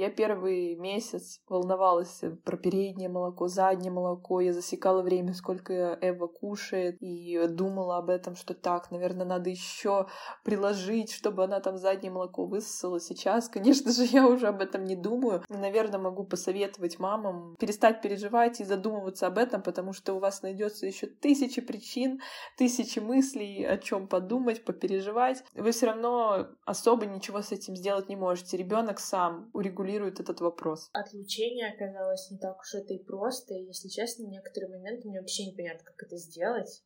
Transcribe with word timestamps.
Я 0.00 0.08
первый 0.08 0.76
месяц 0.76 1.42
волновалась 1.46 2.22
про 2.46 2.56
переднее 2.56 3.10
молоко, 3.10 3.48
заднее 3.48 3.92
молоко. 3.92 4.40
Я 4.40 4.54
засекала 4.54 5.02
время, 5.02 5.34
сколько 5.34 5.98
Эва 6.00 6.26
кушает, 6.26 6.96
и 7.00 7.38
думала 7.48 7.98
об 7.98 8.08
этом, 8.08 8.34
что 8.34 8.54
так, 8.54 8.90
наверное, 8.90 9.26
надо 9.26 9.50
еще 9.50 10.06
приложить, 10.42 11.12
чтобы 11.12 11.44
она 11.44 11.60
там 11.60 11.76
заднее 11.76 12.10
молоко 12.10 12.46
высосала. 12.46 12.98
Сейчас, 12.98 13.50
конечно 13.50 13.92
же, 13.92 14.04
я 14.04 14.26
уже 14.26 14.46
об 14.46 14.62
этом 14.62 14.84
не 14.84 14.96
думаю. 14.96 15.44
Наверное, 15.50 16.00
могу 16.00 16.24
посоветовать 16.24 16.98
мамам 16.98 17.56
перестать 17.58 18.00
переживать 18.00 18.58
и 18.62 18.64
задумываться 18.64 19.26
об 19.26 19.36
этом, 19.36 19.60
потому 19.60 19.92
что 19.92 20.14
у 20.14 20.18
вас 20.18 20.40
найдется 20.40 20.86
еще 20.86 21.08
тысячи 21.08 21.60
причин, 21.60 22.22
тысячи 22.56 23.00
мыслей, 23.00 23.66
о 23.66 23.76
чем 23.76 24.08
подумать, 24.08 24.64
попереживать. 24.64 25.44
Вы 25.52 25.72
все 25.72 25.88
равно 25.88 26.46
особо 26.64 27.04
ничего 27.04 27.42
с 27.42 27.52
этим 27.52 27.76
сделать 27.76 28.08
не 28.08 28.16
можете. 28.16 28.56
Ребенок 28.56 28.98
сам 28.98 29.50
урегулирует 29.52 29.89
этот 29.98 30.40
вопрос. 30.40 30.88
Отлучение 30.92 31.72
оказалось 31.72 32.30
не 32.30 32.38
так 32.38 32.58
уж 32.60 32.74
это 32.74 32.94
и 32.94 33.02
просто. 33.02 33.54
И, 33.54 33.64
если 33.64 33.88
честно, 33.88 34.26
в 34.26 34.30
некоторые 34.30 34.70
моменты 34.70 35.08
мне 35.08 35.20
вообще 35.20 35.46
непонятно, 35.46 35.84
как 35.84 36.06
это 36.06 36.16
сделать. 36.16 36.82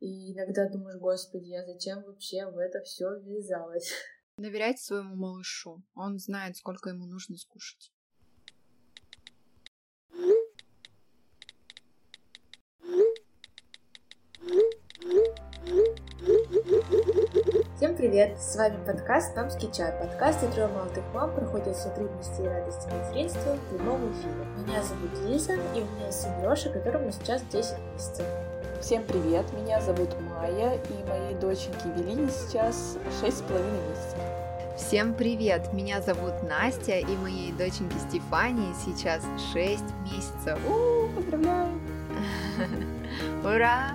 И 0.00 0.34
иногда 0.34 0.68
думаешь, 0.68 1.00
господи, 1.00 1.46
я 1.46 1.64
зачем 1.64 2.02
вообще 2.02 2.46
в 2.50 2.58
это 2.58 2.80
все 2.82 3.06
ввязалась? 3.20 3.90
Доверяйте 4.36 4.82
своему 4.82 5.14
малышу. 5.14 5.82
Он 5.94 6.18
знает, 6.18 6.56
сколько 6.56 6.90
ему 6.90 7.06
нужно 7.06 7.36
скушать. 7.36 7.93
Привет! 18.04 18.38
С 18.38 18.56
вами 18.56 18.76
подкаст 18.84 19.34
«Мамский 19.34 19.72
чат». 19.72 19.98
Подкаст, 19.98 20.42
где 20.42 20.52
трое 20.52 20.68
молодых 20.68 21.02
мам 21.14 21.34
проходят 21.34 21.74
все 21.74 21.88
трудности 21.88 22.42
и 22.42 22.46
радости 22.46 22.86
материнства 22.92 23.54
в 23.54 23.74
прямом 23.74 24.12
эфире. 24.12 24.44
Меня 24.58 24.82
зовут 24.82 25.10
Лиза, 25.26 25.54
и 25.54 25.80
у 25.80 25.86
меня 25.86 26.12
сын 26.12 26.30
Леша, 26.42 26.68
которому 26.68 27.10
сейчас 27.12 27.40
10 27.50 27.78
месяцев. 27.94 28.26
Всем 28.82 29.04
привет! 29.04 29.46
Меня 29.54 29.80
зовут 29.80 30.10
Майя, 30.20 30.74
и 30.74 31.08
моей 31.08 31.34
доченьке 31.36 31.88
Велине 31.96 32.28
сейчас 32.28 32.98
6,5 33.22 33.72
месяцев. 33.88 34.18
Всем 34.76 35.14
привет! 35.14 35.72
Меня 35.72 36.02
зовут 36.02 36.42
Настя, 36.42 36.98
и 36.98 37.16
моей 37.16 37.52
доченьке 37.52 37.96
Стефании 38.10 38.74
сейчас 38.84 39.22
6 39.54 39.82
месяцев. 40.12 40.58
У, 40.68 41.08
поздравляю! 41.16 41.80
Ура! 43.42 43.94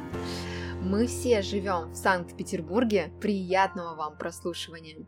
Мы 0.82 1.08
все 1.08 1.42
живем 1.42 1.92
в 1.92 1.96
Санкт-Петербурге. 1.96 3.12
Приятного 3.22 3.96
вам 3.96 4.18
прослушивания! 4.18 5.06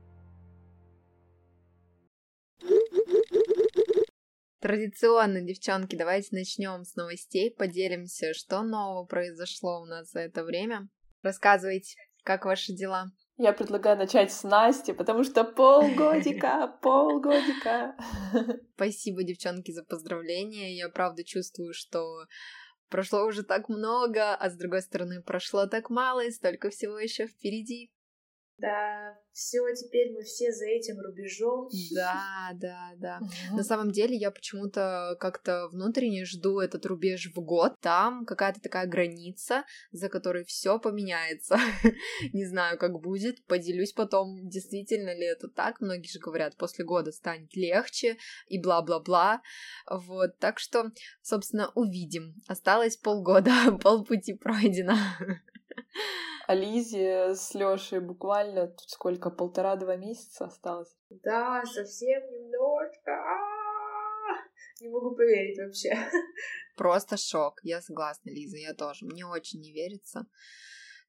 Традиционно, 4.59 5.41
девчонки, 5.41 5.95
давайте 5.95 6.35
начнем 6.35 6.83
с 6.83 6.95
новостей, 6.95 7.55
поделимся, 7.55 8.33
что 8.33 8.61
нового 8.61 9.05
произошло 9.05 9.81
у 9.81 9.85
нас 9.85 10.11
за 10.11 10.19
это 10.19 10.43
время. 10.43 10.89
Рассказывайте, 11.23 11.95
как 12.23 12.45
ваши 12.45 12.73
дела? 12.73 13.11
Я 13.37 13.53
предлагаю 13.53 13.97
начать 13.97 14.31
с 14.31 14.43
Насти, 14.43 14.93
потому 14.93 15.23
что 15.23 15.43
полгодика, 15.43 16.67
полгодика. 16.83 17.95
Спасибо, 18.75 19.23
девчонки, 19.23 19.71
за 19.71 19.83
поздравления. 19.83 20.75
Я 20.75 20.89
правда 20.89 21.23
чувствую, 21.23 21.73
что 21.73 22.25
прошло 22.91 23.25
уже 23.25 23.41
так 23.43 23.69
много, 23.69 24.35
а 24.35 24.49
с 24.49 24.55
другой 24.55 24.81
стороны 24.83 25.23
прошло 25.23 25.65
так 25.65 25.89
мало, 25.89 26.25
и 26.25 26.31
столько 26.31 26.69
всего 26.69 26.99
еще 26.99 27.25
впереди. 27.25 27.91
Да, 28.61 29.17
все, 29.31 29.59
теперь 29.73 30.11
мы 30.13 30.21
все 30.21 30.51
за 30.51 30.65
этим 30.65 30.99
рубежом. 30.99 31.67
Да, 31.95 32.51
да, 32.53 32.91
да. 32.97 33.19
На 33.53 33.63
самом 33.63 33.91
деле 33.91 34.15
я 34.15 34.29
почему-то 34.29 35.17
как-то 35.19 35.67
внутренне 35.69 36.25
жду 36.25 36.59
этот 36.59 36.85
рубеж 36.85 37.31
в 37.33 37.41
год. 37.41 37.73
Там 37.81 38.25
какая-то 38.25 38.61
такая 38.61 38.85
граница, 38.85 39.63
за 39.91 40.09
которой 40.09 40.43
все 40.43 40.77
поменяется. 40.79 41.57
Не 42.33 42.45
знаю, 42.45 42.77
как 42.77 42.99
будет. 42.99 43.43
Поделюсь 43.47 43.93
потом, 43.93 44.47
действительно 44.47 45.15
ли 45.17 45.25
это 45.25 45.47
так. 45.47 45.81
Многие 45.81 46.11
же 46.11 46.19
говорят, 46.19 46.55
после 46.55 46.85
года 46.85 47.11
станет 47.11 47.55
легче 47.55 48.17
и 48.47 48.61
бла-бла-бла. 48.61 49.41
Вот, 49.89 50.37
так 50.37 50.59
что, 50.59 50.91
собственно, 51.23 51.71
увидим. 51.73 52.35
Осталось 52.47 52.97
полгода, 52.97 53.51
полпути 53.81 54.33
пройдено. 54.33 54.97
А 56.47 56.55
Лизе 56.55 57.35
с 57.35 57.53
Лешей 57.53 57.99
буквально 57.99 58.67
тут 58.67 58.89
сколько, 58.89 59.29
полтора-два 59.29 59.95
месяца 59.95 60.45
осталось? 60.45 60.95
Да, 61.09 61.63
совсем 61.65 62.21
немножко. 62.31 63.11
А-а-а! 63.11 64.37
Не 64.81 64.89
могу 64.89 65.15
поверить 65.15 65.59
вообще. 65.59 65.91
Просто 66.75 67.17
шок. 67.17 67.59
Я 67.63 67.81
согласна, 67.81 68.29
Лиза, 68.29 68.57
я 68.57 68.73
тоже. 68.73 69.05
Мне 69.05 69.25
очень 69.25 69.61
не 69.61 69.71
верится. 69.71 70.25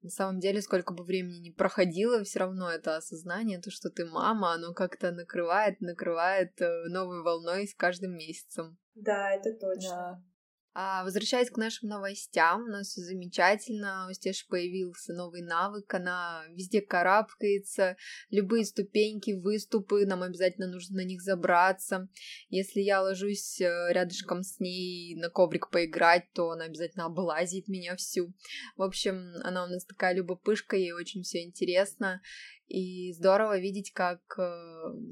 На 0.03 0.11
самом 0.11 0.41
деле, 0.41 0.61
сколько 0.61 0.93
бы 0.93 1.05
времени 1.05 1.39
не 1.39 1.51
проходило, 1.53 2.25
все 2.25 2.41
равно 2.41 2.69
это 2.71 2.97
осознание, 2.97 3.61
то, 3.61 3.71
что 3.71 3.89
ты 3.89 4.05
мама, 4.05 4.53
оно 4.53 4.75
как-то 4.75 5.13
накрывает, 5.13 5.81
накрывает 5.81 6.61
э, 6.61 6.89
новой 6.89 7.23
волной 7.23 7.69
с 7.69 7.75
каждым 7.75 8.17
месяцем. 8.17 8.79
Да, 8.97 9.31
это 9.31 9.55
точно. 9.55 9.89
Да. 9.89 10.32
А, 10.75 11.05
возвращаясь 11.05 11.51
к 11.51 11.59
нашим 11.59 11.91
новостям, 11.91 12.65
у 12.65 12.69
нас 12.69 12.89
все 12.89 13.03
замечательно, 13.03 14.07
у 14.09 14.15
Стеши 14.15 14.47
появился 14.49 15.13
новый 15.13 15.43
навык, 15.43 15.93
она 15.93 16.45
везде 16.51 16.81
карабкается, 16.81 17.97
любые 18.31 18.65
ступеньки, 18.65 19.33
выступы, 19.33 20.07
нам 20.07 20.23
обязательно 20.23 20.69
нужно 20.69 20.97
на 20.97 21.05
них 21.05 21.21
забраться. 21.21 22.09
Если 22.49 22.81
я 22.81 23.03
ложусь 23.03 23.61
э, 23.61 23.89
рядышком 23.91 24.43
с 24.43 24.61
ней 24.61 25.15
на 25.17 25.29
коврик 25.29 25.69
поиграть, 25.71 26.33
то 26.33 26.51
она 26.51 26.65
обязательно 26.65 27.05
облазит 27.05 27.69
меня 27.69 27.95
всю. 27.97 28.33
В 28.77 28.83
общем, 28.83 29.35
она 29.43 29.65
у 29.65 29.67
нас 29.67 29.85
такая 29.85 30.15
любопышка, 30.15 30.77
ей 30.77 30.93
очень 30.93 31.23
все 31.23 31.43
интересно, 31.43 32.23
и 32.67 33.13
здорово 33.13 33.59
видеть, 33.59 33.93
как 33.93 34.21
э, 34.39 34.43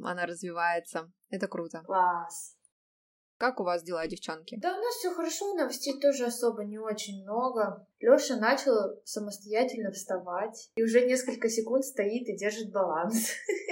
она 0.04 0.24
развивается. 0.24 1.12
Это 1.28 1.48
круто. 1.48 1.82
Класс. 1.84 2.56
Как 3.40 3.58
у 3.58 3.64
вас 3.64 3.82
дела, 3.82 4.06
девчонки? 4.06 4.58
Да, 4.60 4.76
у 4.76 4.82
нас 4.82 4.96
все 4.96 5.14
хорошо, 5.14 5.54
новостей 5.54 5.98
тоже 5.98 6.26
особо 6.26 6.62
не 6.62 6.78
очень 6.78 7.22
много. 7.22 7.86
Лёша 7.98 8.36
начал 8.36 9.00
самостоятельно 9.06 9.92
вставать 9.92 10.70
и 10.74 10.82
уже 10.82 11.06
несколько 11.06 11.48
секунд 11.48 11.86
стоит 11.86 12.28
и 12.28 12.36
держит 12.36 12.70
баланс. 12.70 13.30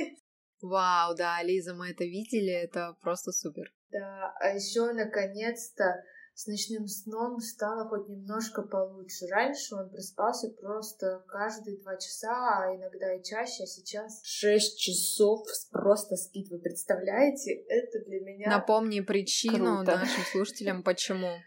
Вау, 0.63 1.15
да, 1.15 1.43
Лиза, 1.43 1.75
мы 1.75 1.91
это 1.91 2.05
видели, 2.05 2.51
это 2.51 2.97
просто 3.03 3.31
супер. 3.31 3.71
Да, 3.91 4.35
а 4.41 4.55
еще 4.55 4.91
наконец-то 4.95 6.03
с 6.39 6.47
ночным 6.47 6.87
сном 6.87 7.41
стало 7.41 7.89
хоть 7.89 8.09
немножко 8.09 8.63
получше. 8.63 9.27
Раньше 9.27 9.75
он 9.75 9.91
просыпался 9.91 10.49
просто 10.51 11.25
каждые 11.27 11.79
два 11.79 11.97
часа, 11.97 12.31
а 12.31 12.77
иногда 12.77 13.13
и 13.13 13.25
чаще, 13.25 13.65
а 13.65 13.67
сейчас 13.67 14.21
шесть 14.23 14.79
часов 14.79 15.45
просто 15.73 16.15
спит. 16.15 16.49
Вы 16.51 16.61
представляете? 16.61 17.55
Это 17.55 18.05
для 18.05 18.21
меня... 18.21 18.51
Напомни 18.51 19.01
причину 19.01 19.79
Круто. 19.79 19.97
нашим 19.97 20.23
слушателям, 20.31 20.85
почему. 20.85 21.39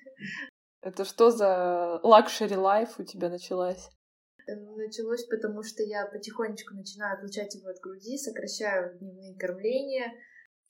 Это 0.82 1.04
что 1.04 1.30
за 1.30 2.00
luxury 2.02 2.56
life 2.56 2.98
у 2.98 3.04
тебя 3.04 3.28
началась? 3.28 3.90
Началось, 4.48 5.24
потому 5.26 5.62
что 5.62 5.84
я 5.84 6.06
потихонечку 6.06 6.74
начинаю 6.74 7.16
отлучать 7.16 7.54
его 7.54 7.68
от 7.68 7.78
груди, 7.78 8.18
сокращаю 8.18 8.98
дневные 8.98 9.38
кормления, 9.38 10.12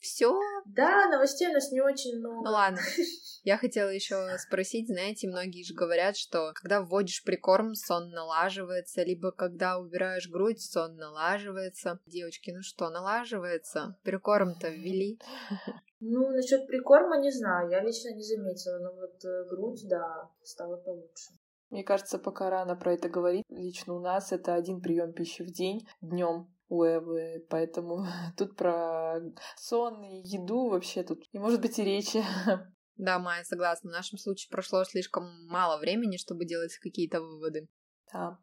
все? 0.01 0.37
Да, 0.65 1.07
новостей 1.07 1.47
у 1.47 1.53
нас 1.53 1.71
не 1.71 1.79
очень 1.79 2.19
много. 2.19 2.43
Ну 2.43 2.51
ладно. 2.51 2.79
Я 3.43 3.57
хотела 3.57 3.89
еще 3.89 4.37
спросить, 4.39 4.87
знаете, 4.87 5.27
многие 5.27 5.63
же 5.63 5.73
говорят, 5.73 6.17
что 6.17 6.51
когда 6.53 6.81
вводишь 6.81 7.23
прикорм, 7.23 7.75
сон 7.75 8.09
налаживается, 8.09 9.03
либо 9.03 9.31
когда 9.31 9.77
убираешь 9.77 10.29
грудь, 10.29 10.61
сон 10.61 10.97
налаживается. 10.97 11.99
Девочки, 12.05 12.51
ну 12.51 12.61
что, 12.61 12.89
налаживается? 12.89 13.97
Прикорм-то 14.03 14.69
ввели. 14.69 15.19
Ну, 16.03 16.31
насчет 16.31 16.65
прикорма 16.65 17.19
не 17.19 17.29
знаю, 17.29 17.69
я 17.69 17.79
лично 17.79 18.11
не 18.15 18.23
заметила, 18.23 18.79
но 18.79 18.91
вот 18.91 19.23
э, 19.23 19.45
грудь, 19.47 19.87
да, 19.87 20.31
стала 20.41 20.75
получше. 20.77 21.29
Мне 21.69 21.83
кажется, 21.83 22.17
пока 22.17 22.49
рано 22.49 22.75
про 22.75 22.95
это 22.95 23.07
говорить. 23.07 23.45
Лично 23.49 23.93
у 23.93 23.99
нас 23.99 24.31
это 24.31 24.55
один 24.55 24.81
прием 24.81 25.13
пищи 25.13 25.43
в 25.43 25.51
день 25.51 25.87
днем 26.01 26.51
у 26.71 26.85
Эвы, 26.85 27.45
поэтому 27.49 28.05
тут 28.37 28.55
про 28.55 29.19
сон 29.57 30.03
и 30.03 30.21
еду 30.23 30.69
вообще 30.69 31.03
тут 31.03 31.21
не 31.33 31.39
может 31.39 31.61
быть 31.61 31.77
и 31.77 31.83
речи. 31.83 32.23
Да, 32.97 33.17
Майя, 33.17 33.43
согласна. 33.43 33.89
В 33.89 33.93
нашем 33.93 34.19
случае 34.19 34.51
прошло 34.51 34.83
слишком 34.83 35.23
мало 35.47 35.79
времени, 35.79 36.17
чтобы 36.17 36.45
делать 36.45 36.77
какие-то 36.77 37.19
выводы. 37.19 37.67
Да. 38.13 38.37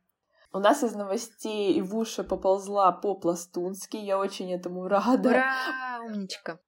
У 0.53 0.59
нас 0.59 0.83
из 0.83 0.95
новостей 0.95 1.79
Ивуша 1.79 2.25
поползла 2.25 2.91
по-пластунски. 2.91 3.99
Я 3.99 4.19
очень 4.19 4.53
этому 4.53 4.89
рада. 4.89 5.29
Ура! 5.29 6.01
Умничка! 6.07 6.59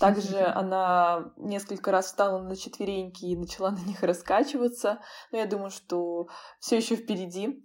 Также 0.00 0.38
она 0.38 1.34
несколько 1.36 1.90
раз 1.90 2.06
встала 2.06 2.40
на 2.42 2.56
четвереньки 2.56 3.26
и 3.26 3.36
начала 3.36 3.72
на 3.72 3.80
них 3.80 4.02
раскачиваться. 4.02 5.02
Но 5.30 5.38
я 5.38 5.46
думаю, 5.46 5.70
что 5.70 6.28
все 6.58 6.78
еще 6.78 6.96
впереди. 6.96 7.62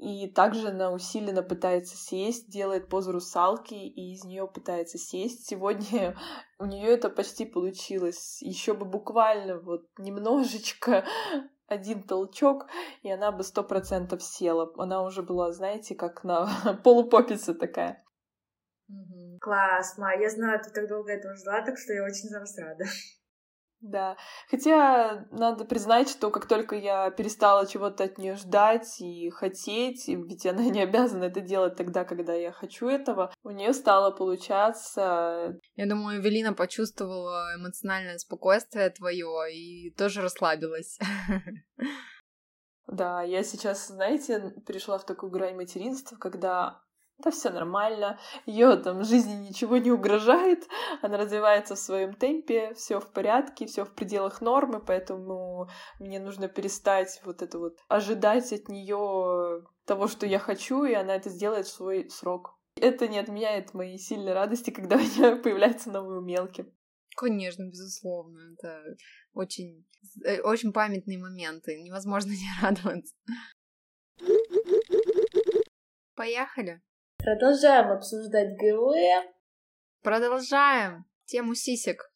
И 0.00 0.28
также 0.28 0.68
она 0.68 0.90
усиленно 0.92 1.42
пытается 1.42 1.94
сесть, 1.94 2.48
делает 2.50 2.88
позу 2.88 3.12
русалки 3.12 3.74
и 3.74 4.14
из 4.14 4.24
нее 4.24 4.48
пытается 4.48 4.96
сесть. 4.96 5.46
Сегодня 5.46 6.16
у 6.58 6.64
нее 6.64 6.88
это 6.88 7.10
почти 7.10 7.44
получилось. 7.44 8.40
Еще 8.40 8.72
бы 8.72 8.86
буквально 8.86 9.60
вот 9.60 9.82
немножечко 9.98 11.04
один 11.66 12.02
толчок, 12.02 12.66
и 13.02 13.10
она 13.10 13.30
бы 13.30 13.44
сто 13.44 13.62
процентов 13.62 14.22
села. 14.22 14.72
Она 14.78 15.02
уже 15.02 15.22
была, 15.22 15.52
знаете, 15.52 15.94
как 15.94 16.24
на 16.24 16.48
полупопице 16.82 17.52
такая. 17.52 18.02
Класс, 19.42 19.98
Ма, 19.98 20.14
я 20.14 20.30
знаю, 20.30 20.60
ты 20.64 20.70
так 20.70 20.88
долго 20.88 21.12
этого 21.12 21.34
ждала, 21.36 21.60
так 21.60 21.76
что 21.76 21.92
я 21.92 22.04
очень 22.04 22.30
за 22.30 22.40
вас 22.40 22.56
рада. 22.56 22.86
Да. 23.80 24.16
Хотя 24.50 25.26
надо 25.30 25.64
признать, 25.64 26.10
что 26.10 26.30
как 26.30 26.46
только 26.46 26.76
я 26.76 27.10
перестала 27.10 27.66
чего-то 27.66 28.04
от 28.04 28.18
нее 28.18 28.36
ждать 28.36 29.00
и 29.00 29.30
хотеть, 29.30 30.06
ведь 30.06 30.44
она 30.44 30.64
не 30.64 30.82
обязана 30.82 31.24
это 31.24 31.40
делать 31.40 31.76
тогда, 31.76 32.04
когда 32.04 32.34
я 32.34 32.52
хочу 32.52 32.88
этого, 32.88 33.32
у 33.42 33.50
нее 33.50 33.72
стало 33.72 34.10
получаться. 34.10 35.58
Я 35.76 35.86
думаю, 35.86 36.20
Эвелина 36.20 36.52
почувствовала 36.52 37.56
эмоциональное 37.56 38.18
спокойствие 38.18 38.90
твое 38.90 39.54
и 39.54 39.90
тоже 39.94 40.22
расслабилась. 40.22 40.98
Да, 42.86 43.22
я 43.22 43.44
сейчас, 43.44 43.86
знаете, 43.86 44.52
перешла 44.66 44.98
в 44.98 45.06
такую 45.06 45.30
грань 45.30 45.54
материнства, 45.54 46.16
когда 46.16 46.82
да 47.22 47.30
все 47.30 47.50
нормально, 47.50 48.18
ее 48.46 48.76
там 48.76 49.04
жизни 49.04 49.34
ничего 49.48 49.78
не 49.78 49.90
угрожает, 49.90 50.66
она 51.02 51.16
развивается 51.16 51.74
в 51.74 51.78
своем 51.78 52.14
темпе, 52.14 52.74
все 52.74 53.00
в 53.00 53.10
порядке, 53.12 53.66
все 53.66 53.84
в 53.84 53.94
пределах 53.94 54.40
нормы, 54.40 54.80
поэтому 54.80 55.68
мне 55.98 56.20
нужно 56.20 56.48
перестать 56.48 57.20
вот 57.24 57.42
это 57.42 57.58
вот 57.58 57.78
ожидать 57.88 58.52
от 58.52 58.68
нее 58.68 59.64
того, 59.84 60.08
что 60.08 60.26
я 60.26 60.38
хочу, 60.38 60.84
и 60.84 60.94
она 60.94 61.16
это 61.16 61.30
сделает 61.30 61.66
в 61.66 61.72
свой 61.72 62.08
срок. 62.10 62.56
Это 62.76 63.08
не 63.08 63.18
отменяет 63.18 63.74
моей 63.74 63.98
сильной 63.98 64.32
радости, 64.32 64.70
когда 64.70 64.96
у 64.96 65.00
нее 65.00 65.36
появляются 65.36 65.90
новые 65.90 66.20
умелки. 66.20 66.66
Конечно, 67.16 67.64
безусловно, 67.64 68.54
это 68.54 68.82
очень, 69.32 69.86
э, 70.24 70.40
очень 70.40 70.72
памятные 70.72 71.18
моменты, 71.18 71.80
невозможно 71.82 72.30
не 72.32 72.48
радоваться. 72.62 73.14
Поехали. 76.14 76.80
Продолжаем 77.22 77.92
обсуждать 77.92 78.56
ГВ. 78.56 78.94
Продолжаем 80.02 81.04
тему 81.26 81.54
сисек. 81.54 82.10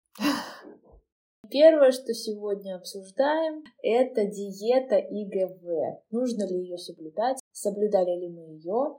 Первое, 1.50 1.92
что 1.92 2.14
сегодня 2.14 2.76
обсуждаем, 2.76 3.62
это 3.82 4.24
диета 4.24 4.96
ИГВ. 4.96 6.00
Нужно 6.10 6.48
ли 6.48 6.62
ее 6.62 6.78
соблюдать? 6.78 7.36
Соблюдали 7.52 8.18
ли 8.18 8.28
мы 8.30 8.54
ее? 8.54 8.98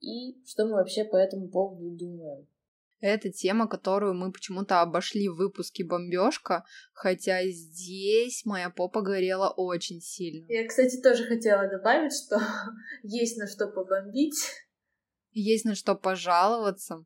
И 0.00 0.40
что 0.46 0.66
мы 0.66 0.74
вообще 0.74 1.04
по 1.04 1.16
этому 1.16 1.48
поводу 1.48 1.90
думаем? 1.96 2.46
Это 3.00 3.32
тема, 3.32 3.66
которую 3.66 4.14
мы 4.14 4.30
почему-то 4.30 4.82
обошли 4.82 5.28
в 5.28 5.34
выпуске 5.36 5.84
«Бомбежка», 5.84 6.64
хотя 6.92 7.42
здесь 7.46 8.44
моя 8.44 8.70
попа 8.70 9.00
горела 9.00 9.52
очень 9.56 10.00
сильно. 10.00 10.46
Я, 10.48 10.68
кстати, 10.68 11.00
тоже 11.00 11.24
хотела 11.24 11.66
добавить, 11.66 12.12
что 12.12 12.38
есть 13.02 13.36
на 13.36 13.48
что 13.48 13.66
побомбить. 13.66 14.36
Есть 15.32 15.64
на 15.64 15.74
что 15.74 15.94
пожаловаться. 15.94 17.04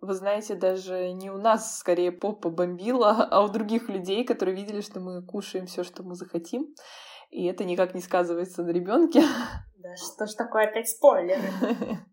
Вы 0.00 0.14
знаете, 0.14 0.54
даже 0.54 1.12
не 1.12 1.30
у 1.30 1.36
нас 1.36 1.78
скорее 1.78 2.10
попа 2.10 2.48
бомбила, 2.48 3.28
а 3.30 3.44
у 3.44 3.48
других 3.48 3.88
людей, 3.88 4.24
которые 4.24 4.56
видели, 4.56 4.80
что 4.80 4.98
мы 4.98 5.22
кушаем 5.22 5.66
все, 5.66 5.84
что 5.84 6.02
мы 6.02 6.14
захотим. 6.14 6.74
И 7.30 7.44
это 7.44 7.64
никак 7.64 7.94
не 7.94 8.00
сказывается 8.00 8.62
на 8.62 8.70
ребенке. 8.70 9.22
Да 9.82 9.96
что 9.96 10.26
ж 10.26 10.34
такое 10.34 10.68
опять 10.68 10.88
спойлер? 10.88 11.38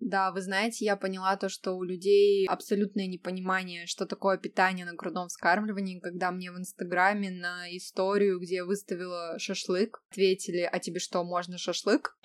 Да, 0.00 0.30
вы 0.30 0.40
знаете, 0.42 0.84
я 0.84 0.96
поняла 0.96 1.36
то, 1.36 1.48
что 1.48 1.72
у 1.72 1.82
людей 1.82 2.46
абсолютное 2.46 3.08
непонимание, 3.08 3.86
что 3.86 4.06
такое 4.06 4.38
питание 4.38 4.86
на 4.86 4.94
грудном 4.94 5.26
вскармливании, 5.26 5.98
когда 5.98 6.30
мне 6.30 6.52
в 6.52 6.56
Инстаграме 6.56 7.30
на 7.30 7.66
историю, 7.76 8.38
где 8.38 8.56
я 8.56 8.64
выставила 8.64 9.36
шашлык, 9.40 10.00
ответили, 10.12 10.68
а 10.70 10.78
тебе 10.78 11.00
что, 11.00 11.24
можно 11.24 11.58
шашлык? 11.58 12.16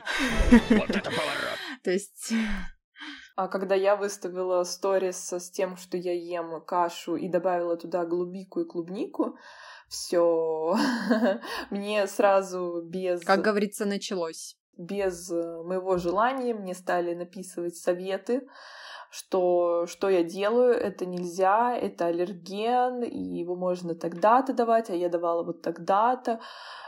Вот 0.70 0.90
это 0.92 1.10
поворот! 1.10 1.58
То 1.84 1.90
есть... 1.90 2.32
А 3.36 3.48
когда 3.48 3.74
я 3.74 3.96
выставила 3.96 4.64
сторис 4.64 5.34
с 5.34 5.50
тем, 5.50 5.76
что 5.76 5.98
я 5.98 6.14
ем 6.14 6.62
кашу 6.62 7.16
и 7.16 7.28
добавила 7.28 7.76
туда 7.76 8.06
голубику 8.06 8.62
и 8.62 8.66
клубнику, 8.66 9.38
все, 9.88 10.76
мне 11.72 12.08
сразу 12.08 12.82
без... 12.84 13.24
Как 13.24 13.42
говорится, 13.42 13.86
началось. 13.86 14.56
без 14.78 15.32
э, 15.32 15.64
моего 15.64 15.98
желания 15.98 16.54
мне 16.54 16.76
стали 16.76 17.16
написывать 17.16 17.76
советы, 17.76 18.48
что, 19.10 19.86
что 19.88 20.10
я 20.10 20.24
делаю, 20.24 20.74
это 20.74 21.06
нельзя, 21.06 21.76
это 21.76 22.08
аллерген, 22.08 23.04
и 23.04 23.20
его 23.20 23.56
можно 23.56 23.96
тогда-то 23.96 24.54
давать, 24.54 24.90
а 24.90 24.96
я 24.96 25.10
давала 25.10 25.44
вот 25.44 25.62
тогда-то, 25.62 26.40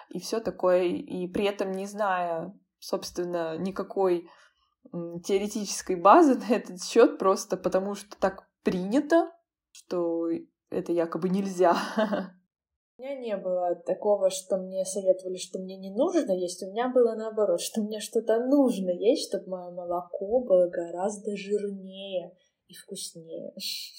и 0.09 0.19
все 0.19 0.39
такое, 0.39 0.83
и 0.83 1.27
при 1.27 1.45
этом 1.45 1.71
не 1.71 1.85
зная, 1.85 2.53
собственно, 2.79 3.57
никакой 3.57 4.29
теоретической 5.23 5.95
базы 5.95 6.35
на 6.49 6.55
этот 6.55 6.83
счет, 6.83 7.17
просто 7.17 7.57
потому 7.57 7.95
что 7.95 8.17
так 8.19 8.47
принято, 8.63 9.31
что 9.71 10.29
это 10.69 10.91
якобы 10.91 11.29
нельзя. 11.29 11.75
У 12.97 13.01
меня 13.01 13.19
не 13.19 13.35
было 13.35 13.75
такого, 13.75 14.29
что 14.29 14.55
мне 14.57 14.85
советовали, 14.85 15.35
что 15.35 15.59
мне 15.59 15.75
не 15.77 15.93
нужно 15.93 16.31
есть. 16.31 16.63
У 16.63 16.71
меня 16.71 16.87
было 16.87 17.13
наоборот, 17.15 17.59
что 17.59 17.81
мне 17.81 17.99
что-то 17.99 18.39
нужно 18.45 18.89
есть, 18.89 19.27
чтобы 19.27 19.49
мое 19.49 19.71
молоко 19.71 20.39
было 20.39 20.69
гораздо 20.69 21.35
жирнее 21.35 22.31
и 22.67 22.73
вкуснее. 22.73 23.53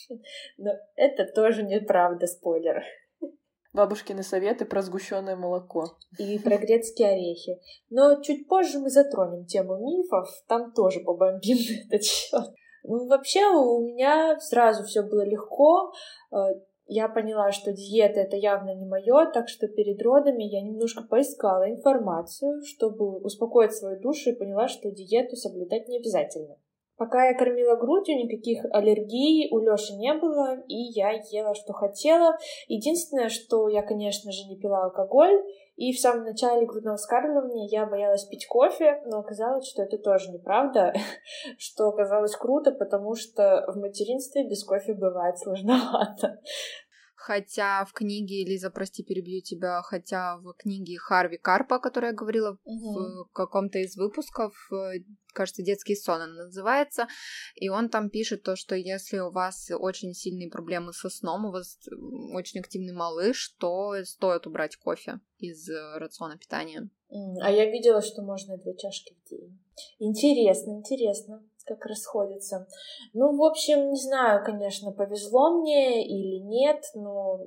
Но 0.56 0.70
это 0.94 1.26
тоже 1.26 1.62
неправда, 1.62 2.26
спойлер. 2.26 2.82
Бабушкины 3.76 4.22
советы 4.22 4.64
про 4.64 4.80
сгущенное 4.80 5.36
молоко. 5.36 5.98
И 6.18 6.38
про 6.38 6.56
грецкие 6.56 7.08
орехи. 7.08 7.60
Но 7.90 8.22
чуть 8.22 8.48
позже 8.48 8.78
мы 8.78 8.88
затронем 8.88 9.44
тему 9.44 9.76
мифов, 9.76 10.28
там 10.48 10.72
тоже 10.72 11.00
побомбим 11.00 11.58
этот 11.86 12.02
счет. 12.02 12.54
Ну, 12.84 13.06
вообще 13.06 13.44
у 13.44 13.86
меня 13.86 14.40
сразу 14.40 14.82
все 14.84 15.02
было 15.02 15.26
легко. 15.26 15.92
Э, 16.32 16.54
я 16.86 17.08
поняла, 17.08 17.52
что 17.52 17.72
диета 17.72 18.20
это 18.20 18.36
явно 18.36 18.74
не 18.74 18.86
мое, 18.86 19.30
так 19.30 19.48
что 19.48 19.68
перед 19.68 20.00
родами 20.00 20.44
я 20.44 20.62
немножко 20.62 21.02
поискала 21.02 21.68
информацию, 21.68 22.62
чтобы 22.64 23.18
успокоить 23.18 23.74
свою 23.74 24.00
душу 24.00 24.30
и 24.30 24.36
поняла, 24.36 24.68
что 24.68 24.90
диету 24.90 25.36
соблюдать 25.36 25.86
не 25.88 25.98
обязательно. 25.98 26.56
Пока 26.96 27.26
я 27.28 27.34
кормила 27.34 27.76
грудью, 27.76 28.16
никаких 28.16 28.64
аллергий 28.72 29.48
у 29.50 29.58
Лёши 29.58 29.92
не 29.94 30.14
было, 30.14 30.56
и 30.66 30.74
я 30.74 31.10
ела, 31.30 31.54
что 31.54 31.74
хотела. 31.74 32.38
Единственное, 32.68 33.28
что 33.28 33.68
я, 33.68 33.82
конечно 33.82 34.32
же, 34.32 34.48
не 34.48 34.58
пила 34.58 34.84
алкоголь, 34.84 35.42
и 35.76 35.92
в 35.92 36.00
самом 36.00 36.24
начале 36.24 36.64
грудного 36.64 36.96
вскармливания 36.96 37.68
я 37.70 37.84
боялась 37.84 38.24
пить 38.24 38.46
кофе, 38.46 39.02
но 39.04 39.18
оказалось, 39.18 39.68
что 39.68 39.82
это 39.82 39.98
тоже 39.98 40.30
неправда, 40.30 40.94
что 41.58 41.88
оказалось 41.88 42.34
круто, 42.34 42.72
потому 42.72 43.14
что 43.14 43.64
в 43.68 43.76
материнстве 43.76 44.48
без 44.48 44.64
кофе 44.64 44.94
бывает 44.94 45.38
сложновато. 45.38 46.40
Хотя 47.26 47.84
в 47.84 47.92
книге, 47.92 48.44
Лиза, 48.44 48.70
прости, 48.70 49.02
перебью 49.02 49.42
тебя, 49.42 49.82
хотя 49.82 50.36
в 50.36 50.52
книге 50.52 50.96
Харви 50.96 51.38
Карпа, 51.38 51.76
о 51.76 51.80
которой 51.80 52.10
я 52.10 52.12
говорила 52.12 52.56
угу. 52.62 53.24
в 53.24 53.32
каком-то 53.32 53.80
из 53.80 53.96
выпусков, 53.96 54.54
э, 54.70 55.00
кажется, 55.32 55.64
«Детский 55.64 55.96
сон» 55.96 56.20
она 56.20 56.44
называется, 56.44 57.08
и 57.56 57.68
он 57.68 57.88
там 57.88 58.10
пишет 58.10 58.44
то, 58.44 58.54
что 58.54 58.76
если 58.76 59.18
у 59.18 59.32
вас 59.32 59.72
очень 59.76 60.14
сильные 60.14 60.48
проблемы 60.48 60.92
со 60.92 61.08
сном, 61.08 61.46
у 61.46 61.50
вас 61.50 61.80
очень 62.32 62.60
активный 62.60 62.94
малыш, 62.94 63.56
то 63.58 63.96
стоит 64.04 64.46
убрать 64.46 64.76
кофе 64.76 65.18
из 65.38 65.68
э, 65.68 65.98
рациона 65.98 66.38
питания. 66.38 66.88
А 67.42 67.50
я 67.50 67.68
видела, 67.68 68.02
что 68.02 68.22
можно 68.22 68.56
две 68.56 68.76
чашки 68.76 69.16
в 69.24 69.28
день. 69.28 69.58
Интересно, 69.98 70.74
интересно 70.74 71.42
как 71.66 71.84
расходятся. 71.86 72.66
Ну, 73.12 73.36
в 73.36 73.42
общем, 73.42 73.90
не 73.90 74.00
знаю, 74.00 74.44
конечно, 74.44 74.92
повезло 74.92 75.60
мне 75.60 76.06
или 76.06 76.38
нет, 76.38 76.82
но 76.94 77.40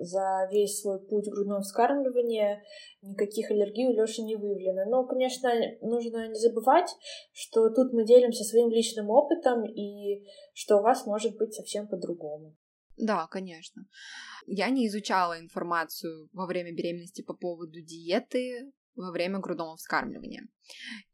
за 0.00 0.48
весь 0.50 0.80
свой 0.80 0.98
путь 0.98 1.28
грудного 1.28 1.60
вскармливания 1.60 2.62
никаких 3.02 3.50
аллергий 3.50 3.88
у 3.88 3.92
Лёши 3.92 4.22
не 4.22 4.36
выявлено. 4.36 4.84
Но, 4.86 5.06
конечно, 5.06 5.50
нужно 5.82 6.28
не 6.28 6.38
забывать, 6.38 6.90
что 7.32 7.68
тут 7.70 7.92
мы 7.92 8.04
делимся 8.04 8.44
своим 8.44 8.70
личным 8.70 9.10
опытом 9.10 9.64
и 9.64 10.24
что 10.54 10.78
у 10.78 10.82
вас 10.82 11.06
может 11.06 11.36
быть 11.36 11.54
совсем 11.54 11.86
по-другому. 11.86 12.56
Да, 12.96 13.26
конечно. 13.30 13.82
Я 14.46 14.70
не 14.70 14.86
изучала 14.86 15.38
информацию 15.38 16.28
во 16.32 16.46
время 16.46 16.72
беременности 16.72 17.22
по 17.22 17.34
поводу 17.34 17.80
диеты, 17.80 18.72
во 18.94 19.10
время 19.10 19.38
грудного 19.38 19.76
вскармливания. 19.76 20.48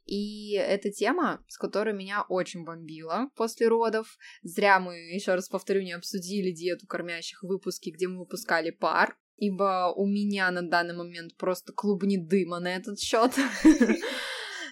И 0.04 0.52
эта 0.52 0.90
тема, 0.90 1.45
с 1.49 1.59
которой 1.59 1.95
меня 1.95 2.25
очень 2.28 2.64
бомбила 2.64 3.30
после 3.35 3.68
родов. 3.68 4.16
Зря 4.42 4.78
мы, 4.78 4.95
еще 4.95 5.35
раз 5.35 5.49
повторю, 5.49 5.83
не 5.83 5.92
обсудили 5.92 6.52
диету 6.52 6.87
кормящих 6.87 7.42
в 7.42 7.49
выпуске, 7.49 7.90
где 7.90 8.06
мы 8.06 8.21
выпускали 8.21 8.71
пар, 8.71 9.18
ибо 9.37 9.92
у 9.95 10.06
меня 10.06 10.50
на 10.50 10.62
данный 10.62 10.95
момент 10.95 11.37
просто 11.37 11.73
клубни 11.73 12.16
дыма 12.16 12.61
на 12.61 12.76
этот 12.76 12.99
счет. 13.00 13.33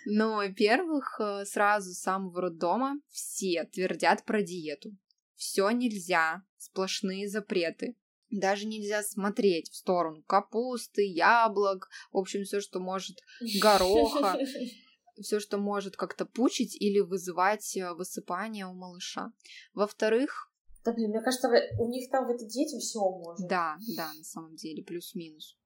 Ну, 0.07 0.35
во-первых, 0.35 1.19
э, 1.19 1.45
сразу 1.47 1.93
с 1.93 2.01
самого 2.01 2.43
роддома 2.43 3.01
все 3.09 3.65
твердят 3.65 4.25
про 4.27 4.43
диету. 4.43 4.91
Все 5.35 5.71
нельзя, 5.71 6.43
сплошные 6.59 7.27
запреты. 7.27 7.97
Даже 8.35 8.67
нельзя 8.67 9.03
смотреть 9.03 9.71
в 9.71 9.77
сторону 9.77 10.23
капусты, 10.27 11.07
яблок, 11.07 11.89
в 12.11 12.19
общем, 12.19 12.43
все, 12.43 12.61
что 12.61 12.81
может 12.81 13.21
гороха, 13.63 14.37
все, 15.23 15.39
что 15.39 15.59
может 15.59 15.97
как-то 15.97 16.27
пучить 16.27 16.75
или 16.81 16.99
вызывать 16.99 17.77
э, 17.77 17.93
высыпание 17.95 18.67
у 18.67 18.75
малыша. 18.75 19.33
Во-вторых, 19.73 20.51
да, 20.85 20.93
блин, 20.93 21.11
мне 21.11 21.23
кажется, 21.23 21.49
у 21.79 21.89
них 21.89 22.11
там 22.11 22.27
в 22.27 22.31
этой 22.31 22.47
диете 22.47 22.79
все 22.79 22.99
можно. 22.99 23.49
Да, 23.49 23.77
да, 23.97 24.13
на 24.13 24.25
самом 24.25 24.55
деле, 24.57 24.83
плюс-минус. 24.83 25.57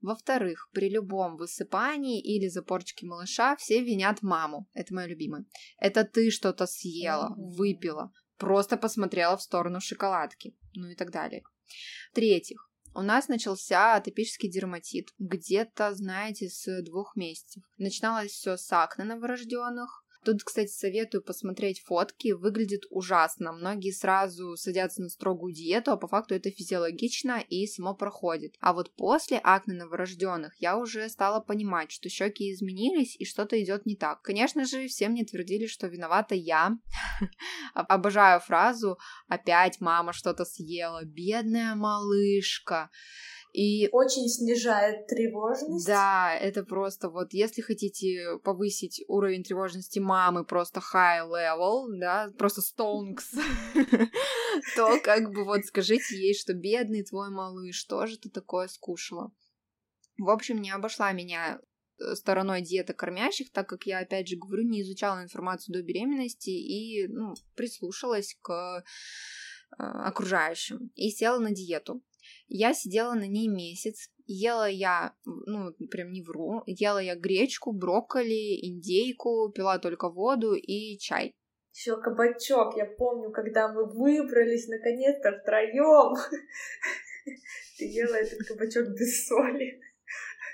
Во-вторых, 0.00 0.68
при 0.72 0.88
любом 0.88 1.36
высыпании 1.36 2.20
или 2.20 2.48
запорчике 2.48 3.06
малыша 3.06 3.54
все 3.56 3.84
винят 3.84 4.20
маму. 4.22 4.66
Это 4.72 4.94
мое 4.94 5.06
любимое. 5.06 5.44
Это 5.78 6.04
ты 6.04 6.30
что-то 6.30 6.66
съела, 6.66 7.28
mm-hmm. 7.28 7.52
выпила, 7.52 8.12
просто 8.36 8.76
посмотрела 8.76 9.36
в 9.36 9.42
сторону 9.42 9.80
шоколадки, 9.80 10.56
ну 10.74 10.88
и 10.88 10.96
так 10.96 11.12
далее. 11.12 11.44
В-третьих, 12.10 12.68
у 12.94 13.00
нас 13.00 13.28
начался 13.28 13.94
атопический 13.94 14.50
дерматит 14.50 15.08
где-то, 15.18 15.94
знаете, 15.94 16.48
с 16.48 16.82
двух 16.82 17.16
месяцев. 17.16 17.62
Начиналось 17.78 18.32
все 18.32 18.56
с 18.56 18.70
акне 18.72 19.04
новорожденных, 19.04 20.01
Тут, 20.24 20.44
кстати, 20.44 20.70
советую 20.70 21.22
посмотреть 21.22 21.82
фотки. 21.84 22.32
Выглядит 22.32 22.82
ужасно. 22.90 23.52
Многие 23.52 23.90
сразу 23.90 24.56
садятся 24.56 25.02
на 25.02 25.08
строгую 25.08 25.52
диету, 25.52 25.90
а 25.90 25.96
по 25.96 26.06
факту 26.06 26.34
это 26.34 26.50
физиологично 26.50 27.42
и 27.48 27.66
само 27.66 27.94
проходит. 27.94 28.54
А 28.60 28.72
вот 28.72 28.94
после 28.94 29.40
акне 29.42 29.74
новорожденных 29.74 30.54
я 30.60 30.78
уже 30.78 31.08
стала 31.08 31.40
понимать, 31.40 31.90
что 31.90 32.08
щеки 32.08 32.52
изменились 32.52 33.16
и 33.18 33.24
что-то 33.24 33.60
идет 33.62 33.84
не 33.84 33.96
так. 33.96 34.22
Конечно 34.22 34.64
же, 34.64 34.86
все 34.86 35.08
мне 35.08 35.24
твердили, 35.24 35.66
что 35.66 35.88
виновата 35.88 36.36
я. 36.36 36.76
Обожаю 37.74 38.40
фразу 38.40 38.98
«опять 39.28 39.80
мама 39.80 40.12
что-то 40.12 40.44
съела, 40.44 41.04
бедная 41.04 41.74
малышка». 41.74 42.90
И 43.52 43.88
очень 43.92 44.28
снижает 44.28 45.06
тревожность. 45.08 45.86
Да, 45.86 46.34
это 46.34 46.64
просто 46.64 47.10
вот, 47.10 47.34
если 47.34 47.60
хотите 47.60 48.38
повысить 48.42 49.04
уровень 49.08 49.44
тревожности 49.44 49.98
мамы 49.98 50.46
просто 50.46 50.80
high 50.80 51.28
level, 51.28 51.84
да, 51.98 52.30
просто 52.38 52.62
stonks, 52.62 53.38
то 54.76 54.98
как 55.02 55.30
бы 55.32 55.44
вот 55.44 55.66
скажите 55.66 56.16
ей, 56.16 56.34
что 56.34 56.54
бедный 56.54 57.04
твой 57.04 57.28
малыш, 57.28 57.84
тоже 57.84 58.18
ты 58.18 58.30
такое 58.30 58.68
скушала. 58.68 59.30
В 60.16 60.30
общем, 60.30 60.62
не 60.62 60.70
обошла 60.70 61.12
меня 61.12 61.60
э, 62.00 62.14
стороной 62.14 62.62
диета 62.62 62.94
кормящих, 62.94 63.52
так 63.52 63.68
как 63.68 63.84
я, 63.84 63.98
опять 63.98 64.28
же, 64.28 64.36
говорю, 64.36 64.66
не 64.66 64.80
изучала 64.80 65.22
информацию 65.22 65.74
до 65.74 65.82
беременности 65.82 66.50
и 66.50 67.06
ну, 67.06 67.34
прислушалась 67.54 68.34
к 68.40 68.50
э, 68.50 68.82
окружающим 69.76 70.90
и 70.94 71.10
села 71.10 71.38
на 71.38 71.50
диету. 71.50 72.02
Я 72.48 72.74
сидела 72.74 73.14
на 73.14 73.26
ней 73.26 73.48
месяц. 73.48 74.08
Ела 74.26 74.68
я, 74.68 75.14
ну, 75.24 75.72
прям 75.90 76.12
не 76.12 76.22
вру, 76.22 76.62
ела 76.66 76.98
я 76.98 77.16
гречку, 77.16 77.72
брокколи, 77.72 78.66
индейку, 78.66 79.50
пила 79.50 79.78
только 79.78 80.08
воду 80.08 80.54
и 80.54 80.96
чай. 80.98 81.32
Еще 81.74 82.00
кабачок. 82.00 82.76
Я 82.76 82.86
помню, 82.86 83.30
когда 83.30 83.68
мы 83.72 83.86
выбрались 83.86 84.68
наконец-то 84.68 85.32
втроем. 85.38 86.16
Ты 87.78 87.84
ела 87.86 88.16
этот 88.16 88.46
кабачок 88.46 88.88
без 88.90 89.26
соли. 89.26 89.80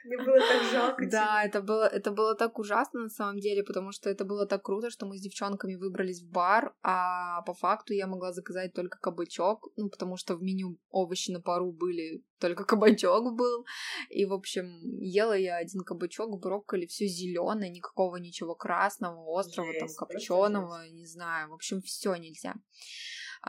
Мне 0.09 0.17
было 0.25 0.39
так 0.39 0.63
жалко. 0.73 1.07
Да, 1.11 1.45
это 1.45 1.61
было, 1.61 1.87
это 1.87 2.11
было 2.11 2.35
так 2.35 2.59
ужасно 2.59 3.01
на 3.01 3.09
самом 3.11 3.41
деле, 3.41 3.63
потому 3.63 3.93
что 3.93 4.09
это 4.09 4.25
было 4.25 4.47
так 4.47 4.63
круто, 4.63 4.91
что 4.91 5.07
мы 5.07 5.19
с 5.19 5.21
девчонками 5.21 5.75
выбрались 5.75 6.23
в 6.23 6.31
бар, 6.31 6.75
а 6.83 7.43
по 7.43 7.53
факту 7.53 7.93
я 7.93 8.07
могла 8.07 8.33
заказать 8.33 8.73
только 8.73 8.99
кабачок, 8.99 9.69
ну, 9.77 9.91
потому 9.91 10.17
что 10.17 10.35
в 10.35 10.43
меню 10.43 10.79
овощи 10.91 11.31
на 11.31 11.41
пару 11.41 11.73
были, 11.73 12.25
только 12.41 12.65
кабачок 12.65 13.37
был. 13.37 13.67
И, 14.09 14.25
в 14.25 14.33
общем, 14.33 14.81
ела 14.99 15.37
я 15.37 15.57
один 15.57 15.83
кабачок, 15.83 16.41
брокколи, 16.41 16.87
все 16.87 17.07
зеленое, 17.07 17.71
никакого 17.71 18.17
ничего 18.17 18.55
красного, 18.55 19.39
острого, 19.39 19.73
там, 19.79 19.89
копченого, 19.95 20.89
не 20.91 21.07
знаю. 21.07 21.51
В 21.51 21.55
общем, 21.55 21.83
все 21.83 22.15
нельзя. 22.15 22.55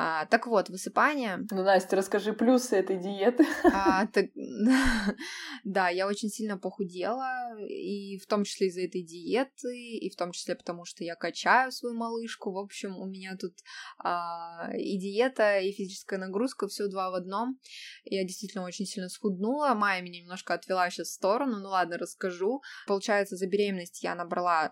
А, 0.01 0.25
так 0.27 0.47
вот, 0.47 0.69
высыпание. 0.69 1.45
Ну, 1.51 1.61
Настя, 1.61 1.97
расскажи 1.97 2.31
плюсы 2.31 2.77
этой 2.77 2.97
диеты. 2.97 3.45
А, 3.65 4.07
так, 4.07 4.27
да, 5.65 5.89
я 5.89 6.07
очень 6.07 6.29
сильно 6.29 6.57
похудела, 6.57 7.59
и 7.59 8.17
в 8.17 8.25
том 8.25 8.45
числе 8.45 8.67
из-за 8.67 8.83
этой 8.83 9.03
диеты, 9.03 9.67
и 9.75 10.09
в 10.09 10.15
том 10.15 10.31
числе 10.31 10.55
потому, 10.55 10.85
что 10.85 11.03
я 11.03 11.15
качаю 11.15 11.73
свою 11.73 11.97
малышку. 11.97 12.53
В 12.53 12.59
общем, 12.59 12.95
у 12.95 13.07
меня 13.07 13.35
тут 13.35 13.55
а, 14.01 14.71
и 14.73 14.97
диета, 14.97 15.59
и 15.59 15.73
физическая 15.73 16.17
нагрузка, 16.17 16.69
все 16.69 16.87
два 16.87 17.11
в 17.11 17.15
одном. 17.15 17.59
Я 18.05 18.23
действительно 18.23 18.63
очень 18.63 18.85
сильно 18.85 19.09
схуднула. 19.09 19.73
Майя 19.73 20.01
меня 20.01 20.21
немножко 20.21 20.53
отвела 20.53 20.89
сейчас 20.89 21.09
в 21.09 21.15
сторону. 21.15 21.57
Ну 21.59 21.67
ладно, 21.67 21.97
расскажу. 21.97 22.61
Получается, 22.87 23.35
за 23.35 23.47
беременность 23.47 24.01
я 24.01 24.15
набрала 24.15 24.71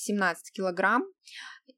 17 0.00 0.52
килограмм, 0.52 1.04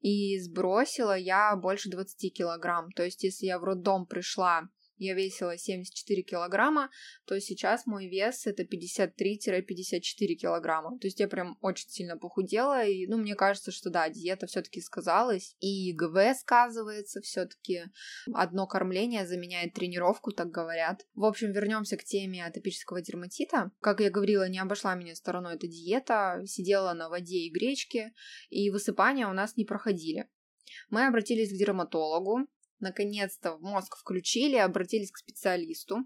и 0.01 0.39
сбросила 0.39 1.17
я 1.17 1.55
больше 1.55 1.89
20 1.89 2.33
килограмм. 2.33 2.91
То 2.91 3.03
есть, 3.03 3.23
если 3.23 3.45
я 3.45 3.59
в 3.59 3.63
роддом 3.63 4.05
пришла 4.05 4.63
я 4.97 5.15
весила 5.15 5.57
74 5.57 6.23
килограмма, 6.23 6.89
то 7.25 7.39
сейчас 7.39 7.85
мой 7.85 8.07
вес 8.07 8.45
это 8.47 8.63
53-54 8.63 10.35
килограмма. 10.35 10.97
То 10.99 11.07
есть 11.07 11.19
я 11.19 11.27
прям 11.27 11.57
очень 11.61 11.89
сильно 11.89 12.17
похудела, 12.17 12.85
и, 12.85 13.07
ну, 13.07 13.17
мне 13.17 13.35
кажется, 13.35 13.71
что 13.71 13.89
да, 13.89 14.09
диета 14.09 14.47
все-таки 14.47 14.81
сказалась, 14.81 15.55
и 15.59 15.93
ГВ 15.93 16.35
сказывается 16.37 17.21
все-таки. 17.21 17.83
Одно 18.33 18.67
кормление 18.67 19.25
заменяет 19.27 19.73
тренировку, 19.73 20.31
так 20.31 20.49
говорят. 20.49 21.05
В 21.15 21.25
общем, 21.25 21.51
вернемся 21.51 21.97
к 21.97 22.03
теме 22.03 22.45
атопического 22.45 23.01
дерматита. 23.01 23.71
Как 23.81 23.99
я 23.99 24.09
говорила, 24.09 24.47
не 24.47 24.59
обошла 24.59 24.95
меня 24.95 25.15
стороной 25.15 25.55
эта 25.55 25.67
диета, 25.67 26.41
сидела 26.45 26.93
на 26.93 27.09
воде 27.09 27.37
и 27.37 27.51
гречке, 27.51 28.13
и 28.49 28.69
высыпания 28.69 29.27
у 29.27 29.33
нас 29.33 29.55
не 29.57 29.65
проходили. 29.65 30.27
Мы 30.89 31.05
обратились 31.07 31.49
к 31.49 31.57
дерматологу, 31.57 32.47
наконец-то 32.83 33.55
в 33.55 33.61
мозг 33.61 33.97
включили, 33.97 34.57
обратились 34.57 35.11
к 35.11 35.17
специалисту. 35.17 35.97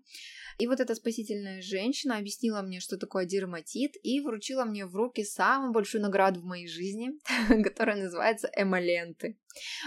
И 0.57 0.67
вот 0.67 0.79
эта 0.79 0.95
спасительная 0.95 1.61
женщина 1.61 2.17
объяснила 2.17 2.61
мне, 2.61 2.79
что 2.79 2.97
такое 2.97 3.25
дерматит, 3.25 3.91
и 4.01 4.21
вручила 4.21 4.65
мне 4.65 4.85
в 4.85 4.95
руки 4.95 5.23
самую 5.23 5.71
большую 5.71 6.01
награду 6.01 6.41
в 6.41 6.45
моей 6.45 6.67
жизни, 6.67 7.11
которая 7.63 7.97
называется 7.97 8.49
эмоленты. 8.55 9.37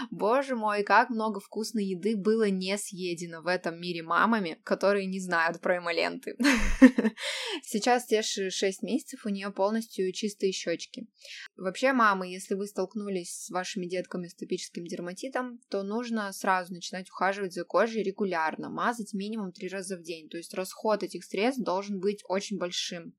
Боже 0.09 0.55
мой, 0.55 0.83
как 0.83 1.09
много 1.09 1.39
вкусной 1.39 1.85
еды 1.85 2.15
было 2.15 2.49
не 2.49 2.77
съедено 2.77 3.41
в 3.41 3.47
этом 3.47 3.79
мире 3.79 4.03
мамами, 4.03 4.59
которые 4.63 5.05
не 5.05 5.19
знают 5.19 5.61
про 5.61 5.77
эмоленты. 5.77 6.35
Сейчас 7.63 8.05
те 8.05 8.21
же 8.21 8.49
6 8.49 8.83
месяцев 8.83 9.25
у 9.25 9.29
нее 9.29 9.51
полностью 9.51 10.11
чистые 10.11 10.51
щечки. 10.51 11.07
Вообще, 11.55 11.93
мамы, 11.93 12.27
если 12.27 12.55
вы 12.55 12.67
столкнулись 12.67 13.45
с 13.45 13.49
вашими 13.49 13.85
детками 13.85 14.27
с 14.27 14.35
топическим 14.35 14.85
дерматитом, 14.85 15.59
то 15.69 15.83
нужно 15.83 16.31
сразу 16.33 16.73
начинать 16.81 17.09
ухаживать 17.09 17.53
за 17.53 17.63
кожей 17.63 18.01
регулярно, 18.01 18.69
мазать 18.69 19.13
минимум 19.13 19.51
3 19.51 19.69
раза 19.69 19.97
в 19.97 20.01
день. 20.01 20.29
То 20.29 20.37
есть 20.37 20.53
расход 20.55 21.03
этих 21.03 21.23
средств 21.23 21.63
должен 21.63 21.99
быть 21.99 22.23
очень 22.27 22.57
большим. 22.57 23.13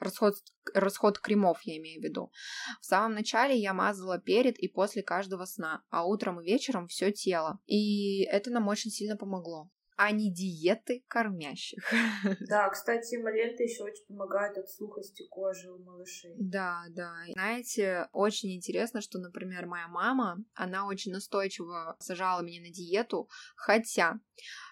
Расход, 0.00 0.34
расход 0.74 1.18
кремов, 1.20 1.60
я 1.62 1.76
имею 1.78 2.00
в 2.00 2.04
виду. 2.04 2.32
В 2.80 2.84
самом 2.84 3.14
начале 3.14 3.56
я 3.56 3.72
мазала 3.72 4.18
перед 4.18 4.58
и 4.58 4.68
после 4.68 5.02
каждого 5.02 5.44
сна, 5.44 5.84
а 5.88 6.04
утром 6.04 6.40
и 6.40 6.44
вечером 6.44 6.88
все 6.88 7.12
тело. 7.12 7.60
И 7.66 8.24
это 8.24 8.50
нам 8.50 8.66
очень 8.68 8.90
сильно 8.90 9.16
помогло 9.16 9.70
а 9.96 10.10
не 10.10 10.32
диеты 10.32 11.04
кормящих. 11.08 11.82
Да, 12.48 12.68
кстати, 12.68 13.16
эмоленты 13.16 13.64
еще 13.64 13.84
очень 13.84 14.04
помогают 14.06 14.56
от 14.58 14.68
сухости 14.68 15.26
кожи 15.28 15.70
у 15.70 15.78
малышей. 15.78 16.34
Да, 16.38 16.84
да. 16.90 17.12
Знаете, 17.32 18.08
очень 18.12 18.54
интересно, 18.54 19.00
что, 19.00 19.18
например, 19.18 19.66
моя 19.66 19.88
мама, 19.88 20.44
она 20.54 20.86
очень 20.86 21.12
настойчиво 21.12 21.96
сажала 21.98 22.42
меня 22.42 22.60
на 22.60 22.70
диету, 22.70 23.28
хотя 23.56 24.20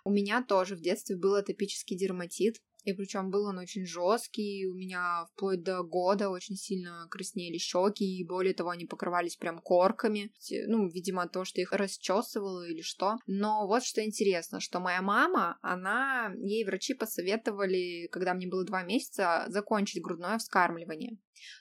у 0.04 0.11
меня 0.11 0.43
тоже 0.43 0.76
в 0.76 0.81
детстве 0.81 1.16
был 1.16 1.35
атопический 1.35 1.97
дерматит, 1.97 2.57
и 2.85 2.93
причем 2.93 3.31
был 3.31 3.47
он 3.47 3.59
очень 3.59 3.87
жесткий, 3.87 4.67
у 4.67 4.75
меня 4.75 5.26
вплоть 5.33 5.62
до 5.62 5.83
года 5.83 6.29
очень 6.29 6.57
сильно 6.57 7.07
краснели 7.11 7.57
щеки, 7.59 8.05
и 8.05 8.26
более 8.26 8.55
того, 8.55 8.71
они 8.71 8.85
покрывались 8.87 9.37
прям 9.37 9.59
корками. 9.59 10.33
Ну, 10.67 10.88
видимо, 10.88 11.29
то, 11.29 11.45
что 11.45 11.61
их 11.61 11.73
расчесывало 11.73 12.69
или 12.69 12.83
что. 12.83 13.17
Но 13.26 13.67
вот 13.67 13.85
что 13.85 14.05
интересно, 14.05 14.61
что 14.61 14.81
моя 14.81 15.03
мама, 15.03 15.59
она, 15.62 16.33
ей 16.38 16.64
врачи 16.64 16.95
посоветовали, 16.95 18.09
когда 18.12 18.35
мне 18.35 18.47
было 18.47 18.64
два 18.64 18.83
месяца, 18.83 19.47
закончить 19.49 20.03
грудное 20.03 20.38
вскармливание. 20.38 21.19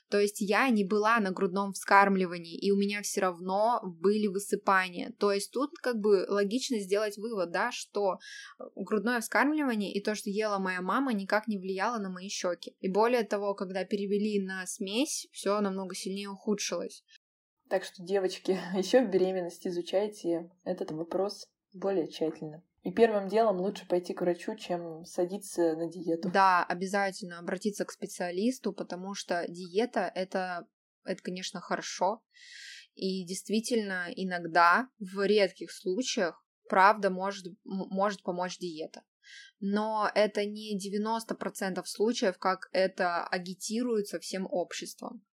То 0.08 0.18
есть 0.18 0.40
я 0.40 0.68
не 0.70 0.84
была 0.84 1.18
на 1.20 1.30
грудном 1.30 1.72
вскармливании, 1.72 2.58
и 2.58 2.70
у 2.70 2.76
меня 2.76 3.02
все 3.02 3.20
равно 3.20 3.80
были 3.82 4.26
высыпания. 4.26 5.12
То 5.18 5.32
есть 5.32 5.50
тут 5.52 5.78
как 5.78 5.98
бы 5.98 6.26
логично 6.28 6.78
сделать 6.78 7.16
вывод, 7.18 7.50
да, 7.50 7.70
что 7.72 8.18
грудное 8.76 9.20
вскармливание 9.20 9.92
и 9.92 10.02
то, 10.02 10.14
что 10.14 10.30
ела 10.30 10.58
моя 10.58 10.80
мама, 10.80 11.12
никак 11.12 11.48
не 11.48 11.58
влияло 11.58 11.98
на 11.98 12.10
мои 12.10 12.28
щеки. 12.28 12.76
И 12.80 12.88
более 12.88 13.24
того, 13.24 13.54
когда 13.54 13.84
перевели 13.84 14.40
на 14.40 14.66
смесь, 14.66 15.28
все 15.32 15.60
намного 15.60 15.94
сильнее 15.94 16.28
ухудшилось. 16.28 17.04
Так 17.68 17.84
что, 17.84 18.02
девочки, 18.02 18.58
еще 18.76 19.04
в 19.04 19.10
беременности 19.10 19.68
изучайте 19.68 20.50
этот 20.64 20.90
вопрос 20.90 21.48
более 21.72 22.08
тщательно. 22.08 22.62
И 22.84 22.92
первым 22.92 23.28
делом 23.28 23.60
лучше 23.60 23.86
пойти 23.88 24.12
к 24.12 24.20
врачу, 24.20 24.54
чем 24.56 25.06
садиться 25.06 25.74
на 25.74 25.90
диету. 25.90 26.30
Да, 26.30 26.62
обязательно 26.64 27.38
обратиться 27.38 27.86
к 27.86 27.90
специалисту, 27.90 28.74
потому 28.74 29.14
что 29.14 29.46
диета 29.48 30.12
это, 30.14 30.66
это, 31.04 31.22
конечно, 31.22 31.60
хорошо. 31.60 32.22
И 32.94 33.24
действительно, 33.24 34.08
иногда, 34.14 34.88
в 34.98 35.26
редких 35.26 35.72
случаях, 35.72 36.44
правда 36.68 37.08
может, 37.08 37.46
может 37.64 38.22
помочь 38.22 38.58
диета. 38.58 39.02
Но 39.60 40.10
это 40.14 40.44
не 40.44 40.78
90% 40.78 41.82
случаев, 41.86 42.36
как 42.38 42.68
это 42.72 43.26
агитируется 43.26 44.20
всем 44.20 44.46
обществом. 44.50 45.24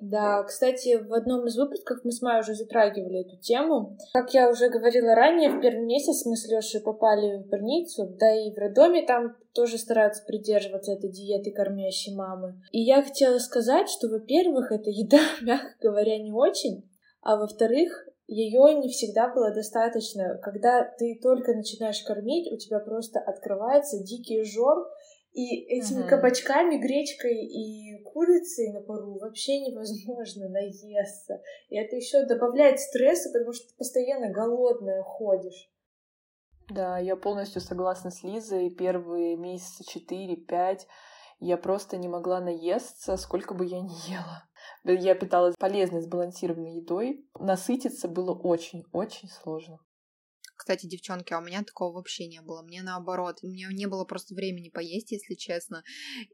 Да, 0.00 0.42
кстати, 0.44 0.96
в 0.96 1.12
одном 1.12 1.46
из 1.46 1.56
выпусков 1.56 2.00
мы 2.04 2.12
с 2.12 2.22
Майей 2.22 2.40
уже 2.40 2.54
затрагивали 2.54 3.20
эту 3.20 3.36
тему. 3.36 3.96
Как 4.12 4.32
я 4.32 4.48
уже 4.48 4.68
говорила 4.68 5.14
ранее, 5.14 5.50
в 5.50 5.60
первый 5.60 5.84
месяц 5.84 6.24
мы 6.24 6.36
с 6.36 6.48
Лешей 6.48 6.80
попали 6.80 7.38
в 7.38 7.48
больницу, 7.48 8.06
да 8.18 8.32
и 8.32 8.52
в 8.52 8.58
роддоме 8.58 9.04
там 9.04 9.36
тоже 9.52 9.76
стараются 9.76 10.24
придерживаться 10.24 10.92
этой 10.92 11.10
диеты 11.10 11.50
кормящей 11.50 12.14
мамы. 12.14 12.62
И 12.70 12.80
я 12.80 13.02
хотела 13.02 13.38
сказать, 13.38 13.88
что, 13.88 14.08
во-первых, 14.08 14.70
эта 14.70 14.90
еда, 14.90 15.20
мягко 15.42 15.74
говоря, 15.80 16.18
не 16.18 16.32
очень, 16.32 16.88
а 17.22 17.36
во-вторых, 17.36 18.08
ее 18.28 18.74
не 18.74 18.88
всегда 18.88 19.32
было 19.32 19.50
достаточно. 19.52 20.38
Когда 20.42 20.84
ты 20.84 21.18
только 21.20 21.54
начинаешь 21.54 22.02
кормить, 22.02 22.52
у 22.52 22.56
тебя 22.56 22.78
просто 22.78 23.18
открывается 23.18 24.04
дикий 24.04 24.44
жор, 24.44 24.86
и 25.38 25.78
этими 25.78 26.02
uh-huh. 26.02 26.08
кабачками, 26.08 26.78
гречкой 26.78 27.46
и 27.46 28.02
курицей 28.02 28.72
на 28.72 28.80
пару 28.80 29.18
вообще 29.20 29.60
невозможно 29.60 30.48
наесться. 30.48 31.40
И 31.68 31.76
это 31.76 31.94
еще 31.94 32.26
добавляет 32.26 32.80
стресса, 32.80 33.30
потому 33.32 33.52
что 33.52 33.68
ты 33.68 33.76
постоянно 33.76 34.30
голодная 34.30 35.00
ходишь. 35.02 35.70
Да, 36.70 36.98
я 36.98 37.14
полностью 37.14 37.60
согласна 37.60 38.10
с 38.10 38.24
Лизой. 38.24 38.70
Первые 38.70 39.36
месяца 39.36 39.84
4-5 39.96 40.80
я 41.38 41.56
просто 41.56 41.98
не 41.98 42.08
могла 42.08 42.40
наесться, 42.40 43.16
сколько 43.16 43.54
бы 43.54 43.64
я 43.64 43.80
ни 43.80 44.10
ела. 44.10 44.42
Я 44.82 45.14
питалась 45.14 45.54
полезной, 45.56 46.00
сбалансированной 46.00 46.80
едой. 46.80 47.24
Насытиться 47.38 48.08
было 48.08 48.34
очень-очень 48.34 49.28
сложно. 49.28 49.78
Кстати, 50.68 50.84
девчонки, 50.84 51.32
а 51.32 51.38
у 51.38 51.40
меня 51.40 51.64
такого 51.64 51.94
вообще 51.94 52.26
не 52.26 52.42
было. 52.42 52.60
Мне 52.60 52.82
наоборот, 52.82 53.38
мне 53.42 53.66
не 53.70 53.86
было 53.86 54.04
просто 54.04 54.34
времени 54.34 54.68
поесть, 54.68 55.12
если 55.12 55.32
честно. 55.32 55.82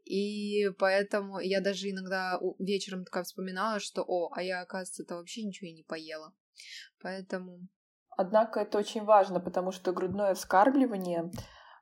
И 0.04 0.70
поэтому 0.76 1.38
я 1.38 1.60
даже 1.60 1.88
иногда 1.88 2.40
вечером 2.58 3.04
такая 3.04 3.22
вспоминала, 3.22 3.78
что, 3.78 4.02
о, 4.02 4.32
а 4.34 4.42
я, 4.42 4.62
оказывается, 4.62 5.04
вообще 5.14 5.44
ничего 5.44 5.68
и 5.68 5.72
не 5.72 5.84
поела. 5.84 6.32
Поэтому... 7.00 7.60
Однако 8.16 8.58
это 8.58 8.76
очень 8.76 9.04
важно, 9.04 9.38
потому 9.38 9.70
что 9.70 9.92
грудное 9.92 10.34
вскармливание 10.34 11.30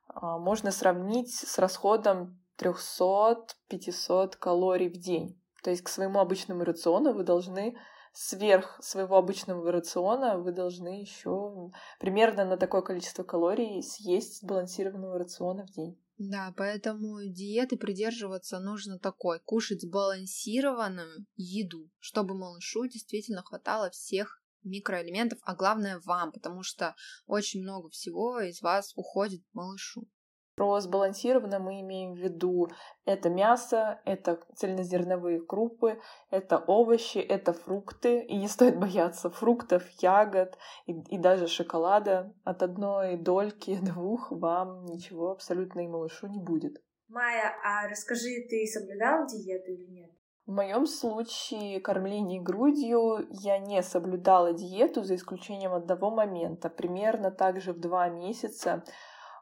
а, 0.09 0.37
можно 0.37 0.69
сравнить 0.69 1.33
с 1.33 1.57
расходом 1.57 2.39
300-500 2.59 4.37
калорий 4.37 4.89
в 4.89 4.97
день. 4.99 5.41
То 5.63 5.71
есть 5.71 5.81
к 5.81 5.89
своему 5.89 6.19
обычному 6.19 6.63
рациону 6.65 7.13
вы 7.13 7.23
должны 7.23 7.75
сверх 8.13 8.79
своего 8.81 9.17
обычного 9.17 9.71
рациона 9.71 10.37
вы 10.37 10.51
должны 10.51 11.01
еще 11.01 11.71
примерно 11.99 12.45
на 12.45 12.57
такое 12.57 12.81
количество 12.81 13.23
калорий 13.23 13.81
съесть 13.83 14.41
сбалансированного 14.41 15.17
рациона 15.19 15.65
в 15.65 15.71
день. 15.71 15.99
Да, 16.19 16.53
поэтому 16.55 17.23
диеты 17.25 17.75
придерживаться 17.75 18.59
нужно 18.59 18.99
такой, 18.99 19.39
кушать 19.39 19.81
сбалансированную 19.81 21.25
еду, 21.35 21.89
чтобы 21.99 22.35
малышу 22.35 22.85
действительно 22.85 23.41
хватало 23.41 23.89
всех 23.89 24.41
микроэлементов, 24.63 25.39
а 25.41 25.55
главное 25.55 25.99
вам, 26.05 26.31
потому 26.31 26.63
что 26.63 26.95
очень 27.25 27.61
много 27.61 27.89
всего 27.89 28.39
из 28.39 28.61
вас 28.61 28.93
уходит 28.95 29.41
малышу. 29.53 30.07
Про 30.55 30.79
сбалансированно 30.79 31.57
мы 31.59 31.81
имеем 31.81 32.13
в 32.13 32.17
виду 32.17 32.67
это 33.05 33.29
мясо, 33.29 34.01
это 34.05 34.39
цельнозерновые 34.55 35.41
крупы, 35.41 35.99
это 36.29 36.59
овощи, 36.59 37.17
это 37.17 37.53
фрукты. 37.53 38.21
И 38.21 38.37
не 38.37 38.47
стоит 38.47 38.79
бояться 38.79 39.31
фруктов, 39.31 39.83
ягод 40.01 40.57
и, 40.85 40.93
и 41.09 41.17
даже 41.17 41.47
шоколада. 41.47 42.33
От 42.43 42.61
одной 42.61 43.17
дольки, 43.17 43.79
двух 43.81 44.31
вам 44.31 44.85
ничего 44.85 45.31
абсолютно 45.31 45.81
и 45.81 45.87
малышу 45.87 46.27
не 46.27 46.39
будет. 46.39 46.81
Майя, 47.07 47.55
а 47.63 47.87
расскажи, 47.89 48.45
ты 48.49 48.65
соблюдал 48.67 49.25
диету 49.27 49.71
или 49.71 49.85
нет? 49.85 50.11
В 50.45 50.51
моем 50.51 50.85
случае 50.85 51.79
кормление 51.79 52.41
грудью 52.41 53.25
я 53.29 53.59
не 53.59 53.81
соблюдала 53.81 54.51
диету 54.51 55.01
за 55.01 55.15
исключением 55.15 55.73
одного 55.73 56.11
момента. 56.11 56.69
Примерно 56.69 57.31
также 57.31 57.71
в 57.71 57.79
два 57.79 58.09
месяца 58.09 58.83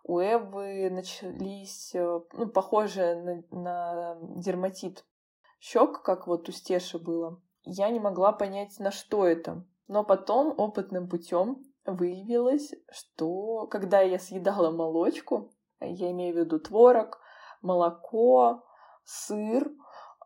у 0.03 0.19
Эвы 0.19 0.89
начались, 0.89 1.93
э, 1.93 2.21
ну, 2.33 2.47
похожие 2.47 3.43
на, 3.51 3.61
на 3.61 4.17
дерматит 4.21 5.05
щек, 5.59 6.01
как 6.01 6.27
вот 6.27 6.49
у 6.49 6.51
Стеши 6.51 6.97
было. 6.99 7.39
Я 7.63 7.89
не 7.89 7.99
могла 7.99 8.31
понять, 8.31 8.79
на 8.79 8.91
что 8.91 9.25
это. 9.25 9.63
Но 9.87 10.03
потом 10.03 10.53
опытным 10.57 11.07
путем 11.07 11.63
выявилось, 11.85 12.73
что 12.91 13.67
когда 13.67 14.01
я 14.01 14.19
съедала 14.19 14.71
молочку, 14.71 15.51
я 15.79 16.11
имею 16.11 16.33
в 16.33 16.37
виду 16.37 16.59
творог, 16.59 17.19
молоко, 17.61 18.63
сыр, 19.03 19.71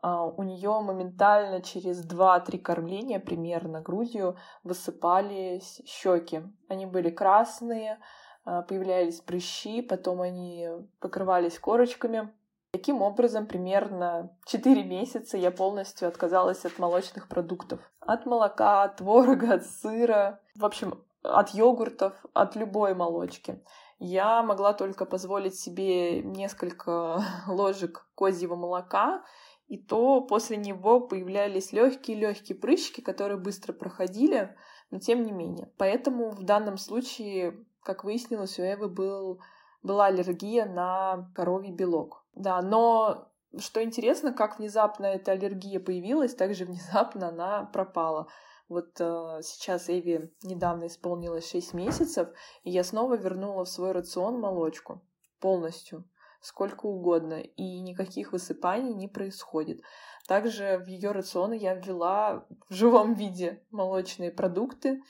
а, 0.01 0.25
у 0.25 0.43
нее 0.43 0.79
моментально 0.81 1.61
через 1.61 2.05
2-3 2.05 2.59
кормления 2.59 3.19
примерно 3.19 3.81
грудью 3.81 4.37
высыпались 4.63 5.81
щеки. 5.85 6.43
Они 6.69 6.85
были 6.85 7.09
красные, 7.09 7.99
появлялись 8.45 9.19
прыщи, 9.19 9.81
потом 9.81 10.21
они 10.21 10.69
покрывались 10.99 11.59
корочками. 11.59 12.31
Таким 12.71 13.01
образом, 13.01 13.47
примерно 13.47 14.35
4 14.45 14.83
месяца 14.83 15.37
я 15.37 15.49
полностью 15.49 16.07
отказалась 16.07 16.65
от 16.65 16.77
молочных 16.77 17.27
продуктов. 17.27 17.79
От 17.99 18.25
молока, 18.25 18.83
от 18.83 18.97
творога, 18.97 19.53
от 19.53 19.65
сыра, 19.65 20.39
в 20.55 20.65
общем, 20.65 21.01
от 21.23 21.51
йогуртов, 21.51 22.13
от 22.33 22.55
любой 22.55 22.93
молочки. 22.93 23.63
Я 23.97 24.43
могла 24.43 24.73
только 24.73 25.05
позволить 25.05 25.57
себе 25.57 26.21
несколько 26.21 27.23
ложек 27.47 28.07
козьего 28.15 28.55
молока, 28.55 29.23
и 29.67 29.77
то 29.77 30.21
после 30.21 30.57
него 30.57 30.99
появлялись 30.99 31.71
легкие-легкие 31.71 32.57
прыщики, 32.57 33.01
которые 33.01 33.37
быстро 33.37 33.73
проходили, 33.73 34.55
но 34.91 34.99
тем 34.99 35.23
не 35.23 35.31
менее. 35.31 35.71
Поэтому 35.77 36.29
в 36.31 36.43
данном 36.43 36.77
случае 36.77 37.65
как 37.85 38.03
выяснилось, 38.03 38.57
у 38.59 38.63
Эвы 38.63 38.89
был, 38.89 39.39
была 39.83 40.07
аллергия 40.07 40.65
на 40.65 41.31
коровий 41.35 41.71
белок. 41.71 42.25
Да, 42.33 42.61
но 42.61 43.31
что 43.57 43.83
интересно, 43.83 44.33
как 44.33 44.57
внезапно 44.57 45.05
эта 45.05 45.31
аллергия 45.31 45.79
появилась, 45.79 46.33
так 46.33 46.55
же 46.55 46.65
внезапно 46.65 47.29
она 47.29 47.65
пропала. 47.65 48.27
Вот 48.67 48.99
э, 48.99 49.41
сейчас 49.43 49.89
Эви 49.89 50.33
недавно 50.41 50.87
исполнилось 50.87 51.49
6 51.51 51.75
месяцев, 51.75 52.29
и 52.63 52.71
я 52.71 52.83
снова 52.83 53.15
вернула 53.15 53.65
в 53.65 53.69
свой 53.69 53.91
рацион 53.91 54.39
молочку 54.39 55.03
полностью, 55.39 56.09
сколько 56.41 56.87
угодно, 56.87 57.35
и 57.35 57.81
никаких 57.81 58.31
высыпаний 58.31 58.95
не 58.95 59.07
происходит. 59.07 59.81
Также 60.27 60.79
в 60.79 60.87
ее 60.87 61.11
рацион 61.11 61.51
я 61.51 61.75
ввела 61.75 62.47
в 62.67 62.73
живом 62.73 63.13
виде 63.13 63.63
молочные 63.69 64.31
продукты, 64.31 65.03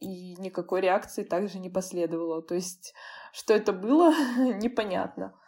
и 0.00 0.34
никакой 0.36 0.80
реакции 0.80 1.24
также 1.24 1.58
не 1.58 1.70
последовало. 1.70 2.42
То 2.42 2.54
есть, 2.54 2.94
что 3.32 3.54
это 3.54 3.72
было, 3.72 4.10
непонятно. 4.60 5.38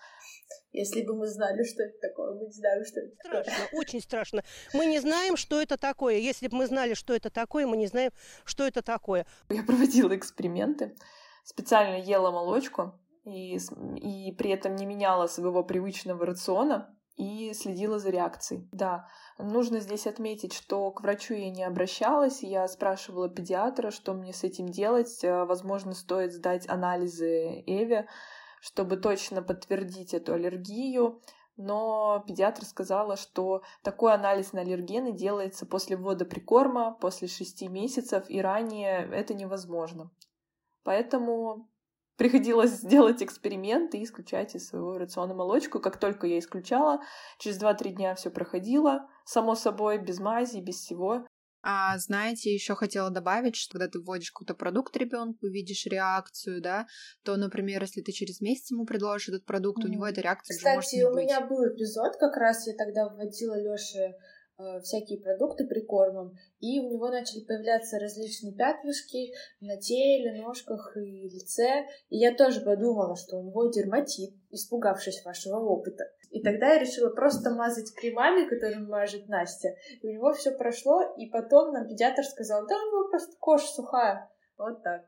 Если 0.73 1.03
бы 1.03 1.15
мы 1.15 1.27
знали, 1.27 1.65
что 1.65 1.83
это 1.83 1.99
такое, 2.01 2.35
мы 2.35 2.45
не 2.45 2.53
знаем, 2.53 2.85
что 2.85 3.01
это 3.01 3.15
страшно, 3.17 3.65
такое. 3.65 3.81
Очень 3.81 4.01
страшно. 4.01 4.45
Мы 4.75 4.87
не 4.87 5.01
знаем, 5.01 5.37
что 5.37 5.61
это 5.61 5.79
такое. 5.79 6.17
Если 6.17 6.49
бы 6.49 6.57
мы 6.59 6.67
знали, 6.67 6.95
что 6.95 7.15
это 7.15 7.31
такое, 7.31 7.67
мы 7.67 7.77
не 7.77 7.87
знаем, 7.87 8.11
что 8.45 8.67
это 8.67 8.83
такое. 8.83 9.27
Я 9.49 9.63
проводила 9.63 10.15
эксперименты, 10.15 10.95
специально 11.45 11.97
ела 11.97 12.31
молочку 12.31 13.01
и, 13.25 13.57
и 13.57 14.33
при 14.33 14.51
этом 14.51 14.77
не 14.77 14.85
меняла 14.85 15.27
своего 15.29 15.65
привычного 15.65 16.27
рациона 16.27 16.96
и 17.17 17.53
следила 17.55 17.99
за 17.99 18.11
реакцией. 18.11 18.69
Да, 18.73 19.09
нужно 19.39 19.81
здесь 19.81 20.07
отметить, 20.07 20.53
что 20.53 20.91
к 20.91 21.01
врачу 21.01 21.35
я 21.35 21.51
не 21.51 21.65
обращалась, 21.65 22.43
я 22.43 22.69
спрашивала 22.69 23.29
педиатра, 23.29 23.91
что 23.91 24.13
мне 24.13 24.33
с 24.33 24.45
этим 24.45 24.69
делать. 24.69 25.25
Э, 25.25 25.45
возможно, 25.45 25.95
стоит 25.95 26.33
сдать 26.33 26.69
анализы 26.69 27.63
Эве, 27.67 28.07
чтобы 28.61 28.97
точно 28.97 29.43
подтвердить 29.43 30.15
эту 30.15 30.35
аллергию. 30.35 31.21
но 31.57 32.23
педиатр 32.27 32.67
сказала, 32.67 33.17
что 33.17 33.63
такой 33.83 34.13
анализ 34.13 34.53
на 34.53 34.61
аллергены 34.61 35.13
делается 35.13 35.65
после 35.65 35.97
ввода 35.97 36.27
прикорма, 36.27 36.93
после 37.01 37.29
шести 37.29 37.67
месяцев, 37.69 38.25
и 38.29 38.43
ранее 38.43 39.09
это 39.11 39.33
невозможно. 39.33 40.11
Поэтому 40.85 41.67
приходилось 42.17 42.73
сделать 42.73 43.23
эксперимент 43.23 43.95
и 43.95 44.03
исключать 44.03 44.55
из 44.55 44.69
своего 44.69 44.99
рациона 44.99 45.35
молочку. 45.35 45.81
Как 45.81 45.99
только 45.99 46.27
я 46.27 46.39
исключала, 46.39 47.01
через 47.39 47.61
2-3 47.61 47.91
дня 47.91 48.15
все 48.15 48.31
проходило, 48.31 49.09
само 49.25 49.55
собой, 49.55 49.99
без 49.99 50.19
мази, 50.19 50.61
без 50.61 50.77
всего. 50.77 51.27
А 51.69 51.99
знаете, 51.99 52.55
еще 52.55 52.77
хотела 52.77 53.11
добавить, 53.11 53.57
что 53.57 53.73
когда 53.73 53.89
ты 53.89 53.99
вводишь 53.99 54.31
какой-то 54.31 54.55
продукт 54.55 54.97
ребенку, 54.97 55.49
видишь 55.49 55.87
реакцию, 55.87 56.63
да, 56.63 56.87
то, 57.25 57.37
например, 57.37 57.83
если 57.83 58.03
ты 58.03 58.13
через 58.13 58.41
месяц 58.41 58.71
ему 58.71 58.87
предложишь 58.87 59.31
этот 59.31 59.45
продукт, 59.45 59.83
mm. 59.83 59.89
у 59.89 59.91
него 59.91 60.07
эта 60.07 60.21
реакция 60.21 60.57
Кстати, 60.57 60.77
уже 60.77 60.77
может 60.77 60.93
не 60.93 61.05
у 61.05 61.13
быть. 61.13 61.25
меня 61.25 61.41
был 61.41 61.67
эпизод, 61.67 62.17
как 62.19 62.37
раз 62.37 62.69
я 62.69 62.75
тогда 62.75 63.09
вводила 63.09 63.61
Лёше 63.61 64.15
всякие 64.83 65.21
продукты 65.21 65.67
прикормом, 65.67 66.37
и 66.61 66.81
у 66.81 66.91
него 66.91 67.09
начали 67.09 67.45
появляться 67.45 67.99
различные 67.99 68.55
пятнышки 68.55 69.33
на 69.61 69.77
теле, 69.77 70.41
ножках 70.43 70.97
и 70.97 71.29
лице. 71.29 71.87
И 72.09 72.19
я 72.19 72.35
тоже 72.35 72.61
подумала, 72.61 73.17
что 73.17 73.39
у 73.39 73.43
него 73.43 73.71
дерматит, 73.71 74.35
испугавшись 74.51 75.25
вашего 75.25 75.57
опыта. 75.57 76.05
И 76.31 76.43
тогда 76.43 76.75
я 76.75 76.79
решила 76.79 77.11
просто 77.11 77.51
мазать 77.51 77.95
кремами, 77.95 78.49
которыми 78.49 78.87
мажет 78.87 79.29
Настя. 79.29 79.75
И 80.03 80.09
у 80.09 80.13
него 80.13 80.33
все 80.33 80.53
прошло, 80.53 81.03
и 81.17 81.27
потом 81.27 81.73
нам 81.73 81.89
педиатр 81.89 82.25
сказал, 82.25 82.67
да 82.67 82.75
у 82.75 82.87
него 82.89 83.09
просто 83.11 83.37
кожа 83.39 83.67
сухая. 83.67 84.31
Вот 84.59 84.83
так. 84.83 85.03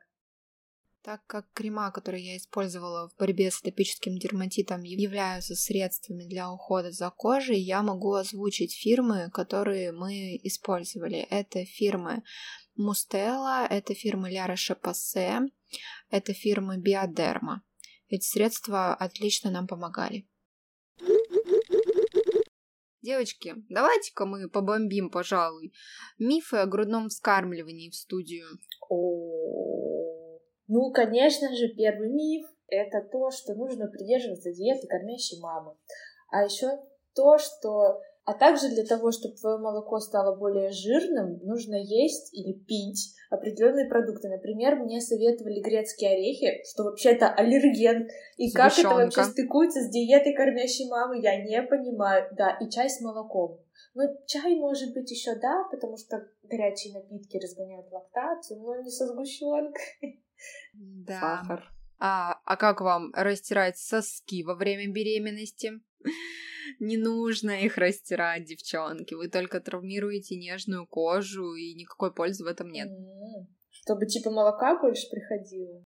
Так 1.09 1.25
как 1.25 1.51
крема, 1.55 1.90
которые 1.90 2.33
я 2.33 2.37
использовала 2.37 3.09
в 3.09 3.16
борьбе 3.16 3.51
с 3.51 3.61
атопическим 3.61 4.18
дерматитом, 4.18 4.83
являются 4.83 5.55
средствами 5.55 6.25
для 6.25 6.53
ухода 6.53 6.92
за 6.92 7.09
кожей, 7.09 7.59
я 7.59 7.83
могу 7.83 8.12
озвучить 8.12 8.75
фирмы, 8.75 9.31
которые 9.33 9.92
мы 9.92 10.38
использовали. 10.42 11.21
Это 11.31 11.64
фирмы 11.64 12.25
Мустела, 12.77 13.66
это 13.66 13.94
фирмы 13.94 14.29
Ля 14.29 14.47
Роше-Пассе, 14.47 15.49
это 16.11 16.35
фирмы 16.35 16.77
Биодерма. 16.77 17.62
Эти 18.11 18.27
средства 18.27 18.94
отлично 18.94 19.51
нам 19.51 19.66
помогали. 19.66 20.29
Девочки, 23.01 23.55
давайте-ка 23.71 24.27
мы 24.27 24.51
побомбим, 24.51 25.09
пожалуй, 25.09 25.73
мифы 26.18 26.59
о 26.59 26.66
грудном 26.66 27.09
вскармливании 27.09 27.88
в 27.88 27.94
студию. 27.94 28.47
О, 28.90 29.58
ну, 30.69 30.93
конечно 30.93 31.55
же, 31.55 31.69
первый 31.69 32.11
миф— 32.11 32.47
это 32.69 33.01
то, 33.11 33.31
что 33.31 33.55
нужно 33.55 33.89
придерживаться 33.89 34.53
диеты 34.53 34.87
кормящей 34.87 35.41
мамы. 35.41 35.75
А 36.31 36.45
еще 36.45 36.69
то, 37.15 37.39
что 37.39 38.01
а 38.29 38.35
также 38.35 38.69
для 38.69 38.85
того, 38.85 39.11
чтобы 39.11 39.37
твое 39.37 39.57
молоко 39.57 39.99
стало 40.01 40.37
более 40.37 40.71
жирным, 40.71 41.41
нужно 41.45 41.77
есть 41.77 42.35
или 42.35 42.53
пить 42.53 43.15
определенные 43.31 43.89
продукты. 43.89 44.29
Например, 44.29 44.77
мне 44.77 45.01
советовали 45.01 45.61
грецкие 45.61 46.11
орехи, 46.11 46.63
что 46.71 46.85
вообще-то 46.85 47.31
аллерген. 47.31 48.07
И 48.37 48.53
как 48.53 48.79
это 48.79 48.91
вообще 48.91 49.25
стыкуется 49.25 49.81
с 49.81 49.89
диетой 49.89 50.35
кормящей 50.35 50.91
мамы, 50.91 51.23
я 51.23 51.43
не 51.43 51.63
понимаю. 51.63 52.29
Да, 52.37 52.51
и 52.61 52.69
чай 52.69 52.91
с 52.91 53.01
молоком. 53.01 53.61
Ну, 53.95 54.03
чай 54.27 54.57
может 54.57 54.93
быть 54.93 55.11
еще 55.11 55.35
да, 55.37 55.65
потому 55.71 55.97
что 55.97 56.29
горячие 56.43 56.93
напитки 56.93 57.39
разгоняют 57.39 57.91
лактацию, 57.91 58.61
но 58.61 58.83
не 58.83 58.91
со 58.91 59.07
сгущенкой. 59.07 60.23
Да. 60.72 61.20
Сахар. 61.20 61.72
А, 61.98 62.40
а 62.44 62.57
как 62.57 62.81
вам 62.81 63.12
растирать 63.14 63.79
соски 63.79 64.44
во 64.44 64.55
время 64.55 64.92
беременности? 64.92 65.72
Не 66.81 66.96
нужно 66.96 67.62
их 67.62 67.77
растирать, 67.77 68.44
девчонки. 68.44 69.14
Вы 69.14 69.29
только 69.29 69.61
травмируете 69.61 70.37
нежную 70.37 70.87
кожу, 70.87 71.55
и 71.55 71.74
никакой 71.74 72.12
пользы 72.12 72.44
в 72.44 72.46
этом 72.46 72.68
нет. 72.68 72.88
Чтобы 73.70 74.07
типа 74.07 74.31
молока 74.31 74.79
больше 74.79 75.09
приходило. 75.11 75.83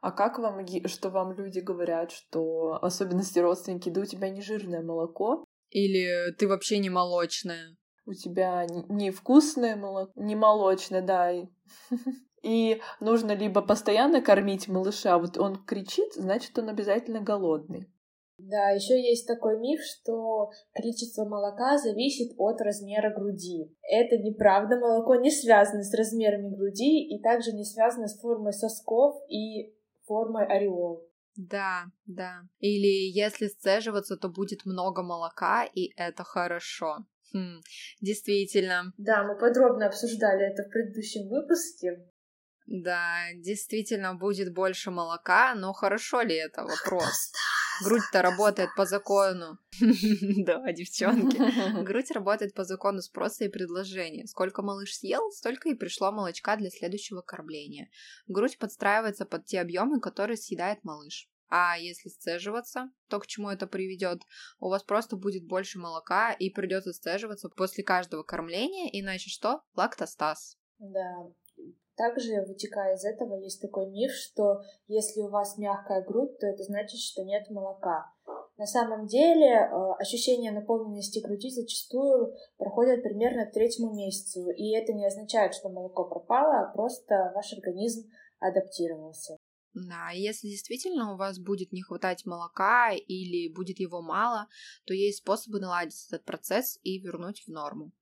А 0.00 0.12
как 0.12 0.38
вам, 0.38 0.64
что 0.86 1.10
вам 1.10 1.32
люди 1.32 1.58
говорят, 1.58 2.12
что 2.12 2.78
особенности 2.82 3.38
родственники, 3.38 3.88
да 3.88 4.02
у 4.02 4.04
тебя 4.04 4.28
не 4.30 4.42
жирное 4.42 4.82
молоко? 4.82 5.44
Или 5.70 6.32
ты 6.38 6.46
вообще 6.46 6.78
не 6.78 6.90
молочная? 6.90 7.76
У 8.04 8.12
тебя 8.12 8.64
невкусное 8.66 9.74
молоко, 9.74 10.12
не 10.14 10.36
молочное, 10.36 11.02
да. 11.02 11.32
И 12.46 12.80
нужно 13.00 13.32
либо 13.32 13.60
постоянно 13.60 14.22
кормить 14.22 14.68
малыша, 14.68 15.18
вот 15.18 15.36
он 15.36 15.56
кричит, 15.64 16.14
значит, 16.14 16.56
он 16.56 16.68
обязательно 16.68 17.20
голодный. 17.20 17.88
Да, 18.38 18.70
еще 18.70 18.94
есть 19.02 19.26
такой 19.26 19.58
миф, 19.58 19.80
что 19.82 20.50
количество 20.72 21.24
молока 21.24 21.76
зависит 21.76 22.34
от 22.38 22.60
размера 22.60 23.12
груди. 23.12 23.74
Это 23.82 24.18
неправда, 24.18 24.78
молоко 24.78 25.16
не 25.16 25.32
связано 25.32 25.82
с 25.82 25.92
размерами 25.92 26.54
груди 26.54 27.08
и 27.08 27.20
также 27.20 27.50
не 27.52 27.64
связано 27.64 28.06
с 28.06 28.20
формой 28.20 28.52
сосков 28.52 29.16
и 29.28 29.74
формой 30.06 30.46
ореол. 30.46 31.04
Да, 31.34 31.86
да. 32.06 32.42
Или 32.60 33.10
если 33.10 33.48
сцеживаться, 33.48 34.16
то 34.16 34.28
будет 34.28 34.66
много 34.66 35.02
молока, 35.02 35.64
и 35.64 35.90
это 35.96 36.22
хорошо. 36.22 36.98
Хм, 37.32 37.60
действительно. 38.00 38.92
Да, 38.98 39.24
мы 39.24 39.36
подробно 39.36 39.86
обсуждали 39.86 40.46
это 40.46 40.62
в 40.62 40.70
предыдущем 40.70 41.28
выпуске. 41.28 42.06
Да, 42.66 43.32
действительно 43.34 44.14
будет 44.14 44.52
больше 44.52 44.90
молока, 44.90 45.54
но 45.54 45.72
хорошо 45.72 46.22
ли 46.22 46.34
это 46.34 46.62
вопрос? 46.64 47.32
Грудь-то 47.84 48.22
работает 48.22 48.70
по 48.76 48.86
закону. 48.86 49.58
Да, 50.46 50.72
девчонки. 50.72 51.36
Грудь 51.84 52.10
работает 52.10 52.54
по 52.54 52.64
закону 52.64 53.02
спроса 53.02 53.44
и 53.44 53.48
предложения. 53.48 54.26
Сколько 54.26 54.62
малыш 54.62 54.96
съел, 54.96 55.30
столько 55.30 55.68
и 55.68 55.74
пришло 55.74 56.10
молочка 56.10 56.56
для 56.56 56.70
следующего 56.70 57.20
кормления. 57.20 57.88
Грудь 58.26 58.58
подстраивается 58.58 59.26
под 59.26 59.44
те 59.44 59.60
объемы, 59.60 60.00
которые 60.00 60.36
съедает 60.36 60.82
малыш. 60.82 61.28
А 61.48 61.78
если 61.78 62.08
сцеживаться, 62.08 62.90
то 63.08 63.20
к 63.20 63.26
чему 63.28 63.50
это 63.50 63.68
приведет? 63.68 64.22
У 64.58 64.68
вас 64.68 64.82
просто 64.82 65.16
будет 65.16 65.46
больше 65.46 65.78
молока 65.78 66.32
и 66.32 66.50
придется 66.50 66.92
сцеживаться 66.92 67.48
после 67.48 67.84
каждого 67.84 68.24
кормления, 68.24 68.90
иначе 68.92 69.30
что? 69.30 69.62
Лактостаз. 69.74 70.58
Да, 70.78 71.30
также, 71.96 72.42
вытекая 72.46 72.94
из 72.94 73.04
этого, 73.04 73.34
есть 73.34 73.60
такой 73.60 73.86
миф, 73.88 74.12
что 74.12 74.62
если 74.86 75.20
у 75.22 75.28
вас 75.28 75.58
мягкая 75.58 76.02
грудь, 76.02 76.38
то 76.38 76.46
это 76.46 76.62
значит, 76.62 77.00
что 77.00 77.24
нет 77.24 77.50
молока. 77.50 78.12
На 78.58 78.66
самом 78.66 79.06
деле 79.06 79.48
э, 79.48 79.92
ощущение 79.98 80.50
наполненности 80.50 81.18
груди 81.18 81.50
зачастую 81.50 82.34
проходит 82.56 83.02
примерно 83.02 83.44
к 83.44 83.52
третьему 83.52 83.92
месяцу, 83.94 84.50
и 84.50 84.70
это 84.70 84.94
не 84.94 85.06
означает, 85.06 85.54
что 85.54 85.68
молоко 85.68 86.04
пропало, 86.04 86.60
а 86.60 86.72
просто 86.72 87.32
ваш 87.34 87.52
организм 87.52 88.08
адаптировался. 88.40 89.36
Да, 89.74 90.08
если 90.14 90.48
действительно 90.48 91.12
у 91.12 91.16
вас 91.18 91.38
будет 91.38 91.70
не 91.70 91.82
хватать 91.82 92.24
молока 92.24 92.92
или 92.92 93.52
будет 93.52 93.78
его 93.78 94.00
мало, 94.00 94.48
то 94.86 94.94
есть 94.94 95.18
способы 95.18 95.60
наладить 95.60 96.06
этот 96.08 96.24
процесс 96.24 96.78
и 96.82 96.98
вернуть 96.98 97.42
в 97.46 97.48
норму. 97.48 97.92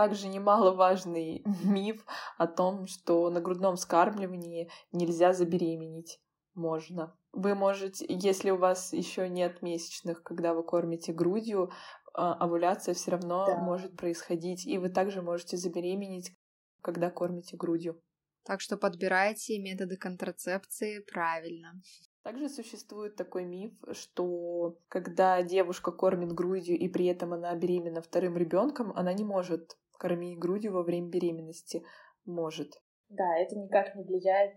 Также 0.00 0.28
немаловажный 0.28 1.44
миф 1.62 2.06
о 2.38 2.46
том, 2.46 2.86
что 2.86 3.28
на 3.28 3.42
грудном 3.42 3.76
скармливании 3.76 4.70
нельзя 4.92 5.34
забеременеть. 5.34 6.18
Можно. 6.54 7.14
Вы 7.32 7.54
можете, 7.54 8.06
если 8.08 8.48
у 8.48 8.56
вас 8.56 8.94
еще 8.94 9.28
нет 9.28 9.60
месячных, 9.60 10.22
когда 10.22 10.54
вы 10.54 10.62
кормите 10.62 11.12
грудью, 11.12 11.70
а, 12.14 12.32
овуляция 12.32 12.94
все 12.94 13.10
равно 13.10 13.44
да. 13.44 13.58
может 13.58 13.94
происходить, 13.94 14.66
и 14.66 14.78
вы 14.78 14.88
также 14.88 15.20
можете 15.20 15.58
забеременеть, 15.58 16.32
когда 16.80 17.10
кормите 17.10 17.58
грудью. 17.58 18.00
Так 18.44 18.62
что 18.62 18.78
подбирайте 18.78 19.58
методы 19.58 19.98
контрацепции 19.98 21.00
правильно. 21.12 21.74
Также 22.22 22.48
существует 22.48 23.16
такой 23.16 23.44
миф, 23.44 23.74
что 23.92 24.78
когда 24.88 25.42
девушка 25.42 25.92
кормит 25.92 26.32
грудью 26.32 26.78
и 26.78 26.88
при 26.88 27.04
этом 27.04 27.34
она 27.34 27.54
беременна 27.54 28.00
вторым 28.00 28.38
ребенком, 28.38 28.92
она 28.92 29.12
не 29.12 29.24
может 29.24 29.76
кормить 30.00 30.38
грудью 30.38 30.72
во 30.72 30.82
время 30.82 31.08
беременности. 31.08 31.84
Может. 32.24 32.72
Да, 33.08 33.36
это 33.38 33.56
никак 33.56 33.94
не 33.94 34.02
влияет. 34.02 34.54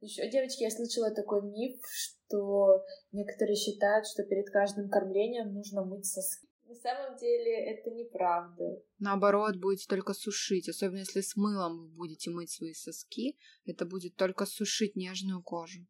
Еще, 0.00 0.28
девочки, 0.30 0.62
я 0.62 0.70
слышала 0.70 1.10
такой 1.14 1.42
миф, 1.42 1.80
что 1.90 2.82
некоторые 3.12 3.56
считают, 3.56 4.06
что 4.06 4.24
перед 4.24 4.50
каждым 4.50 4.88
кормлением 4.88 5.52
нужно 5.52 5.84
мыть 5.84 6.06
соски. 6.06 6.48
На 6.64 6.74
самом 6.74 7.16
деле 7.16 7.72
это 7.72 7.90
неправда. 7.90 8.64
Наоборот, 8.98 9.56
будете 9.56 9.86
только 9.88 10.14
сушить. 10.14 10.68
Особенно 10.68 11.00
если 11.00 11.20
с 11.20 11.36
мылом 11.36 11.78
вы 11.78 11.88
будете 11.88 12.30
мыть 12.30 12.50
свои 12.50 12.72
соски, 12.72 13.36
это 13.66 13.84
будет 13.84 14.16
только 14.16 14.46
сушить 14.46 14.96
нежную 14.96 15.42
кожу. 15.42 15.86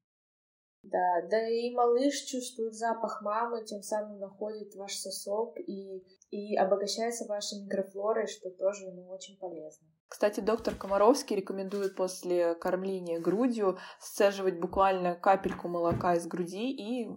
Да, 0.82 1.28
да 1.30 1.46
и 1.46 1.70
малыш 1.74 2.22
чувствует 2.22 2.74
запах 2.74 3.20
мамы, 3.22 3.64
тем 3.64 3.82
самым 3.82 4.18
находит 4.18 4.74
ваш 4.74 4.94
сосок 4.96 5.58
и, 5.60 6.02
и 6.30 6.56
обогащается 6.56 7.26
вашей 7.26 7.62
микрофлорой, 7.62 8.26
что 8.26 8.50
тоже 8.50 8.86
ему 8.86 9.08
очень 9.10 9.38
полезно. 9.38 9.86
Кстати, 10.08 10.40
доктор 10.40 10.74
Комаровский 10.74 11.36
рекомендует 11.36 11.96
после 11.96 12.54
кормления 12.54 13.20
грудью 13.20 13.78
сцеживать 14.00 14.58
буквально 14.58 15.14
капельку 15.14 15.68
молока 15.68 16.14
из 16.14 16.26
груди 16.26 16.70
и 16.70 17.08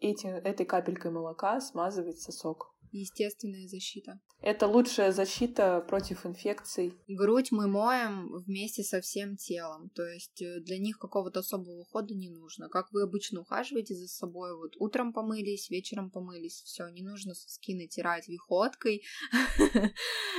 эти, 0.00 0.26
этой 0.26 0.66
капелькой 0.66 1.10
молока 1.10 1.60
смазывать 1.60 2.20
сосок 2.20 2.71
естественная 2.92 3.66
защита. 3.66 4.20
Это 4.40 4.66
лучшая 4.66 5.12
защита 5.12 5.80
против 5.88 6.26
инфекций. 6.26 6.94
Грудь 7.08 7.52
мы 7.52 7.68
моем 7.68 8.32
вместе 8.44 8.82
со 8.82 9.00
всем 9.00 9.36
телом, 9.36 9.90
то 9.90 10.04
есть 10.04 10.42
э, 10.42 10.60
для 10.60 10.78
них 10.78 10.98
какого-то 10.98 11.40
особого 11.40 11.80
ухода 11.80 12.14
не 12.14 12.28
нужно. 12.28 12.68
Как 12.68 12.92
вы 12.92 13.02
обычно 13.02 13.40
ухаживаете 13.40 13.94
за 13.94 14.08
собой, 14.08 14.56
вот 14.56 14.74
утром 14.78 15.12
помылись, 15.12 15.70
вечером 15.70 16.10
помылись, 16.10 16.62
все, 16.64 16.88
не 16.88 17.02
нужно 17.02 17.34
соски 17.34 17.74
натирать 17.74 18.28
виходкой, 18.28 19.04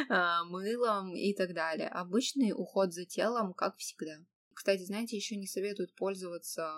а, 0.09 0.43
мылом 0.49 1.15
и 1.15 1.33
так 1.33 1.53
далее. 1.53 1.87
Обычный 1.87 2.51
уход 2.51 2.93
за 2.93 3.05
телом, 3.05 3.53
как 3.53 3.77
всегда. 3.77 4.17
Кстати, 4.53 4.83
знаете, 4.83 5.15
еще 5.15 5.35
не 5.35 5.47
советуют 5.47 5.95
пользоваться 5.95 6.71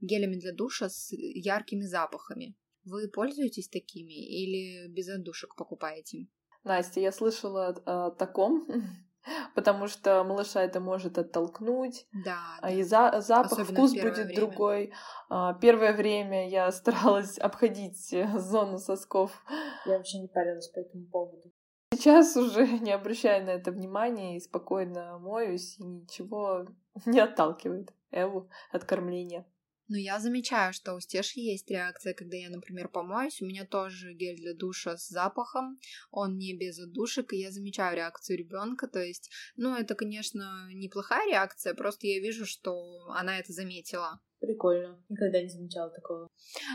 гелями 0.00 0.36
для 0.36 0.52
душа 0.52 0.88
с 0.88 1.12
яркими 1.12 1.84
запахами. 1.84 2.54
Вы 2.86 3.08
пользуетесь 3.08 3.68
такими 3.68 4.14
или 4.14 4.86
без 4.88 5.08
отдушек 5.08 5.56
покупаете? 5.56 6.28
Настя, 6.62 7.00
я 7.00 7.10
слышала 7.10 7.68
о 7.84 8.10
таком, 8.12 8.66
потому 9.56 9.88
что 9.88 10.22
малыша 10.22 10.62
это 10.62 10.78
может 10.78 11.18
оттолкнуть, 11.18 12.06
да, 12.24 12.58
а 12.62 12.70
и 12.70 12.82
за, 12.84 13.20
запах, 13.20 13.52
Особенно 13.52 13.72
вкус 13.72 13.92
будет 13.92 14.26
время. 14.26 14.34
другой. 14.36 14.92
А, 15.28 15.54
первое 15.54 15.92
время 15.92 16.48
я 16.48 16.70
старалась 16.80 17.38
обходить 17.38 18.14
зону 18.36 18.78
сосков. 18.78 19.44
Я 19.84 19.96
вообще 19.96 20.18
не 20.18 20.28
парилась 20.28 20.68
по 20.68 20.78
этому 20.78 21.06
поводу. 21.06 21.52
Сейчас 21.92 22.36
уже 22.36 22.66
не 22.80 22.92
обращаю 22.92 23.44
на 23.44 23.50
это 23.50 23.72
внимания 23.72 24.36
и 24.36 24.40
спокойно 24.40 25.18
моюсь, 25.18 25.76
и 25.78 25.84
ничего 25.84 26.66
не 27.04 27.18
отталкивает 27.18 27.92
Эву 28.12 28.48
от 28.70 28.84
кормления. 28.84 29.44
Ну, 29.88 29.96
я 29.96 30.18
замечаю, 30.18 30.72
что 30.72 30.94
у 30.94 31.00
Стеши 31.00 31.38
есть 31.38 31.70
реакция, 31.70 32.12
когда 32.12 32.36
я, 32.36 32.50
например, 32.50 32.88
помоюсь. 32.88 33.40
У 33.40 33.46
меня 33.46 33.64
тоже 33.64 34.14
гель 34.14 34.36
для 34.36 34.52
душа 34.52 34.96
с 34.96 35.08
запахом, 35.08 35.78
он 36.10 36.36
не 36.36 36.56
без 36.56 36.80
отдушек, 36.80 37.32
и 37.32 37.38
я 37.38 37.52
замечаю 37.52 37.96
реакцию 37.96 38.38
ребенка. 38.38 38.88
То 38.88 39.00
есть, 39.00 39.30
ну, 39.56 39.76
это, 39.76 39.94
конечно, 39.94 40.68
неплохая 40.72 41.30
реакция, 41.30 41.74
просто 41.74 42.08
я 42.08 42.20
вижу, 42.20 42.46
что 42.46 43.06
она 43.10 43.38
это 43.38 43.52
заметила. 43.52 44.20
Прикольно. 44.40 45.02
Никогда 45.08 45.40
не 45.40 45.48
замечала 45.48 45.90
такого. 45.90 46.28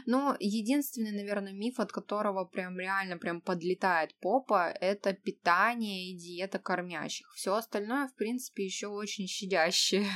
Ну, 0.05 0.35
единственный, 0.39 1.11
наверное, 1.11 1.53
миф, 1.53 1.79
от 1.79 1.91
которого 1.91 2.45
прям 2.45 2.79
реально 2.79 3.17
прям 3.17 3.41
подлетает 3.41 4.15
попа, 4.19 4.71
это 4.71 5.13
питание 5.13 6.11
и 6.11 6.17
диета 6.17 6.59
кормящих. 6.59 7.31
Все 7.35 7.53
остальное, 7.53 8.07
в 8.07 8.15
принципе, 8.15 8.63
еще 8.63 8.87
очень 8.87 9.27
щадящее. 9.27 10.07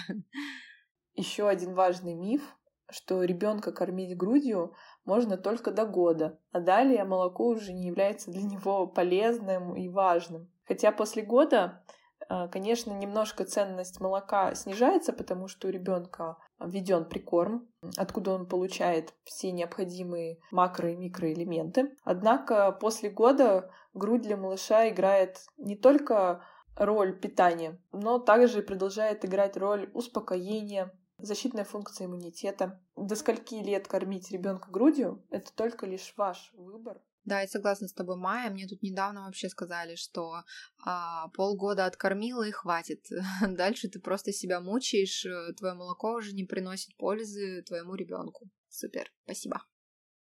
Еще 1.14 1.48
один 1.48 1.76
важный 1.76 2.14
миф 2.14 2.42
что 2.90 3.24
ребенка 3.24 3.72
кормить 3.72 4.18
грудью 4.18 4.74
можно 5.06 5.38
только 5.38 5.72
до 5.72 5.86
года, 5.86 6.40
а 6.52 6.60
далее 6.60 7.04
молоко 7.04 7.48
уже 7.48 7.74
не 7.74 7.88
является 7.88 8.32
для 8.32 8.44
него 8.44 8.88
полезным 8.88 9.76
и 9.76 9.90
важным. 9.90 10.50
Хотя 10.68 10.92
после 10.92 11.24
года, 11.24 11.84
э, 12.30 12.48
конечно, 12.50 12.92
немножко 12.92 13.46
ценность 13.46 14.00
молока 14.00 14.54
снижается, 14.56 15.14
потому 15.14 15.48
что 15.48 15.68
у 15.68 15.72
ребенка 15.72 16.38
введен 16.60 17.06
прикорм, 17.06 17.68
откуда 17.98 18.32
он 18.32 18.48
получает 18.48 19.14
все 19.24 19.52
необходимые 19.52 20.40
макро- 20.52 20.92
и 20.92 20.96
микроэлементы. 20.96 21.96
Однако 22.04 22.72
после 22.72 23.10
года 23.10 23.70
грудь 23.94 24.22
для 24.22 24.38
малыша 24.38 24.90
играет 24.90 25.40
не 25.58 25.76
только 25.76 26.44
роль 26.78 27.18
питания, 27.18 27.80
но 27.92 28.20
также 28.20 28.62
продолжает 28.62 29.24
играть 29.26 29.58
роль 29.58 29.90
успокоения, 29.94 30.92
защитная 31.26 31.66
функция 31.66 32.08
иммунитета. 32.08 32.82
До 32.96 33.16
скольки 33.16 33.56
лет 33.56 33.88
кормить 33.88 34.32
ребенка 34.32 34.70
грудью— 34.72 35.26
это 35.30 35.52
только 35.54 35.86
лишь 35.86 36.14
ваш 36.18 36.52
выбор. 36.54 37.02
Да, 37.26 37.42
я 37.42 37.48
согласна 37.48 37.88
с 37.88 37.94
тобой, 37.94 38.18
Майя. 38.18 38.52
Мне 38.52 38.68
тут 38.68 38.84
недавно 38.84 39.26
вообще 39.26 39.50
сказали, 39.50 39.96
что 39.96 40.44
а, 40.86 41.28
полгода 41.30 41.86
откормила 41.86 42.44
и 42.44 42.52
хватит. 42.52 43.04
Дальше 43.42 43.90
ты 43.90 44.00
просто 44.00 44.32
себя 44.32 44.62
мучаешь, 44.62 45.26
э, 45.26 45.54
твое 45.54 45.74
молоко 45.74 46.14
уже 46.14 46.34
не 46.34 46.44
приносит 46.44 46.96
пользы 46.98 47.64
твоему 47.64 47.96
ребенку. 47.96 48.48
Супер, 48.70 49.12
спасибо. 49.24 49.64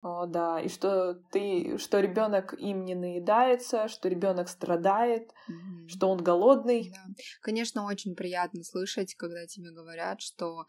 О, 0.00 0.26
да, 0.26 0.60
и 0.60 0.68
что 0.68 1.14
ты, 1.32 1.76
что 1.78 1.98
ребенок 1.98 2.54
им 2.54 2.84
не 2.84 2.94
наедается, 2.94 3.88
что 3.88 4.08
ребенок 4.08 4.48
страдает, 4.48 5.32
mm-hmm. 5.50 5.88
что 5.88 6.08
он 6.08 6.22
голодный. 6.22 6.90
Да. 6.90 7.14
Конечно, 7.42 7.84
очень 7.84 8.14
приятно 8.14 8.62
слышать, 8.62 9.16
когда 9.16 9.46
тебе 9.46 9.72
говорят, 9.72 10.20
что 10.20 10.66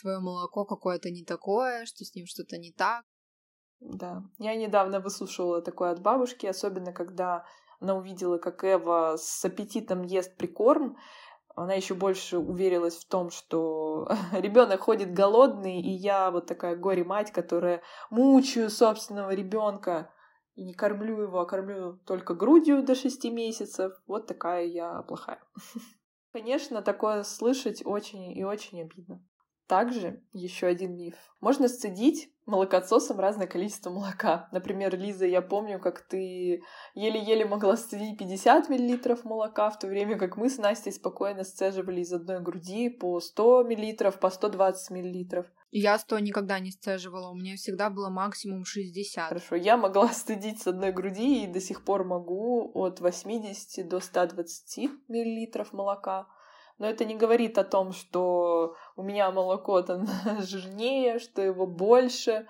твое 0.00 0.18
молоко 0.18 0.66
какое-то 0.66 1.10
не 1.10 1.24
такое, 1.24 1.86
что 1.86 2.04
с 2.04 2.14
ним 2.14 2.26
что-то 2.26 2.58
не 2.58 2.70
так. 2.70 3.04
Да, 3.80 4.22
я 4.38 4.54
недавно 4.54 5.00
выслушивала 5.00 5.62
такое 5.62 5.92
от 5.92 6.02
бабушки, 6.02 6.46
особенно 6.46 6.92
когда 6.92 7.46
она 7.80 7.94
увидела, 7.94 8.38
как 8.38 8.64
Эва 8.64 9.16
с 9.18 9.44
аппетитом 9.44 10.02
ест 10.02 10.36
прикорм, 10.36 10.96
она 11.56 11.72
еще 11.72 11.94
больше 11.94 12.38
уверилась 12.38 12.96
в 12.96 13.08
том, 13.08 13.30
что 13.30 14.08
ребенок 14.32 14.80
ходит 14.82 15.14
голодный, 15.14 15.80
и 15.80 15.90
я 15.90 16.30
вот 16.30 16.46
такая 16.46 16.76
горе-мать, 16.76 17.32
которая 17.32 17.82
мучаю 18.10 18.68
собственного 18.68 19.34
ребенка 19.34 20.12
и 20.54 20.64
не 20.64 20.74
кормлю 20.74 21.22
его, 21.22 21.40
а 21.40 21.46
кормлю 21.46 21.98
только 22.06 22.34
грудью 22.34 22.82
до 22.82 22.94
шести 22.94 23.30
месяцев. 23.30 23.92
Вот 24.06 24.26
такая 24.26 24.64
я 24.66 25.02
плохая. 25.02 25.42
Конечно, 26.32 26.82
такое 26.82 27.22
слышать 27.22 27.82
очень 27.84 28.36
и 28.36 28.44
очень 28.44 28.82
обидно. 28.82 29.24
Также 29.66 30.22
еще 30.32 30.66
один 30.66 30.94
миф. 30.94 31.16
Можно 31.40 31.68
сцедить 31.68 32.30
молокососом 32.46 33.20
разное 33.20 33.46
количество 33.46 33.90
молока. 33.90 34.48
Например, 34.52 34.96
Лиза, 34.96 35.26
я 35.26 35.42
помню, 35.42 35.78
как 35.78 36.00
ты 36.00 36.62
еле-еле 36.94 37.44
могла 37.44 37.76
сцедить 37.76 38.18
50 38.18 38.68
мл 38.68 39.18
молока, 39.24 39.70
в 39.70 39.78
то 39.78 39.86
время 39.86 40.16
как 40.16 40.36
мы 40.36 40.48
с 40.48 40.58
Настей 40.58 40.92
спокойно 40.92 41.44
сцеживали 41.44 42.00
из 42.00 42.12
одной 42.12 42.40
груди 42.40 42.88
по 42.88 43.20
100 43.20 43.64
мл, 43.64 44.12
по 44.20 44.30
120 44.30 44.90
мл. 44.90 45.44
Я 45.72 45.98
100 45.98 46.20
никогда 46.20 46.60
не 46.60 46.70
сцеживала, 46.70 47.30
у 47.30 47.34
меня 47.34 47.56
всегда 47.56 47.90
было 47.90 48.08
максимум 48.08 48.64
60. 48.64 49.28
Хорошо, 49.28 49.56
я 49.56 49.76
могла 49.76 50.08
стыдить 50.12 50.62
с 50.62 50.68
одной 50.68 50.92
груди 50.92 51.44
и 51.44 51.46
до 51.46 51.60
сих 51.60 51.84
пор 51.84 52.04
могу 52.04 52.70
от 52.74 53.00
80 53.00 53.88
до 53.88 54.00
120 54.00 54.90
мл 55.08 55.64
молока. 55.72 56.28
Но 56.78 56.86
это 56.86 57.04
не 57.04 57.16
говорит 57.16 57.58
о 57.58 57.64
том, 57.64 57.92
что 57.92 58.74
у 58.96 59.02
меня 59.02 59.30
молоко 59.30 59.80
там 59.82 60.06
жирнее, 60.40 61.18
что 61.18 61.42
его 61.42 61.66
больше. 61.66 62.46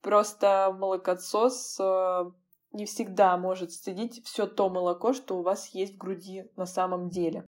Просто 0.00 0.74
молокосос 0.76 1.78
э, 1.78 2.24
не 2.72 2.86
всегда 2.86 3.36
может 3.36 3.72
стыдить 3.72 4.24
все 4.24 4.46
то 4.46 4.68
молоко, 4.68 5.12
что 5.12 5.38
у 5.38 5.42
вас 5.42 5.68
есть 5.68 5.94
в 5.94 5.98
груди 5.98 6.50
на 6.56 6.66
самом 6.66 7.08
деле. 7.08 7.46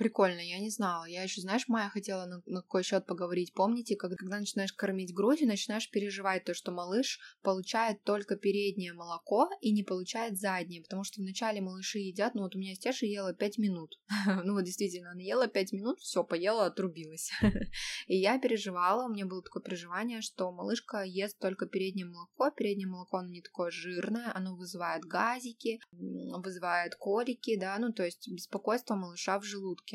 Прикольно, 0.00 0.40
я 0.40 0.58
не 0.60 0.70
знала. 0.70 1.04
Я 1.04 1.24
еще, 1.24 1.42
знаешь, 1.42 1.68
Майя 1.68 1.90
хотела 1.90 2.24
на, 2.24 2.40
на 2.46 2.62
какой 2.62 2.82
счет 2.82 3.04
поговорить. 3.04 3.52
Помните, 3.52 3.96
когда, 3.96 4.16
когда 4.16 4.38
начинаешь 4.38 4.72
кормить 4.72 5.12
грудью, 5.12 5.46
начинаешь 5.46 5.90
переживать 5.90 6.44
то, 6.44 6.54
что 6.54 6.72
малыш 6.72 7.18
получает 7.42 8.02
только 8.02 8.36
переднее 8.36 8.94
молоко 8.94 9.50
и 9.60 9.70
не 9.72 9.82
получает 9.82 10.38
заднее, 10.38 10.80
потому 10.80 11.04
что 11.04 11.20
вначале 11.20 11.60
малыши 11.60 11.98
едят, 11.98 12.34
ну 12.34 12.44
вот 12.44 12.56
у 12.56 12.58
меня 12.58 12.74
Стеша 12.76 13.04
ела 13.04 13.34
5 13.34 13.58
минут. 13.58 14.00
ну 14.44 14.54
вот 14.54 14.64
действительно, 14.64 15.10
она 15.10 15.20
ела 15.20 15.48
5 15.48 15.72
минут, 15.72 15.98
все, 16.00 16.24
поела, 16.24 16.64
отрубилась. 16.64 17.30
и 18.06 18.16
я 18.16 18.38
переживала, 18.38 19.04
у 19.04 19.12
меня 19.12 19.26
было 19.26 19.42
такое 19.42 19.62
переживание, 19.62 20.22
что 20.22 20.50
малышка 20.50 21.02
ест 21.02 21.38
только 21.38 21.66
переднее 21.66 22.06
молоко, 22.06 22.50
переднее 22.50 22.88
молоко, 22.88 23.18
оно 23.18 23.28
не 23.28 23.42
такое 23.42 23.70
жирное, 23.70 24.34
оно 24.34 24.56
вызывает 24.56 25.04
газики, 25.04 25.78
вызывает 25.92 26.94
колики, 26.94 27.60
да, 27.60 27.76
ну 27.78 27.92
то 27.92 28.02
есть 28.02 28.26
беспокойство 28.32 28.94
малыша 28.94 29.38
в 29.38 29.44
желудке. 29.44 29.89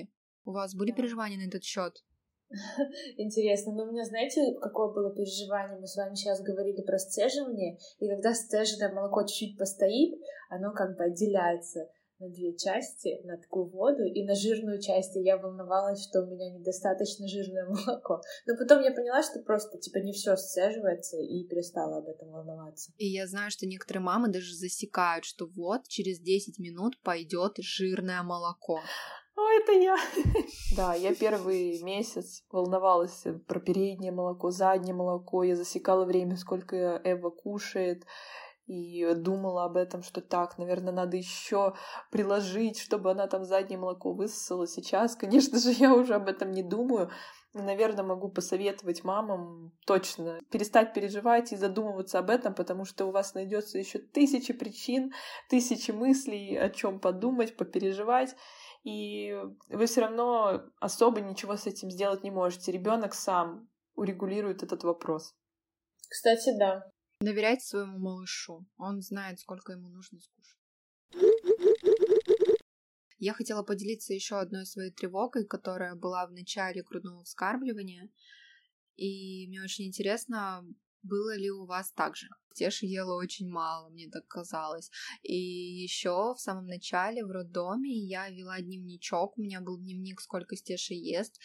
У 0.46 0.52
вас 0.52 0.76
были 0.76 0.92
переживания 0.92 1.38
на 1.38 1.48
этот 1.48 1.64
счет? 1.64 2.04
Интересно, 3.18 3.74
но 3.74 3.84
у 3.84 3.92
меня, 3.92 4.06
знаете, 4.06 4.54
какое 4.62 4.94
было 4.94 5.14
переживание? 5.14 5.80
Мы 5.80 5.88
с 5.88 5.96
вами 5.96 6.16
сейчас 6.16 6.42
говорили 6.42 6.82
про 6.82 7.00
сцеживание, 7.00 7.78
и 8.00 8.08
когда 8.08 8.34
сцеженное 8.34 8.94
молоко 8.94 9.24
чуть-чуть 9.24 9.58
постоит, 9.58 10.20
оно 10.50 10.72
как 10.72 10.96
бы 10.98 11.06
отделяется 11.06 11.90
на 12.20 12.30
две 12.30 12.56
части, 12.56 13.20
на 13.26 13.38
такую 13.38 13.66
воду, 13.70 14.04
и 14.04 14.24
на 14.24 14.36
жирную 14.36 14.80
часть 14.80 15.16
я 15.16 15.38
волновалась, 15.38 16.04
что 16.08 16.22
у 16.22 16.28
меня 16.28 16.50
недостаточно 16.50 17.28
жирное 17.28 17.66
молоко. 17.70 18.22
Но 18.46 18.56
потом 18.58 18.82
я 18.84 18.92
поняла, 18.92 19.22
что 19.22 19.42
просто, 19.42 19.78
типа, 19.78 19.98
не 19.98 20.14
все 20.14 20.36
сцеживается, 20.38 21.18
и 21.18 21.44
перестала 21.46 21.98
об 21.98 22.08
этом 22.08 22.30
волноваться. 22.30 22.92
И 22.98 23.08
я 23.08 23.28
знаю, 23.28 23.52
что 23.52 23.66
некоторые 23.66 24.02
мамы 24.02 24.30
даже 24.30 24.54
засекают, 24.54 25.26
что 25.26 25.48
вот 25.48 25.88
через 25.88 26.20
10 26.20 26.60
минут 26.60 27.02
пойдет 27.02 27.58
жирное 27.58 28.24
молоко. 28.24 28.80
О, 29.36 29.50
это 29.50 29.74
я. 29.74 29.98
Да, 30.76 30.94
я 30.94 31.14
первый 31.14 31.82
месяц 31.84 32.44
волновалась 32.52 33.24
про 33.48 33.60
переднее 33.60 34.12
молоко, 34.12 34.50
заднее 34.52 34.94
молоко. 34.96 35.44
Я 35.44 35.56
засекала 35.56 36.06
время, 36.06 36.38
сколько 36.38 37.02
Эва 37.04 37.30
кушает. 37.30 38.06
и 38.68 39.14
думала 39.16 39.66
об 39.66 39.78
этом, 39.78 40.02
что 40.02 40.22
так, 40.22 40.58
наверное, 40.58 40.94
надо 40.94 41.18
еще 41.18 41.76
приложить, 42.12 42.80
чтобы 42.80 43.12
она 43.12 43.28
там 43.28 43.44
заднее 43.46 43.78
молоко 43.78 44.12
высосала. 44.12 44.68
Сейчас, 44.68 45.16
конечно 45.16 45.60
же, 45.60 45.72
я 45.72 45.94
уже 45.94 46.16
об 46.16 46.28
этом 46.28 46.52
не 46.52 46.64
думаю. 46.64 47.12
Наверное, 47.54 48.04
могу 48.04 48.28
посоветовать 48.30 49.04
мамам 49.06 49.72
точно 49.86 50.42
перестать 50.52 50.94
переживать 50.94 51.54
и 51.54 51.56
задумываться 51.56 52.20
об 52.20 52.30
этом, 52.30 52.54
потому 52.54 52.86
что 52.86 53.06
у 53.06 53.12
вас 53.12 53.34
найдется 53.34 53.78
еще 53.78 54.00
тысячи 54.00 54.52
причин, 54.52 55.14
тысячи 55.50 55.92
мыслей, 55.92 56.58
о 56.58 56.70
чем 56.70 57.00
подумать, 57.00 57.56
попереживать 57.56 58.36
и 58.86 59.34
вы 59.70 59.88
все 59.88 60.02
равно 60.02 60.64
особо 60.80 61.20
ничего 61.20 61.58
с 61.58 61.66
этим 61.66 61.90
сделать 61.90 62.24
не 62.24 62.30
можете. 62.30 62.72
Ребенок 62.72 63.16
сам 63.16 63.68
урегулирует 63.96 64.62
этот 64.62 64.84
вопрос. 64.84 65.34
Кстати, 66.08 66.56
да. 66.58 66.88
Доверяйте 67.20 67.66
своему 67.66 67.98
малышу. 67.98 68.64
Он 68.78 69.02
знает, 69.02 69.40
сколько 69.40 69.72
ему 69.72 69.90
нужно 69.90 70.20
скушать. 70.20 70.60
Я 73.18 73.34
хотела 73.34 73.64
поделиться 73.64 74.14
еще 74.14 74.38
одной 74.38 74.68
своей 74.68 74.92
тревогой, 74.92 75.48
которая 75.48 75.96
была 75.96 76.28
в 76.28 76.32
начале 76.32 76.84
грудного 76.84 77.24
вскармливания. 77.24 78.12
И 78.98 79.48
мне 79.48 79.64
очень 79.64 79.88
интересно, 79.88 80.64
было 81.06 81.36
ли 81.38 81.50
у 81.52 81.66
вас 81.66 81.92
так 81.92 82.16
же? 82.16 82.28
Теша 82.56 82.86
ела 82.86 83.16
очень 83.16 83.50
мало, 83.50 83.90
мне 83.90 84.10
так 84.10 84.26
казалось. 84.28 84.90
И 85.24 85.36
еще 85.36 86.34
в 86.34 86.40
самом 86.40 86.68
начале 86.68 87.26
в 87.26 87.30
роддоме 87.30 87.92
я 87.94 88.30
вела 88.30 88.60
дневничок, 88.62 89.38
у 89.38 89.42
меня 89.42 89.60
был 89.60 89.78
дневник, 89.78 90.22
сколько 90.22 90.56
Стеша 90.56 90.94
ест, 90.94 91.38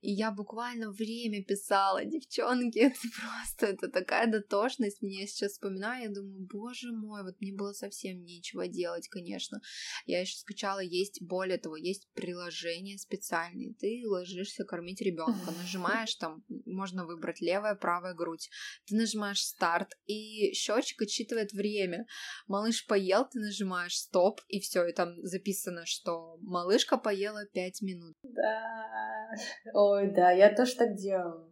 и 0.00 0.12
я 0.12 0.30
буквально 0.30 0.90
время 0.92 1.42
писала, 1.42 2.04
девчонки, 2.04 2.78
это 2.78 3.00
просто, 3.18 3.66
это 3.66 3.88
такая 3.88 4.30
дотошность, 4.30 5.00
мне 5.00 5.26
сейчас 5.26 5.52
вспоминаю, 5.52 6.02
я 6.04 6.10
думаю, 6.10 6.46
боже 6.52 6.92
мой, 6.92 7.22
вот 7.22 7.40
мне 7.40 7.54
было 7.54 7.72
совсем 7.72 8.22
нечего 8.22 8.68
делать, 8.68 9.08
конечно. 9.08 9.60
Я 10.04 10.20
еще 10.20 10.36
скачала, 10.36 10.80
есть, 10.80 11.22
более 11.22 11.58
того, 11.58 11.76
есть 11.76 12.08
приложение 12.12 12.98
специальное, 12.98 13.74
ты 13.80 14.02
ложишься 14.06 14.64
кормить 14.64 15.00
ребенка, 15.00 15.50
нажимаешь 15.62 16.14
там, 16.16 16.44
можно 16.66 17.06
выбрать 17.06 17.40
левая, 17.40 17.74
правая 17.74 18.12
грудь, 18.12 18.50
ты 18.86 18.96
нажимаешь 19.08 19.40
старт, 19.40 19.96
и 20.06 20.52
счетчик 20.52 21.02
отсчитывает 21.02 21.52
время. 21.52 22.06
Малыш 22.46 22.86
поел, 22.86 23.26
ты 23.28 23.38
нажимаешь 23.38 23.96
стоп, 23.96 24.40
и 24.48 24.60
все, 24.60 24.86
и 24.86 24.92
там 24.92 25.14
записано, 25.22 25.86
что 25.86 26.36
малышка 26.40 26.98
поела 26.98 27.46
5 27.52 27.82
минут. 27.82 28.14
Да. 28.22 29.30
Ой, 29.72 30.12
да, 30.14 30.30
я 30.30 30.54
тоже 30.54 30.74
так 30.76 30.94
делала 30.96 31.47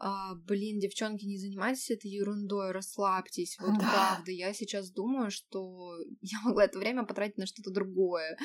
а, 0.00 0.34
блин, 0.34 0.78
девчонки, 0.78 1.24
не 1.24 1.38
занимайтесь 1.38 1.90
этой 1.90 2.08
ерундой, 2.10 2.70
расслабьтесь. 2.70 3.56
Вот 3.60 3.78
да. 3.78 3.90
правда, 3.90 4.30
я 4.30 4.52
сейчас 4.54 4.90
думаю, 4.90 5.30
что 5.30 5.96
я 6.20 6.40
могла 6.44 6.64
это 6.64 6.78
время 6.78 7.04
потратить 7.04 7.36
на 7.36 7.46
что-то 7.46 7.70
другое. 7.70 8.38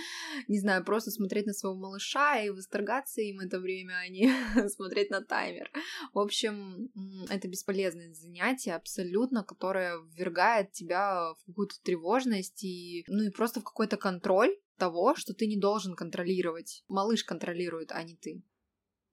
Не 0.47 0.59
знаю, 0.59 0.83
просто 0.83 1.11
смотреть 1.11 1.45
на 1.45 1.53
своего 1.53 1.77
малыша 1.77 2.41
и 2.41 2.49
восторгаться 2.49 3.21
им 3.21 3.39
это 3.39 3.59
время, 3.59 3.93
а 3.97 4.07
не 4.07 4.33
смотреть 4.69 5.11
на 5.11 5.21
таймер. 5.21 5.71
В 6.13 6.19
общем, 6.19 6.89
это 7.29 7.47
бесполезное 7.47 8.13
занятие 8.13 8.73
абсолютно, 8.73 9.43
которое 9.43 9.99
ввергает 10.15 10.71
тебя 10.71 11.33
в 11.33 11.45
какую-то 11.45 11.75
тревожность 11.83 12.63
и, 12.63 13.03
ну 13.07 13.23
и 13.23 13.29
просто 13.29 13.59
в 13.59 13.63
какой-то 13.63 13.97
контроль 13.97 14.57
того, 14.77 15.15
что 15.15 15.33
ты 15.33 15.45
не 15.45 15.57
должен 15.57 15.95
контролировать. 15.95 16.83
Малыш 16.87 17.23
контролирует, 17.23 17.91
а 17.91 18.01
не 18.01 18.15
ты. 18.15 18.43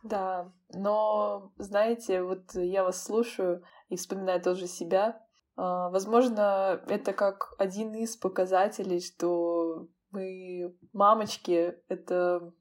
Да, 0.03 0.53
но, 0.71 1.53
знаете, 1.59 2.23
вот 2.23 2.55
я 2.55 2.85
вас 2.85 3.03
слушаю 3.03 3.63
и 3.89 3.97
вспоминаю 3.97 4.41
тоже 4.41 4.67
себя. 4.67 5.23
А, 5.57 5.91
возможно, 5.91 6.83
это 6.89 7.13
как 7.13 7.55
один 7.59 7.95
из 7.95 8.17
показателей, 8.17 9.01
что 9.01 9.89
мы 10.11 10.75
мамочки, 10.93 11.77
это, 11.89 12.53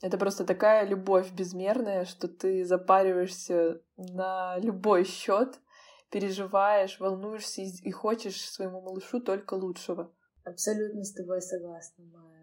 это 0.00 0.18
просто 0.18 0.44
такая 0.44 0.86
любовь 0.86 1.30
безмерная, 1.32 2.04
что 2.04 2.28
ты 2.28 2.64
запариваешься 2.64 3.82
на 3.96 4.58
любой 4.58 5.04
счет, 5.04 5.60
переживаешь, 6.10 6.98
волнуешься 6.98 7.62
и, 7.62 7.68
и 7.82 7.90
хочешь 7.90 8.40
своему 8.40 8.80
малышу 8.80 9.20
только 9.20 9.54
лучшего. 9.54 10.10
Абсолютно 10.44 11.02
с 11.02 11.12
тобой 11.12 11.42
согласна, 11.42 12.04
Майя. 12.04 12.35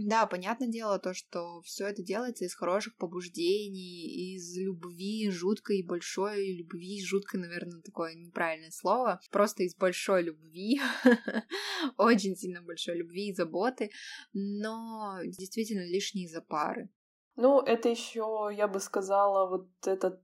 Да, 0.00 0.26
понятное 0.26 0.68
дело 0.68 1.00
то, 1.00 1.12
что 1.12 1.60
все 1.62 1.88
это 1.88 2.02
делается 2.02 2.44
из 2.44 2.54
хороших 2.54 2.96
побуждений, 2.96 4.34
из 4.34 4.56
любви, 4.56 5.28
жуткой, 5.30 5.82
большой 5.82 6.56
любви, 6.56 7.04
жуткой, 7.04 7.40
наверное, 7.40 7.82
такое 7.82 8.14
неправильное 8.14 8.70
слово, 8.70 9.20
просто 9.32 9.64
из 9.64 9.74
большой 9.74 10.22
любви, 10.22 10.80
очень 11.96 12.36
сильно 12.36 12.62
большой 12.62 12.98
любви 12.98 13.30
и 13.30 13.34
заботы, 13.34 13.90
но 14.32 15.18
действительно 15.24 15.84
лишние 15.84 16.28
запары. 16.28 16.88
Ну, 17.34 17.60
это 17.60 17.88
еще, 17.88 18.50
я 18.56 18.68
бы 18.68 18.78
сказала, 18.78 19.48
вот 19.48 19.68
этот 19.84 20.20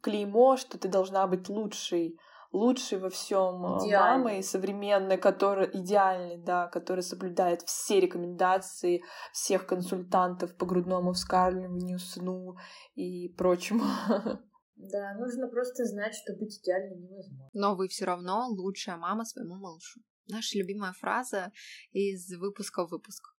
клеймо, 0.00 0.56
что 0.56 0.78
ты 0.78 0.88
должна 0.88 1.26
быть 1.26 1.50
лучшей, 1.50 2.18
лучший 2.52 2.98
во 2.98 3.08
всем 3.08 3.64
э, 3.64 3.98
мамой 3.98 4.42
современной, 4.42 5.16
которая 5.16 5.66
идеальный, 5.66 6.36
да, 6.36 6.68
которая 6.68 7.02
соблюдает 7.02 7.62
все 7.62 8.00
рекомендации 8.00 9.02
всех 9.32 9.66
консультантов 9.66 10.56
по 10.56 10.66
грудному 10.66 11.12
вскармливанию, 11.12 11.98
сну 11.98 12.56
и 12.94 13.28
прочему. 13.28 13.84
Да, 14.74 15.14
нужно 15.14 15.46
просто 15.46 15.84
знать, 15.84 16.12
что 16.12 16.34
быть 16.34 16.58
идеальной 16.58 16.96
невозможно. 16.96 17.50
Но 17.52 17.76
вы 17.76 17.86
все 17.86 18.04
равно 18.04 18.48
лучшая 18.48 18.96
мама 18.96 19.24
своему 19.24 19.54
малышу. 19.54 20.00
Наша 20.26 20.58
любимая 20.58 20.92
фраза 20.92 21.52
из 21.92 22.32
выпуска 22.36 22.84
в 22.84 22.90
выпуск 22.90 23.31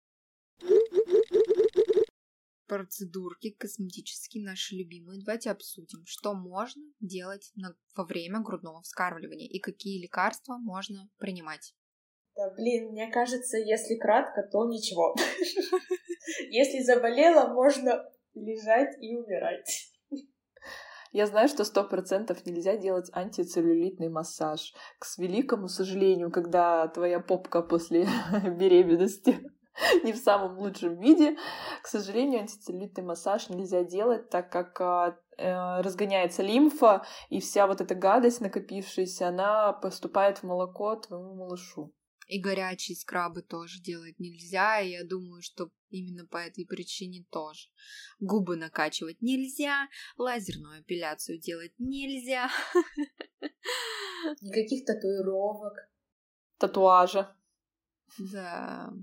процедурки 2.73 3.51
косметические 3.51 4.43
наши 4.43 4.75
любимые. 4.75 5.21
Давайте 5.23 5.51
обсудим, 5.51 6.03
что 6.05 6.33
можно 6.33 6.81
делать 6.99 7.51
на, 7.55 7.75
во 7.95 8.05
время 8.05 8.39
грудного 8.39 8.81
вскармливания 8.81 9.47
и 9.47 9.59
какие 9.59 10.01
лекарства 10.01 10.57
можно 10.57 11.07
принимать. 11.19 11.75
Да, 12.35 12.49
блин, 12.55 12.91
мне 12.91 13.11
кажется, 13.11 13.57
если 13.57 13.95
кратко, 13.95 14.41
то 14.51 14.65
ничего. 14.65 15.15
Если 16.49 16.81
заболела, 16.81 17.53
можно 17.53 18.03
лежать 18.33 18.95
и 18.99 19.15
умирать. 19.15 19.91
Я 21.11 21.27
знаю, 21.27 21.47
что 21.47 21.63
сто 21.63 21.83
процентов 21.83 22.43
нельзя 22.47 22.75
делать 22.75 23.11
антицеллюлитный 23.13 24.09
массаж. 24.09 24.73
К 24.97 25.05
великому 25.19 25.67
сожалению, 25.67 26.31
когда 26.31 26.87
твоя 26.87 27.19
попка 27.19 27.61
после 27.61 28.07
беременности 28.57 29.39
не 30.03 30.13
в 30.13 30.17
самом 30.17 30.57
лучшем 30.59 30.99
виде. 30.99 31.37
К 31.81 31.87
сожалению, 31.87 32.41
антицеллюлитный 32.41 33.03
массаж 33.03 33.49
нельзя 33.49 33.83
делать, 33.83 34.29
так 34.29 34.51
как 34.51 34.79
а, 34.81 35.17
э, 35.37 35.81
разгоняется 35.81 36.43
лимфа, 36.43 37.05
и 37.29 37.39
вся 37.39 37.67
вот 37.67 37.81
эта 37.81 37.95
гадость 37.95 38.41
накопившаяся, 38.41 39.29
она 39.29 39.73
поступает 39.73 40.39
в 40.39 40.43
молоко 40.43 40.95
твоему 40.95 41.35
малышу. 41.35 41.93
И 42.27 42.39
горячие 42.39 42.95
скрабы 42.95 43.41
тоже 43.41 43.81
делать 43.81 44.17
нельзя, 44.17 44.79
и 44.79 44.91
я 44.91 45.03
думаю, 45.03 45.41
что 45.41 45.69
именно 45.89 46.25
по 46.25 46.37
этой 46.37 46.65
причине 46.65 47.25
тоже. 47.29 47.67
Губы 48.19 48.55
накачивать 48.55 49.21
нельзя, 49.21 49.87
лазерную 50.17 50.79
апелляцию 50.79 51.39
делать 51.39 51.73
нельзя. 51.77 52.49
Никаких 54.41 54.85
татуировок. 54.85 55.73
Татуажа. 56.57 57.35
Да, 58.17 58.93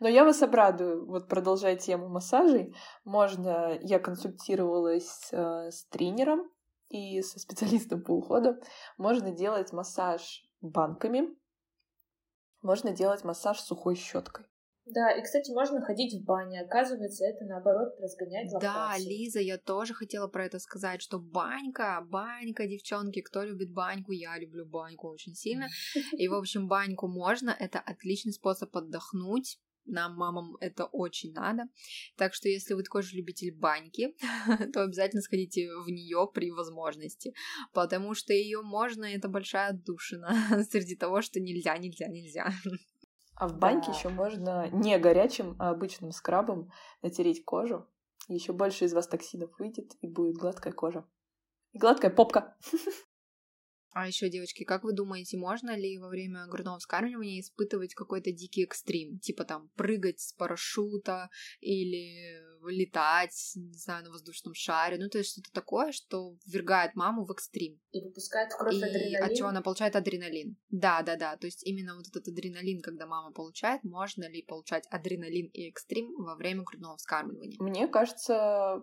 но 0.00 0.08
я 0.08 0.24
вас 0.24 0.42
обрадую, 0.42 1.06
вот 1.06 1.28
продолжая 1.28 1.76
тему 1.76 2.08
массажей, 2.08 2.74
можно, 3.04 3.78
я 3.82 3.98
консультировалась 3.98 5.28
э, 5.32 5.70
с 5.70 5.84
тренером 5.86 6.50
и 6.88 7.22
со 7.22 7.38
специалистом 7.38 8.02
по 8.02 8.12
уходу, 8.12 8.56
можно 8.96 9.30
делать 9.30 9.72
массаж 9.72 10.44
банками, 10.60 11.28
можно 12.62 12.92
делать 12.92 13.24
массаж 13.24 13.60
сухой 13.60 13.94
щеткой. 13.94 14.46
Да, 14.86 15.10
и, 15.10 15.20
кстати, 15.20 15.50
можно 15.50 15.80
ходить 15.80 16.14
в 16.14 16.24
баню. 16.24 16.64
Оказывается, 16.64 17.24
это, 17.24 17.44
наоборот, 17.44 17.94
разгоняет 18.00 18.52
лактацию. 18.52 19.04
Да, 19.04 19.10
Лиза, 19.10 19.40
я 19.40 19.58
тоже 19.58 19.94
хотела 19.94 20.28
про 20.28 20.46
это 20.46 20.60
сказать, 20.60 21.02
что 21.02 21.18
банька, 21.18 22.06
банька, 22.08 22.68
девчонки, 22.68 23.20
кто 23.20 23.42
любит 23.42 23.72
баньку, 23.72 24.12
я 24.12 24.38
люблю 24.38 24.64
баньку 24.64 25.08
очень 25.08 25.34
сильно. 25.34 25.66
И, 26.12 26.28
в 26.28 26.34
общем, 26.34 26.68
баньку 26.68 27.08
можно, 27.08 27.50
это 27.50 27.80
отличный 27.80 28.32
способ 28.32 28.76
отдохнуть, 28.76 29.58
нам, 29.86 30.16
мамам, 30.16 30.56
это 30.60 30.84
очень 30.86 31.32
надо. 31.32 31.64
Так 32.16 32.34
что, 32.34 32.48
если 32.48 32.74
вы 32.74 32.82
такой 32.82 33.02
же 33.02 33.16
любитель 33.16 33.52
баньки, 33.52 34.14
то 34.72 34.82
обязательно 34.82 35.22
сходите 35.22 35.68
в 35.84 35.88
нее 35.88 36.28
при 36.32 36.50
возможности, 36.50 37.34
потому 37.72 38.14
что 38.14 38.32
ее 38.32 38.62
можно, 38.62 39.04
это 39.04 39.28
большая 39.28 39.70
отдушина 39.70 40.64
среди 40.70 40.96
того, 40.96 41.22
что 41.22 41.40
нельзя, 41.40 41.76
нельзя, 41.78 42.08
нельзя. 42.08 42.50
А 43.34 43.48
в 43.48 43.58
баньке 43.58 43.88
да. 43.90 43.98
еще 43.98 44.08
можно 44.08 44.68
не 44.70 44.98
горячим, 44.98 45.56
а 45.58 45.70
обычным 45.70 46.10
скрабом 46.10 46.70
натереть 47.02 47.44
кожу. 47.44 47.86
Еще 48.28 48.52
больше 48.52 48.86
из 48.86 48.94
вас 48.94 49.06
токсинов 49.06 49.50
выйдет, 49.58 49.92
и 50.00 50.08
будет 50.08 50.36
гладкая 50.36 50.72
кожа. 50.72 51.06
И 51.72 51.78
гладкая 51.78 52.10
попка. 52.10 52.56
А 53.98 54.06
еще, 54.06 54.28
девочки, 54.28 54.62
как 54.64 54.84
вы 54.84 54.92
думаете, 54.92 55.38
можно 55.38 55.74
ли 55.74 55.96
во 55.96 56.08
время 56.08 56.46
грудного 56.48 56.78
вскармливания 56.78 57.40
испытывать 57.40 57.94
какой-то 57.94 58.30
дикий 58.30 58.62
экстрим? 58.64 59.18
Типа 59.20 59.44
там 59.44 59.70
прыгать 59.74 60.20
с 60.20 60.34
парашюта 60.34 61.30
или 61.60 62.42
летать, 62.68 63.52
не 63.54 63.78
знаю, 63.78 64.04
на 64.04 64.10
воздушном 64.10 64.52
шаре. 64.52 64.98
Ну, 64.98 65.08
то 65.08 65.16
есть 65.16 65.30
что-то 65.30 65.50
такое, 65.50 65.92
что 65.92 66.36
ввергает 66.44 66.94
маму 66.94 67.24
в 67.24 67.32
экстрим. 67.32 67.80
И 67.90 68.02
выпускает 68.02 68.52
в 68.52 68.58
кровь 68.58 68.74
И 68.74 68.82
адреналин. 68.82 69.22
от 69.22 69.34
чего 69.34 69.48
она 69.48 69.62
получает 69.62 69.96
адреналин. 69.96 70.58
Да, 70.68 71.00
да, 71.00 71.16
да. 71.16 71.38
То 71.38 71.46
есть 71.46 71.66
именно 71.66 71.96
вот 71.96 72.06
этот 72.06 72.28
адреналин, 72.28 72.82
когда 72.82 73.06
мама 73.06 73.32
получает, 73.32 73.82
можно 73.82 74.28
ли 74.28 74.42
получать 74.42 74.86
адреналин 74.90 75.46
и 75.54 75.70
экстрим 75.70 76.12
во 76.18 76.36
время 76.36 76.64
грудного 76.64 76.98
вскармливания? 76.98 77.56
Мне 77.60 77.88
кажется, 77.88 78.82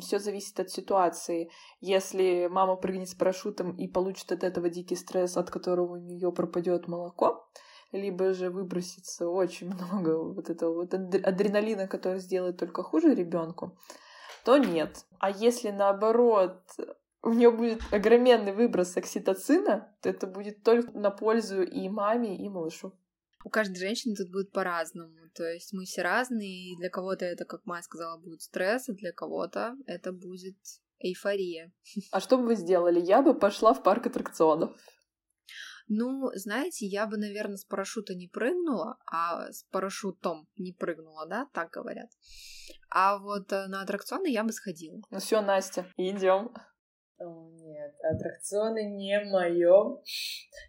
все 0.00 0.18
зависит 0.18 0.58
от 0.60 0.70
ситуации. 0.70 1.50
Если 1.80 2.48
мама 2.50 2.76
прыгнет 2.76 3.08
с 3.08 3.14
парашютом 3.14 3.72
и 3.76 3.88
получит 3.88 4.32
от 4.32 4.44
этого 4.44 4.70
дикий 4.70 4.96
стресс, 4.96 5.36
от 5.36 5.50
которого 5.50 5.94
у 5.94 5.96
нее 5.96 6.32
пропадет 6.32 6.88
молоко, 6.88 7.48
либо 7.92 8.32
же 8.32 8.50
выбросится 8.50 9.28
очень 9.28 9.68
много 9.74 10.18
вот 10.22 10.50
этого 10.50 10.74
вот 10.74 10.94
адреналина, 10.94 11.86
который 11.86 12.20
сделает 12.20 12.58
только 12.58 12.82
хуже 12.82 13.14
ребенку, 13.14 13.76
то 14.44 14.58
нет. 14.58 15.04
А 15.18 15.30
если 15.30 15.70
наоборот 15.70 16.62
у 17.22 17.30
нее 17.30 17.50
будет 17.50 17.82
огроменный 17.92 18.52
выброс 18.52 18.96
окситоцина, 18.96 19.92
то 20.00 20.08
это 20.08 20.26
будет 20.26 20.62
только 20.62 20.96
на 20.96 21.10
пользу 21.10 21.62
и 21.62 21.88
маме, 21.88 22.36
и 22.36 22.48
малышу 22.48 22.92
у 23.46 23.48
каждой 23.48 23.78
женщины 23.78 24.16
тут 24.16 24.32
будет 24.32 24.50
по-разному. 24.50 25.14
То 25.32 25.44
есть 25.44 25.72
мы 25.72 25.84
все 25.84 26.02
разные, 26.02 26.72
и 26.72 26.76
для 26.76 26.90
кого-то 26.90 27.24
это, 27.24 27.44
как 27.44 27.64
Майя 27.64 27.80
сказала, 27.82 28.18
будет 28.18 28.42
стресс, 28.42 28.88
а 28.88 28.92
для 28.92 29.12
кого-то 29.12 29.76
это 29.86 30.12
будет 30.12 30.56
эйфория. 30.98 31.72
А 32.10 32.20
что 32.20 32.38
бы 32.38 32.46
вы 32.46 32.56
сделали? 32.56 32.98
Я 32.98 33.22
бы 33.22 33.38
пошла 33.38 33.72
в 33.72 33.84
парк 33.84 34.08
аттракционов. 34.08 34.76
Ну, 35.86 36.28
знаете, 36.34 36.86
я 36.86 37.06
бы, 37.06 37.18
наверное, 37.18 37.56
с 37.56 37.64
парашюта 37.64 38.16
не 38.16 38.26
прыгнула, 38.26 38.98
а 39.06 39.52
с 39.52 39.62
парашютом 39.70 40.48
не 40.56 40.72
прыгнула, 40.72 41.28
да, 41.28 41.46
так 41.54 41.70
говорят. 41.70 42.10
А 42.90 43.18
вот 43.18 43.52
э, 43.52 43.68
на 43.68 43.82
аттракционы 43.82 44.26
я 44.28 44.42
бы 44.42 44.50
сходила. 44.50 45.00
Ну 45.10 45.20
все, 45.20 45.40
Настя, 45.40 45.86
идем. 45.96 46.52
О, 47.18 47.48
нет, 47.50 47.94
аттракционы 48.02 48.84
не 48.90 49.18
мое. 49.20 50.02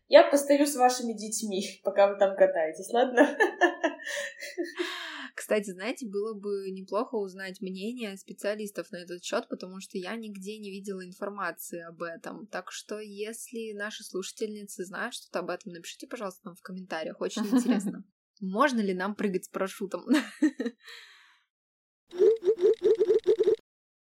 Я 0.08 0.30
постою 0.30 0.66
с 0.66 0.76
вашими 0.76 1.12
детьми, 1.12 1.62
пока 1.84 2.08
вы 2.08 2.18
там 2.18 2.38
катаетесь, 2.38 2.90
ладно? 2.92 3.38
Кстати, 5.36 5.72
знаете, 5.72 6.08
было 6.08 6.34
бы 6.34 6.72
неплохо 6.72 7.16
узнать 7.16 7.62
мнение 7.62 8.16
специалистов 8.18 8.92
на 8.92 8.98
этот 8.98 9.24
счет, 9.24 9.48
потому 9.50 9.82
что 9.82 9.98
я 9.98 10.16
нигде 10.16 10.58
не 10.58 10.72
видела 10.72 11.06
информации 11.06 11.82
об 11.82 12.02
этом. 12.02 12.48
Так 12.48 12.72
что, 12.72 13.00
если 13.00 13.74
наши 13.74 14.04
слушательницы 14.04 14.86
знают 14.86 15.14
что-то 15.14 15.40
об 15.40 15.50
этом, 15.50 15.74
напишите, 15.74 16.08
пожалуйста, 16.08 16.42
нам 16.46 16.56
в 16.56 16.62
комментариях. 16.62 17.20
Очень 17.20 17.46
интересно. 17.52 18.06
Можно 18.40 18.80
ли 18.80 18.94
нам 18.94 19.16
прыгать 19.16 19.46
с 19.46 19.50
парашютом? 19.50 20.06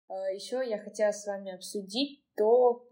А, 0.08 0.30
Еще 0.30 0.62
я 0.64 0.78
хотела 0.78 1.10
с 1.10 1.26
вами 1.26 1.52
обсудить 1.52 2.25
то, 2.36 2.86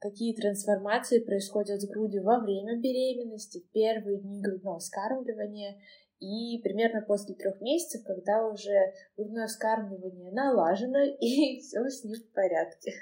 какие 0.00 0.34
трансформации 0.34 1.18
происходят 1.18 1.80
с 1.80 1.88
грудью 1.88 2.22
во 2.22 2.40
время 2.40 2.78
беременности, 2.78 3.60
в 3.60 3.70
первые 3.72 4.20
дни 4.20 4.40
грудного 4.40 4.78
вскармливания 4.78 5.80
и 6.20 6.60
примерно 6.62 7.02
после 7.02 7.34
трех 7.34 7.60
месяцев, 7.60 8.04
когда 8.04 8.46
уже 8.46 8.94
грудное 9.16 9.46
вскармливание 9.46 10.32
налажено 10.32 11.02
и 11.20 11.60
все 11.60 11.88
с 11.88 12.04
ним 12.04 12.14
в 12.14 12.32
порядке. 12.32 12.92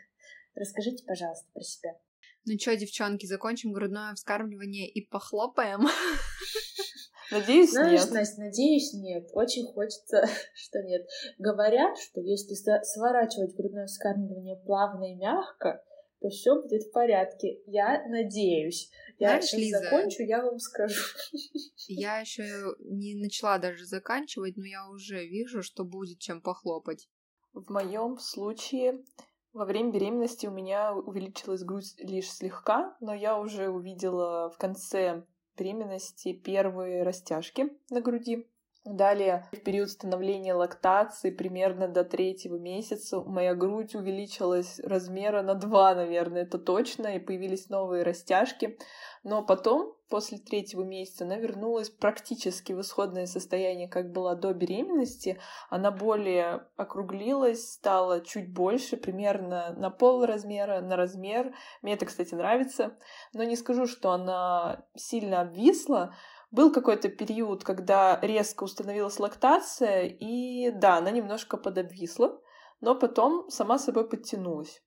Расскажите, 0.55 1.05
пожалуйста, 1.05 1.47
про 1.53 1.63
себя. 1.63 1.99
Ну 2.45 2.59
что, 2.59 2.77
девчонки, 2.77 3.27
закончим 3.27 3.73
грудное 3.73 4.15
вскармливание 4.15 4.89
и 4.89 5.07
похлопаем? 5.07 5.83
Надеюсь, 7.33 7.71
Знаешь, 7.71 8.01
нет. 8.01 8.11
Настя, 8.13 8.41
надеюсь, 8.41 8.93
нет. 8.93 9.29
Очень 9.33 9.67
хочется, 9.73 10.25
что 10.55 10.83
нет. 10.83 11.09
Говорят, 11.39 11.99
что 11.99 12.21
если 12.21 12.55
сворачивать 12.85 13.57
грудное 13.57 13.87
вскармливание 13.87 14.57
плавно 14.65 15.13
и 15.13 15.15
мягко, 15.15 15.83
то 16.21 16.29
все 16.29 16.61
будет 16.61 16.85
в 16.85 16.93
порядке. 16.93 17.61
Я 17.67 18.07
надеюсь. 18.09 18.91
Я 19.19 19.29
Знаешь, 19.29 19.45
сейчас 19.45 19.61
Лиза, 19.61 19.79
закончу, 19.79 20.23
я 20.23 20.45
вам 20.45 20.59
скажу. 20.59 21.01
Я 21.89 22.19
еще 22.19 22.45
не 22.79 23.15
начала 23.15 23.59
даже 23.59 23.85
заканчивать, 23.85 24.57
но 24.57 24.65
я 24.65 24.89
уже 24.89 25.27
вижу, 25.27 25.63
что 25.63 25.85
будет 25.85 26.19
чем 26.19 26.41
похлопать. 26.41 27.09
В 27.53 27.71
моем 27.71 28.19
случае 28.19 29.05
во 29.53 29.67
время 29.67 29.93
беременности 29.93 30.47
у 30.47 30.51
меня 30.51 30.95
увеличилась 30.95 31.63
грудь 31.63 31.95
лишь 31.99 32.31
слегка, 32.31 32.97
но 33.01 33.15
я 33.15 33.39
уже 33.39 33.69
увидела 33.69 34.49
в 34.49 34.57
конце 34.57 35.25
беременности 35.57 36.33
первые 36.33 37.03
растяжки 37.03 37.71
на 37.91 38.01
груди. 38.01 38.47
Далее, 38.85 39.49
в 39.53 39.61
период 39.61 39.91
становления 39.91 40.55
лактации, 40.55 41.31
примерно 41.31 41.87
до 41.87 42.03
третьего 42.03 42.57
месяца, 42.57 43.21
моя 43.21 43.55
грудь 43.55 43.95
увеличилась 43.95 44.81
размера 44.81 45.43
на 45.43 45.55
два, 45.55 45.95
наверное, 45.95 46.43
это 46.43 46.59
точно, 46.59 47.15
и 47.15 47.21
появились 47.21 47.69
новые 47.69 48.03
растяжки. 48.03 48.77
Но 49.23 49.45
потом, 49.45 49.95
после 50.09 50.39
третьего 50.39 50.83
месяца, 50.83 51.23
она 51.23 51.37
вернулась 51.37 51.91
практически 51.91 52.73
в 52.73 52.81
исходное 52.81 53.27
состояние, 53.27 53.87
как 53.87 54.11
была 54.11 54.35
до 54.35 54.53
беременности. 54.53 55.39
Она 55.71 55.93
более 55.93 56.67
округлилась, 56.77 57.75
стала 57.75 58.21
чуть 58.21 58.53
больше, 58.53 58.97
примерно 58.97 59.75
на 59.77 59.91
пол 59.91 60.27
размера, 60.27 60.81
на 60.81 60.97
размер. 60.97 61.55
Мне 61.83 61.95
это, 61.95 62.07
кстати, 62.07 62.35
нравится. 62.35 62.97
Но 63.33 63.45
не 63.45 63.55
скажу, 63.55 63.87
что 63.87 64.11
она 64.11 64.85
сильно 64.97 65.43
обвисла, 65.43 66.17
был 66.53 66.71
какой-то 66.71 67.09
период, 67.09 67.65
когда 67.65 68.21
резко 68.21 68.65
установилась 68.65 69.19
лактация, 69.19 70.05
и 70.07 70.71
да, 70.71 70.99
она 70.99 71.11
немножко 71.11 71.57
подобвисла, 71.57 72.41
но 72.81 72.95
потом 72.95 73.49
сама 73.49 73.79
собой 73.79 74.09
подтянулась. 74.09 74.83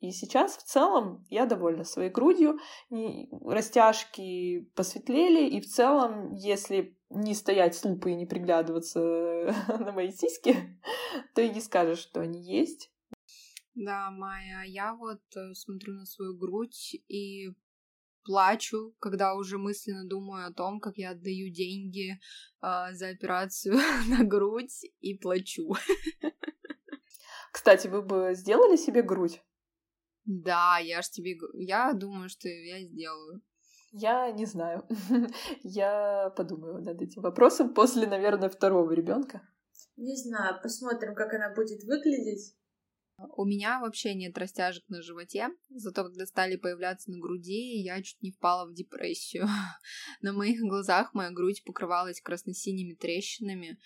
И 0.00 0.10
сейчас 0.10 0.56
в 0.56 0.64
целом 0.64 1.24
я 1.30 1.46
довольна 1.46 1.84
своей 1.84 2.10
грудью, 2.10 2.58
растяжки 2.90 4.68
посветлели, 4.74 5.48
и 5.48 5.60
в 5.60 5.66
целом, 5.66 6.32
если 6.32 6.98
не 7.08 7.34
стоять 7.34 7.76
с 7.76 7.84
лупой 7.84 8.12
и 8.12 8.16
не 8.16 8.26
приглядываться 8.26 8.98
на 9.78 9.92
мои 9.92 10.10
сиськи, 10.10 10.56
то 11.34 11.42
и 11.42 11.50
не 11.50 11.60
скажешь, 11.60 12.00
что 12.00 12.20
они 12.20 12.42
есть. 12.42 12.90
Да, 13.74 14.10
Майя, 14.10 14.64
я 14.66 14.94
вот 14.94 15.22
э, 15.36 15.54
смотрю 15.54 15.94
на 15.94 16.04
свою 16.04 16.36
грудь 16.36 16.96
и 17.08 17.50
плачу, 18.24 18.94
когда 19.00 19.34
уже 19.34 19.58
мысленно 19.58 20.08
думаю 20.08 20.46
о 20.46 20.52
том, 20.52 20.80
как 20.80 20.96
я 20.96 21.10
отдаю 21.10 21.50
деньги 21.50 22.20
а, 22.60 22.92
за 22.92 23.08
операцию 23.08 23.74
на 24.08 24.24
грудь 24.24 24.84
и 25.00 25.16
плачу. 25.16 25.74
Кстати, 27.52 27.88
вы 27.88 28.02
бы 28.02 28.32
сделали 28.34 28.76
себе 28.76 29.02
грудь? 29.02 29.42
Да, 30.24 30.78
я 30.78 31.02
ж 31.02 31.08
тебе... 31.08 31.36
Я 31.54 31.92
думаю, 31.92 32.28
что 32.28 32.48
я 32.48 32.80
сделаю. 32.80 33.42
Я 33.92 34.30
не 34.32 34.46
знаю. 34.46 34.86
Я 35.62 36.32
подумаю 36.34 36.82
над 36.82 37.02
этим 37.02 37.20
вопросом 37.20 37.74
после, 37.74 38.06
наверное, 38.06 38.48
второго 38.48 38.92
ребенка. 38.92 39.42
Не 39.96 40.16
знаю, 40.16 40.58
посмотрим, 40.62 41.14
как 41.14 41.34
она 41.34 41.52
будет 41.54 41.84
выглядеть. 41.84 42.56
У 43.36 43.44
меня 43.44 43.80
вообще 43.80 44.14
нет 44.14 44.36
растяжек 44.38 44.84
на 44.88 45.02
животе, 45.02 45.48
зато 45.70 46.04
когда 46.04 46.26
стали 46.26 46.56
появляться 46.56 47.10
на 47.10 47.18
груди, 47.18 47.80
я 47.82 48.02
чуть 48.02 48.20
не 48.22 48.32
впала 48.32 48.68
в 48.68 48.74
депрессию. 48.74 49.46
На 50.20 50.32
моих 50.32 50.60
глазах 50.60 51.14
моя 51.14 51.30
грудь 51.30 51.62
покрывалась 51.64 52.20
красно-синими 52.20 52.94
трещинами. 52.94 53.78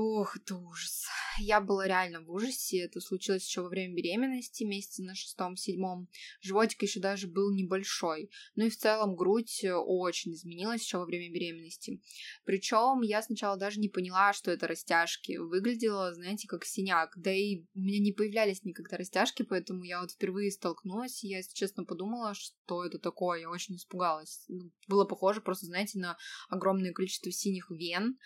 Ох, 0.00 0.36
это 0.36 0.54
ужас. 0.54 1.06
Я 1.40 1.60
была 1.60 1.88
реально 1.88 2.20
в 2.20 2.30
ужасе. 2.30 2.84
Это 2.84 3.00
случилось 3.00 3.44
еще 3.44 3.62
во 3.62 3.68
время 3.68 3.96
беременности, 3.96 4.62
месяца 4.62 5.02
на 5.02 5.16
шестом-седьмом. 5.16 6.08
Животик 6.40 6.82
еще 6.82 7.00
даже 7.00 7.26
был 7.26 7.52
небольшой. 7.52 8.30
Ну 8.54 8.66
и 8.66 8.70
в 8.70 8.76
целом 8.76 9.16
грудь 9.16 9.64
э, 9.64 9.74
очень 9.74 10.34
изменилась 10.34 10.82
еще 10.82 10.98
во 10.98 11.04
время 11.04 11.34
беременности. 11.34 12.00
Причем 12.44 13.02
я 13.02 13.22
сначала 13.22 13.56
даже 13.56 13.80
не 13.80 13.88
поняла, 13.88 14.32
что 14.32 14.52
это 14.52 14.68
растяжки. 14.68 15.36
Выглядело, 15.36 16.14
знаете, 16.14 16.46
как 16.46 16.64
синяк. 16.64 17.14
Да 17.16 17.32
и 17.32 17.64
у 17.74 17.80
меня 17.80 17.98
не 17.98 18.12
появлялись 18.12 18.62
никогда 18.62 18.98
растяжки, 18.98 19.42
поэтому 19.42 19.82
я 19.82 20.00
вот 20.00 20.12
впервые 20.12 20.52
столкнулась, 20.52 21.24
и 21.24 21.28
я, 21.28 21.38
если 21.38 21.54
честно, 21.54 21.84
подумала, 21.84 22.34
что 22.34 22.84
это 22.84 23.00
такое. 23.00 23.40
Я 23.40 23.50
очень 23.50 23.74
испугалась. 23.74 24.44
Ну, 24.46 24.70
Было 24.86 25.04
похоже 25.04 25.40
просто, 25.40 25.66
знаете, 25.66 25.98
на 25.98 26.16
огромное 26.48 26.92
количество 26.92 27.32
синих 27.32 27.68
вен, 27.72 28.16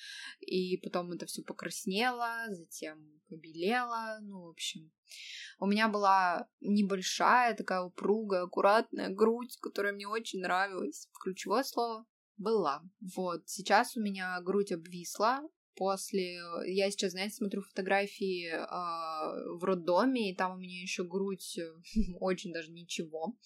и 0.40 0.76
потом 0.76 1.12
это 1.12 1.24
все 1.24 1.40
покраснело, 1.62 2.46
затем 2.50 2.98
побелело, 3.28 4.18
ну, 4.22 4.46
в 4.46 4.48
общем. 4.48 4.90
У 5.58 5.66
меня 5.66 5.88
была 5.88 6.48
небольшая, 6.60 7.54
такая 7.54 7.82
упругая, 7.82 8.42
аккуратная 8.42 9.10
грудь, 9.10 9.56
которая 9.60 9.92
мне 9.92 10.08
очень 10.08 10.40
нравилась. 10.40 11.08
Ключевое 11.20 11.62
слово 11.62 12.04
была. 12.36 12.82
Вот, 13.14 13.48
сейчас 13.48 13.96
у 13.96 14.00
меня 14.00 14.40
грудь 14.40 14.72
обвисла, 14.72 15.40
после... 15.74 16.40
Я 16.66 16.90
сейчас, 16.90 17.12
знаете, 17.12 17.34
смотрю 17.34 17.62
фотографии 17.62 18.48
э, 18.48 19.56
в 19.56 19.64
роддоме, 19.64 20.30
и 20.30 20.34
там 20.34 20.52
у 20.52 20.56
меня 20.56 20.80
еще 20.80 21.04
грудь 21.04 21.58
очень 22.20 22.52
даже 22.52 22.70
ничего. 22.70 23.36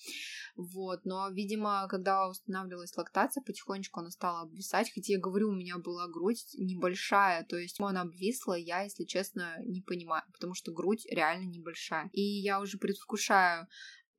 Вот, 0.57 1.05
но, 1.05 1.29
видимо, 1.31 1.87
когда 1.89 2.29
устанавливалась 2.29 2.97
лактация, 2.97 3.43
потихонечку 3.43 4.01
она 4.01 4.11
стала 4.11 4.43
обвисать, 4.43 4.91
хотя 4.95 5.15
я 5.15 5.19
говорю, 5.19 5.49
у 5.49 5.55
меня 5.55 5.79
была 5.79 6.09
грудь 6.09 6.45
небольшая, 6.57 7.45
то 7.45 7.57
есть 7.57 7.81
она 7.81 8.03
обвисла, 8.03 8.55
я, 8.55 8.83
если 8.83 9.05
честно, 9.05 9.57
не 9.65 9.81
понимаю, 9.81 10.25
потому 10.33 10.55
что 10.55 10.73
грудь 10.73 11.07
реально 11.11 11.45
небольшая. 11.45 12.11
И 12.13 12.23
я 12.23 12.61
уже 12.61 12.79
предвкушаю 12.79 13.69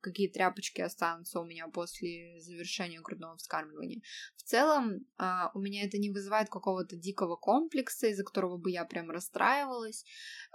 какие 0.02 0.30
тряпочки 0.30 0.82
останутся 0.82 1.40
у 1.40 1.46
меня 1.46 1.68
после 1.68 2.40
завершения 2.40 3.02
грудного 3.02 3.38
вскармливания. 3.38 4.02
В 4.36 4.44
целом, 4.44 5.06
а, 5.18 5.52
у 5.54 5.60
меня 5.60 5.84
это 5.84 5.98
не 5.98 6.10
вызывает 6.10 6.50
какого-то 6.50 6.96
дикого 6.96 7.36
комплекса, 7.36 8.08
из-за 8.08 8.24
которого 8.24 8.58
бы 8.58 8.72
я 8.72 8.86
прям 8.86 9.10
расстраивалась. 9.10 10.06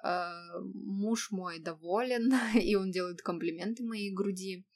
А, 0.02 0.60
муж 0.60 1.30
мой 1.30 1.58
доволен, 1.58 2.32
и 2.60 2.74
он 2.74 2.90
делает 2.90 3.22
комплименты 3.22 3.84
моей 3.84 4.12
груди. 4.12 4.66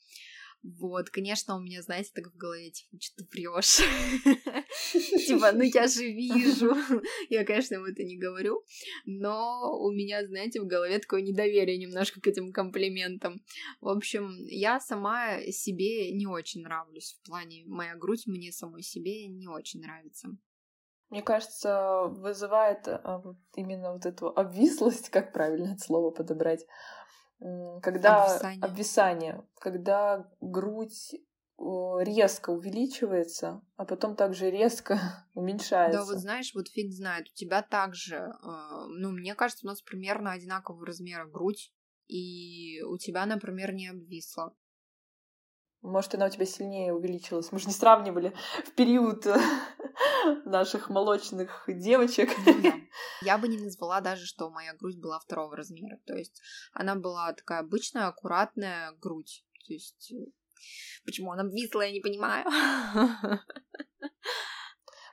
Вот, 0.63 1.11
конечно, 1.11 1.57
у 1.57 1.61
меня, 1.61 1.81
знаете, 1.83 2.11
так 2.15 2.33
в 2.33 2.37
голове, 2.37 2.71
типа, 2.71 2.97
что 3.01 3.17
ты 3.17 3.29
врешь. 3.31 3.77
Типа, 5.27 5.53
ну 5.53 5.63
я 5.63 5.87
же 5.87 6.05
вижу. 6.11 6.75
Я, 7.31 7.45
конечно, 7.45 7.75
ему 7.75 7.87
это 7.87 8.03
не 8.03 8.17
говорю, 8.17 8.65
но 9.05 9.79
у 9.79 9.93
меня, 9.93 10.27
знаете, 10.27 10.61
в 10.61 10.67
голове 10.67 10.99
такое 10.99 11.23
недоверие 11.23 11.79
немножко 11.79 12.21
к 12.21 12.27
этим 12.27 12.53
комплиментам. 12.53 13.43
В 13.81 13.89
общем, 13.89 14.37
я 14.49 14.81
сама 14.81 15.41
себе 15.51 16.13
не 16.13 16.27
очень 16.27 16.63
нравлюсь. 16.63 17.19
В 17.23 17.27
плане 17.27 17.65
моя 17.67 17.95
грудь 17.95 18.27
мне 18.27 18.51
самой 18.51 18.83
себе 18.83 19.29
не 19.29 19.49
очень 19.49 19.81
нравится. 19.81 20.31
Мне 21.11 21.23
кажется, 21.23 22.09
вызывает 22.09 22.89
а, 22.89 23.23
именно 23.55 23.93
вот 23.93 24.07
эту 24.07 24.29
обвислость, 24.29 25.11
как 25.11 25.33
правильно 25.33 25.75
это 25.75 25.85
слово 25.85 26.11
подобрать, 26.11 26.67
когда 27.39 28.25
обвисание. 28.25 28.63
обвисание, 28.63 29.45
когда 29.59 30.31
грудь 30.41 31.15
резко 31.59 32.51
увеличивается, 32.51 33.63
а 33.77 33.87
потом 33.87 34.15
также 34.15 34.51
резко 34.51 34.99
уменьшается. 35.35 36.01
Да, 36.01 36.05
вот 36.05 36.19
знаешь, 36.19 36.55
вот 36.55 36.69
фиг 36.69 36.93
знает, 36.93 37.29
у 37.31 37.35
тебя 37.35 37.63
также, 37.63 38.17
э, 38.17 38.87
ну, 38.89 39.11
мне 39.11 39.35
кажется, 39.35 39.67
у 39.67 39.69
нас 39.69 39.81
примерно 39.81 40.33
одинакового 40.33 40.85
размера 40.85 41.27
грудь, 41.27 41.73
и 42.09 42.83
у 42.83 42.99
тебя, 42.99 43.25
например, 43.27 43.73
не 43.73 43.89
обвисла. 43.89 44.55
Может, 45.83 46.15
она 46.15 46.27
у 46.27 46.31
тебя 46.31 46.47
сильнее 46.47 46.93
увеличилась. 46.93 47.53
Мы 47.53 47.59
же 47.59 47.67
не 47.69 47.73
сравнивали 47.73 48.35
в 48.67 48.73
период 48.73 49.27
наших 50.45 50.91
молочных 50.91 51.65
девочек. 51.69 52.31
Ну, 52.45 52.63
да. 52.63 52.73
Я 53.23 53.39
бы 53.39 53.49
не 53.49 53.59
назвала 53.59 54.01
даже, 54.01 54.27
что 54.27 54.51
моя 54.51 54.75
грудь 54.75 54.99
была 54.99 55.19
второго 55.19 55.57
размера. 55.57 55.99
То 56.07 56.15
есть 56.15 56.41
она 56.73 56.95
была 56.95 57.33
такая 57.33 57.61
обычная, 57.61 58.07
аккуратная 58.07 58.93
грудь. 59.01 59.45
То 59.67 59.73
есть 59.73 60.13
э, 60.13 60.27
почему 61.05 61.33
она 61.33 61.43
обвисла, 61.43 61.83
я 61.83 61.93
не 61.93 62.01
понимаю. 62.01 62.47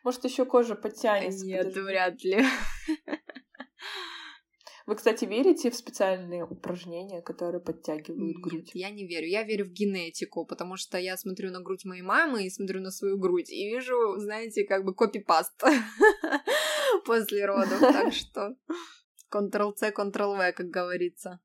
Может, 0.04 0.26
еще 0.26 0.46
кожа 0.46 0.76
подтянется. 0.76 1.46
Нет, 1.46 1.74
вряд 1.76 2.22
ли. 2.24 2.44
Вы, 4.86 4.96
кстати, 4.96 5.24
верите 5.24 5.72
в 5.72 5.76
специальные 5.76 6.44
упражнения, 6.44 7.22
которые 7.22 7.62
подтягивают 7.62 8.36
Нет, 8.36 8.42
грудь? 8.42 8.72
Я 8.74 8.90
не 8.90 9.08
верю. 9.08 9.28
Я 9.28 9.44
верю 9.44 9.66
в 9.66 9.70
генетику, 9.70 10.46
потому 10.46 10.76
что 10.76 10.98
я 10.98 11.16
смотрю 11.16 11.52
на 11.52 11.62
грудь 11.62 11.86
моей 11.86 12.02
мамы 12.02 12.46
и 12.46 12.50
смотрю 12.50 12.82
на 12.82 12.92
свою 12.92 13.18
грудь 13.18 13.50
и 13.50 13.70
вижу, 13.70 14.18
знаете, 14.18 14.66
как 14.66 14.84
бы 14.84 14.94
копипаст 14.94 15.54
после 17.06 17.46
родов. 17.46 17.80
Так 17.80 18.14
что 18.14 18.56
Ctrl-C, 19.32 19.92
Ctrl-V, 19.92 20.54
как 20.54 20.68
говорится. 20.68 21.40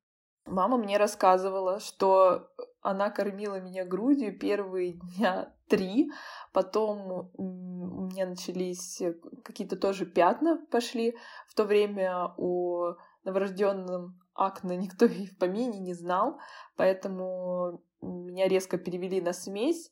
Мама 0.46 0.78
мне 0.78 0.96
рассказывала, 0.96 1.78
что 1.78 2.48
она 2.80 3.10
кормила 3.10 3.60
меня 3.60 3.84
грудью 3.84 4.38
первые 4.38 4.94
дня 4.94 5.54
три, 5.68 6.10
потом 6.52 7.30
у 7.34 8.06
меня 8.06 8.26
начались 8.26 9.02
какие-то 9.44 9.76
тоже 9.76 10.06
пятна 10.06 10.58
пошли. 10.70 11.16
В 11.48 11.54
то 11.54 11.64
время 11.64 12.32
у 12.38 12.94
новорожденным 13.24 14.18
акне 14.34 14.76
никто 14.76 15.04
и 15.04 15.26
в 15.26 15.36
помине 15.36 15.80
не 15.80 15.92
знал, 15.92 16.38
поэтому 16.76 17.82
меня 18.00 18.48
резко 18.48 18.78
перевели 18.78 19.20
на 19.20 19.32
смесь, 19.32 19.90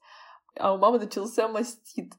а 0.58 0.72
у 0.72 0.78
мамы 0.78 0.98
начался 0.98 1.48
мастит. 1.48 2.14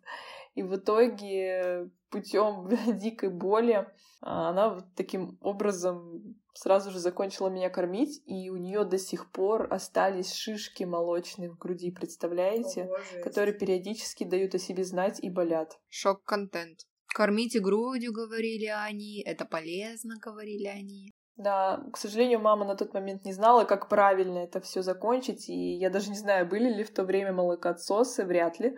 И 0.57 0.63
в 0.63 0.75
итоге 0.75 1.91
путем 2.09 2.67
дикой 2.97 3.29
боли 3.29 3.87
а, 4.21 4.49
она 4.49 4.69
вот 4.69 4.85
таким 4.95 5.37
образом 5.39 6.35
сразу 6.55 6.89
же 6.89 6.97
закончила 6.97 7.49
меня 7.49 7.69
кормить, 7.69 8.23
и 8.25 8.49
у 8.49 8.57
нее 8.57 8.83
до 8.83 8.97
сих 8.97 9.31
пор 9.31 9.71
остались 9.71 10.33
шишки 10.33 10.83
молочные 10.83 11.51
в 11.51 11.59
груди, 11.59 11.91
представляете? 11.91 12.85
О, 12.85 13.21
которые 13.23 13.53
периодически 13.53 14.23
дают 14.23 14.55
о 14.55 14.57
себе 14.57 14.83
знать 14.83 15.19
и 15.21 15.29
болят. 15.29 15.77
Шок-контент. 15.89 16.79
Кормите 17.13 17.59
грудью, 17.59 18.11
говорили 18.11 18.65
они, 18.65 19.21
это 19.21 19.45
полезно, 19.45 20.15
говорили 20.19 20.65
они. 20.65 21.13
Да, 21.35 21.85
к 21.93 21.97
сожалению, 21.97 22.39
мама 22.39 22.65
на 22.65 22.75
тот 22.75 22.95
момент 22.95 23.25
не 23.25 23.33
знала, 23.33 23.63
как 23.63 23.89
правильно 23.89 24.39
это 24.39 24.59
все 24.59 24.81
закончить, 24.81 25.49
и 25.49 25.75
я 25.75 25.91
даже 25.91 26.09
не 26.09 26.17
знаю, 26.17 26.49
были 26.49 26.73
ли 26.73 26.83
в 26.83 26.91
то 26.91 27.03
время 27.03 27.31
молокоотсосы, 27.31 28.25
вряд 28.25 28.59
ли, 28.59 28.75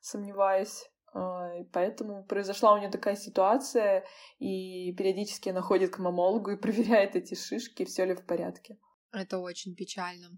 сомневаюсь. 0.00 0.90
А, 1.12 1.64
поэтому 1.72 2.24
произошла 2.24 2.72
у 2.74 2.78
нее 2.78 2.90
такая 2.90 3.16
ситуация, 3.16 4.04
и 4.38 4.92
периодически 4.92 5.48
она 5.48 5.62
ходит 5.62 5.94
к 5.94 5.98
мамологу 5.98 6.50
и 6.50 6.56
проверяет 6.56 7.16
эти 7.16 7.34
шишки, 7.34 7.84
все 7.84 8.04
ли 8.04 8.14
в 8.14 8.24
порядке. 8.24 8.78
Это 9.10 9.38
очень 9.38 9.74
печально. 9.74 10.36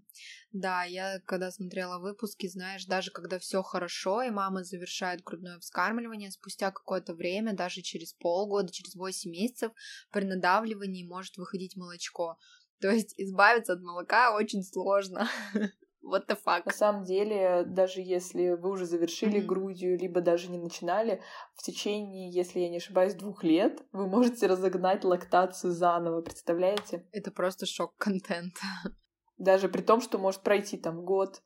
Да, 0.53 0.85
я 0.85 1.19
когда 1.25 1.51
смотрела 1.51 1.99
выпуски, 1.99 2.47
знаешь, 2.47 2.85
даже 2.85 3.11
когда 3.11 3.37
все 3.37 3.61
хорошо, 3.63 4.23
и 4.23 4.29
мама 4.29 4.63
завершает 4.63 5.23
грудное 5.23 5.59
вскармливание, 5.59 6.31
спустя 6.31 6.71
какое-то 6.71 7.13
время, 7.13 7.53
даже 7.53 7.81
через 7.81 8.13
полгода, 8.13 8.71
через 8.71 8.95
8 8.95 9.29
месяцев, 9.29 9.73
при 10.11 10.23
надавливании 10.23 11.05
может 11.05 11.35
выходить 11.35 11.75
молочко. 11.75 12.37
То 12.79 12.89
есть 12.89 13.13
избавиться 13.17 13.73
от 13.73 13.81
молока 13.81 14.33
очень 14.33 14.63
сложно. 14.63 15.29
What 16.03 16.27
the 16.27 16.37
fuck? 16.43 16.63
На 16.65 16.73
самом 16.73 17.03
деле, 17.03 17.63
даже 17.65 18.01
если 18.01 18.51
вы 18.51 18.71
уже 18.71 18.85
завершили 18.85 19.39
mm-hmm. 19.39 19.45
грудью, 19.45 19.97
либо 19.99 20.19
даже 20.21 20.49
не 20.49 20.57
начинали, 20.57 21.21
в 21.53 21.61
течение, 21.61 22.31
если 22.31 22.59
я 22.59 22.69
не 22.69 22.77
ошибаюсь, 22.77 23.13
двух 23.13 23.43
лет 23.43 23.83
вы 23.91 24.07
можете 24.07 24.47
разогнать 24.47 25.03
лактацию 25.03 25.71
заново, 25.71 26.21
представляете? 26.21 27.07
Это 27.11 27.31
просто 27.31 27.65
шок-контент. 27.65 28.55
Даже 29.37 29.69
при 29.69 29.81
том, 29.81 30.01
что 30.01 30.17
может 30.17 30.41
пройти 30.41 30.77
там 30.77 31.05
год, 31.05 31.43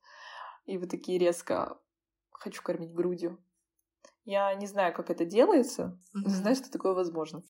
и 0.66 0.78
вы 0.78 0.88
такие 0.88 1.18
резко 1.20 1.78
«хочу 2.32 2.64
кормить 2.64 2.94
грудью». 2.94 3.44
Я 4.24 4.54
не 4.56 4.68
знаю, 4.68 4.94
как 4.94 5.10
это 5.10 5.26
делается, 5.26 6.00
mm-hmm. 6.16 6.22
но 6.24 6.30
знаю, 6.30 6.56
что 6.56 6.72
такое 6.72 6.94
возможно. 6.94 7.44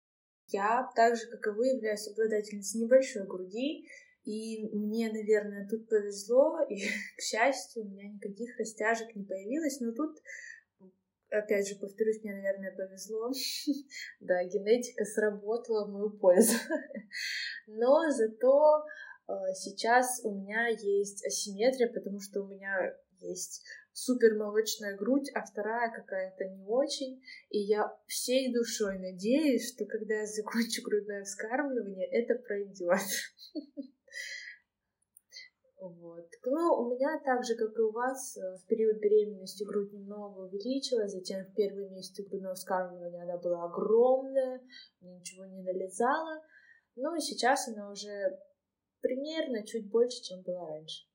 Я, 0.47 0.89
так 0.95 1.15
же, 1.15 1.25
как 1.31 1.47
и 1.47 1.57
вы, 1.57 1.67
являюсь 1.67 2.07
обладательницей 2.07 2.81
небольшой 2.81 3.25
груди, 3.25 3.87
и 4.25 4.67
мне, 4.75 5.11
наверное, 5.11 5.67
тут 5.69 5.87
повезло, 5.87 6.59
и, 6.69 6.81
к 7.17 7.21
счастью, 7.21 7.83
у 7.83 7.89
меня 7.89 8.09
никаких 8.09 8.57
растяжек 8.57 9.15
не 9.15 9.23
появилось, 9.23 9.79
но 9.79 9.93
тут 9.93 10.17
опять 11.29 11.67
же, 11.67 11.75
повторюсь, 11.75 12.23
мне, 12.23 12.33
наверное, 12.33 12.75
повезло. 12.75 13.31
да, 14.19 14.43
генетика 14.43 15.05
сработала 15.05 15.85
в 15.85 15.91
мою 15.91 16.09
пользу. 16.11 16.53
Но 17.67 18.09
зато 18.11 18.83
э, 19.27 19.33
сейчас 19.53 20.21
у 20.23 20.33
меня 20.33 20.67
есть 20.69 21.25
асимметрия, 21.25 21.91
потому 21.91 22.19
что 22.19 22.41
у 22.41 22.47
меня 22.47 22.93
есть 23.19 23.63
супер 23.91 24.35
молочная 24.35 24.95
грудь, 24.95 25.31
а 25.33 25.43
вторая 25.45 25.91
какая-то 25.91 26.45
не 26.45 26.65
очень. 26.65 27.21
И 27.49 27.59
я 27.59 27.91
всей 28.07 28.53
душой 28.53 28.99
надеюсь, 28.99 29.73
что 29.73 29.85
когда 29.85 30.15
я 30.15 30.25
закончу 30.25 30.81
грудное 30.83 31.23
вскармливание, 31.23 32.07
это 32.07 32.35
пройдет. 32.35 32.99
Вот. 35.89 36.27
Ну, 36.45 36.73
у 36.79 36.95
меня 36.95 37.19
так 37.23 37.43
же, 37.43 37.55
как 37.55 37.77
и 37.77 37.81
у 37.81 37.91
вас, 37.91 38.37
э, 38.37 38.57
в 38.57 38.65
период 38.67 38.97
беременности 38.97 39.63
грудь 39.63 39.93
немного 39.93 40.41
увеличилась, 40.41 41.11
затем 41.11 41.45
в 41.45 41.53
первые 41.53 41.89
месяцы 41.89 42.23
грудного 42.23 42.55
вскармливания 42.55 43.23
она 43.23 43.37
была 43.37 43.65
огромная, 43.65 44.61
ничего 45.01 45.45
не 45.45 45.61
налезала, 45.61 46.41
ну 46.95 47.15
и 47.15 47.19
сейчас 47.19 47.67
она 47.67 47.91
уже 47.91 48.39
примерно 49.01 49.65
чуть 49.65 49.89
больше, 49.89 50.23
чем 50.23 50.41
была 50.41 50.67
раньше. 50.67 51.05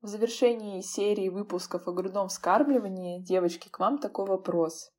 В 0.00 0.06
завершении 0.06 0.80
серии 0.80 1.28
выпусков 1.28 1.86
о 1.86 1.92
грудном 1.92 2.28
вскармливании, 2.28 3.22
девочки, 3.22 3.68
к 3.68 3.78
вам 3.78 3.98
такой 3.98 4.26
вопрос. 4.26 4.90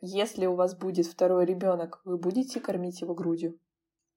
Если 0.00 0.46
у 0.46 0.54
вас 0.54 0.76
будет 0.76 1.06
второй 1.06 1.46
ребенок, 1.46 2.00
вы 2.04 2.18
будете 2.18 2.60
кормить 2.60 3.00
его 3.00 3.14
грудью? 3.14 3.58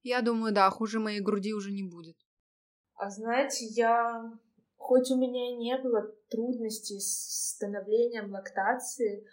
Я 0.02 0.20
думаю, 0.20 0.52
да, 0.52 0.68
хуже 0.70 0.98
моей 0.98 1.20
груди 1.20 1.54
уже 1.54 1.70
не 1.70 1.82
будет. 1.82 2.16
А 2.94 3.10
знаете, 3.10 3.66
я... 3.66 4.32
Хоть 4.76 5.12
у 5.12 5.16
меня 5.16 5.56
не 5.56 5.78
было 5.78 6.12
трудностей 6.28 6.98
с 6.98 7.54
становлением 7.54 8.32
лактации, 8.32 9.24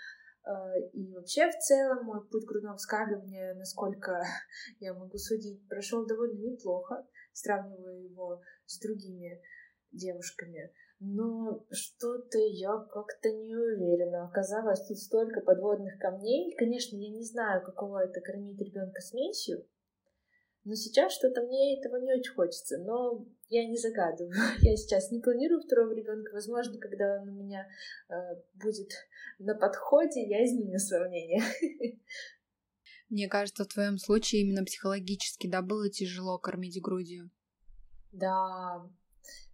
э, 0.45 0.89
и 0.93 1.11
вообще, 1.11 1.49
в 1.49 1.57
целом, 1.57 2.05
мой 2.05 2.23
путь 2.27 2.45
грудного 2.45 2.77
вскармливания, 2.77 3.55
насколько 3.55 4.23
я 4.79 4.93
могу 4.93 5.17
судить, 5.17 5.67
прошел 5.67 6.05
довольно 6.05 6.39
неплохо, 6.39 7.03
сравнивая 7.33 7.97
его 7.97 8.41
с 8.67 8.79
другими 8.79 9.41
девушками. 9.91 10.71
Но 10.99 11.65
что-то 11.71 12.37
я 12.37 12.77
как-то 12.91 13.31
не 13.31 13.55
уверена. 13.55 14.25
Оказалось, 14.25 14.85
тут 14.85 14.99
столько 14.99 15.41
подводных 15.41 15.97
камней. 15.97 16.55
Конечно, 16.57 16.95
я 16.97 17.09
не 17.09 17.23
знаю, 17.23 17.63
каково 17.63 18.03
это 18.03 18.21
кормить 18.21 18.61
ребенка 18.61 19.01
смесью, 19.01 19.65
но 20.69 20.75
сейчас 20.75 21.13
что-то 21.13 21.41
мне 21.41 21.79
этого 21.79 21.95
не 21.95 22.13
очень 22.13 22.31
хочется. 22.31 22.77
Но 22.77 23.25
я 23.49 23.67
не 23.67 23.75
загадываю. 23.75 24.35
Я 24.61 24.77
сейчас 24.77 25.09
не 25.09 25.19
планирую 25.19 25.61
второго 25.61 25.91
ребенка. 25.93 26.31
Возможно, 26.31 26.77
когда 26.77 27.19
он 27.19 27.29
у 27.29 27.31
меня 27.31 27.67
э, 28.07 28.13
будет 28.53 28.91
на 29.39 29.55
подходе, 29.55 30.27
я 30.27 30.45
изменю 30.45 30.77
свое 30.77 31.09
мнение. 31.09 31.41
Мне 33.09 33.27
кажется, 33.27 33.63
в 33.63 33.67
твоем 33.67 33.97
случае 33.97 34.41
именно 34.41 34.63
психологически, 34.63 35.47
да, 35.47 35.63
было 35.63 35.89
тяжело 35.89 36.37
кормить 36.37 36.79
грудью. 36.79 37.31
Да. 38.11 38.87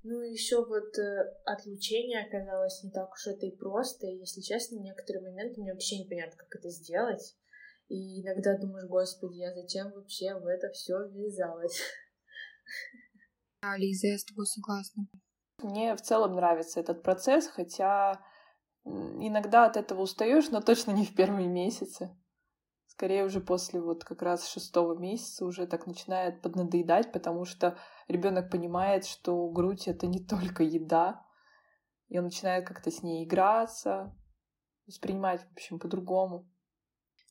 Ну, 0.04 0.20
еще 0.20 0.66
вот 0.66 0.98
э, 0.98 1.34
отлучение 1.46 2.26
оказалось 2.26 2.84
не 2.84 2.92
так 2.92 3.14
уж 3.14 3.28
это 3.28 3.46
и 3.46 3.56
просто. 3.56 4.08
И, 4.08 4.18
если 4.18 4.42
честно, 4.42 4.80
в 4.80 4.82
некоторые 4.82 5.24
моменты 5.24 5.62
мне 5.62 5.72
вообще 5.72 6.00
непонятно, 6.00 6.36
как 6.36 6.60
это 6.60 6.70
сделать. 6.70 7.38
И 7.88 8.22
иногда 8.22 8.58
думаешь, 8.58 8.88
господи, 8.88 9.38
я 9.38 9.54
зачем 9.54 9.92
вообще 9.92 10.34
в 10.34 10.46
это 10.48 10.70
все 10.72 11.08
ввязалась? 11.08 11.80
Да, 13.62 13.78
Лиза, 13.78 14.08
я 14.08 14.18
с 14.20 14.24
тобой 14.24 14.46
согласна. 14.46 15.08
Мне 15.64 15.96
в 15.96 16.02
целом 16.02 16.36
нравится 16.36 16.80
этот 16.80 17.02
процесс, 17.02 17.48
хотя 17.48 18.22
иногда 18.84 19.66
от 19.66 19.76
этого 19.76 20.02
устаешь, 20.02 20.52
но 20.52 20.62
точно 20.62 20.92
не 20.92 21.04
в 21.04 21.16
первые 21.16 21.48
месяцы. 21.48 22.16
Скорее 22.86 23.26
уже 23.26 23.42
после 23.42 23.82
вот 23.82 24.04
как 24.04 24.22
раз 24.22 24.48
шестого 24.48 24.98
месяца 24.98 25.46
уже 25.46 25.68
так 25.68 25.88
начинает 25.88 26.42
поднадоедать, 26.42 27.12
потому 27.12 27.46
что 27.46 27.78
ребенок 28.08 28.52
понимает, 28.52 29.06
что 29.06 29.50
грудь 29.50 29.88
это 29.88 30.06
не 30.08 30.24
только 30.24 30.64
еда, 30.64 31.26
и 32.08 32.18
он 32.18 32.26
начинает 32.26 32.68
как-то 32.68 32.92
с 32.92 33.02
ней 33.02 33.26
играться, 33.26 34.16
воспринимать, 34.86 35.42
в 35.42 35.52
общем, 35.54 35.80
по-другому. 35.80 36.48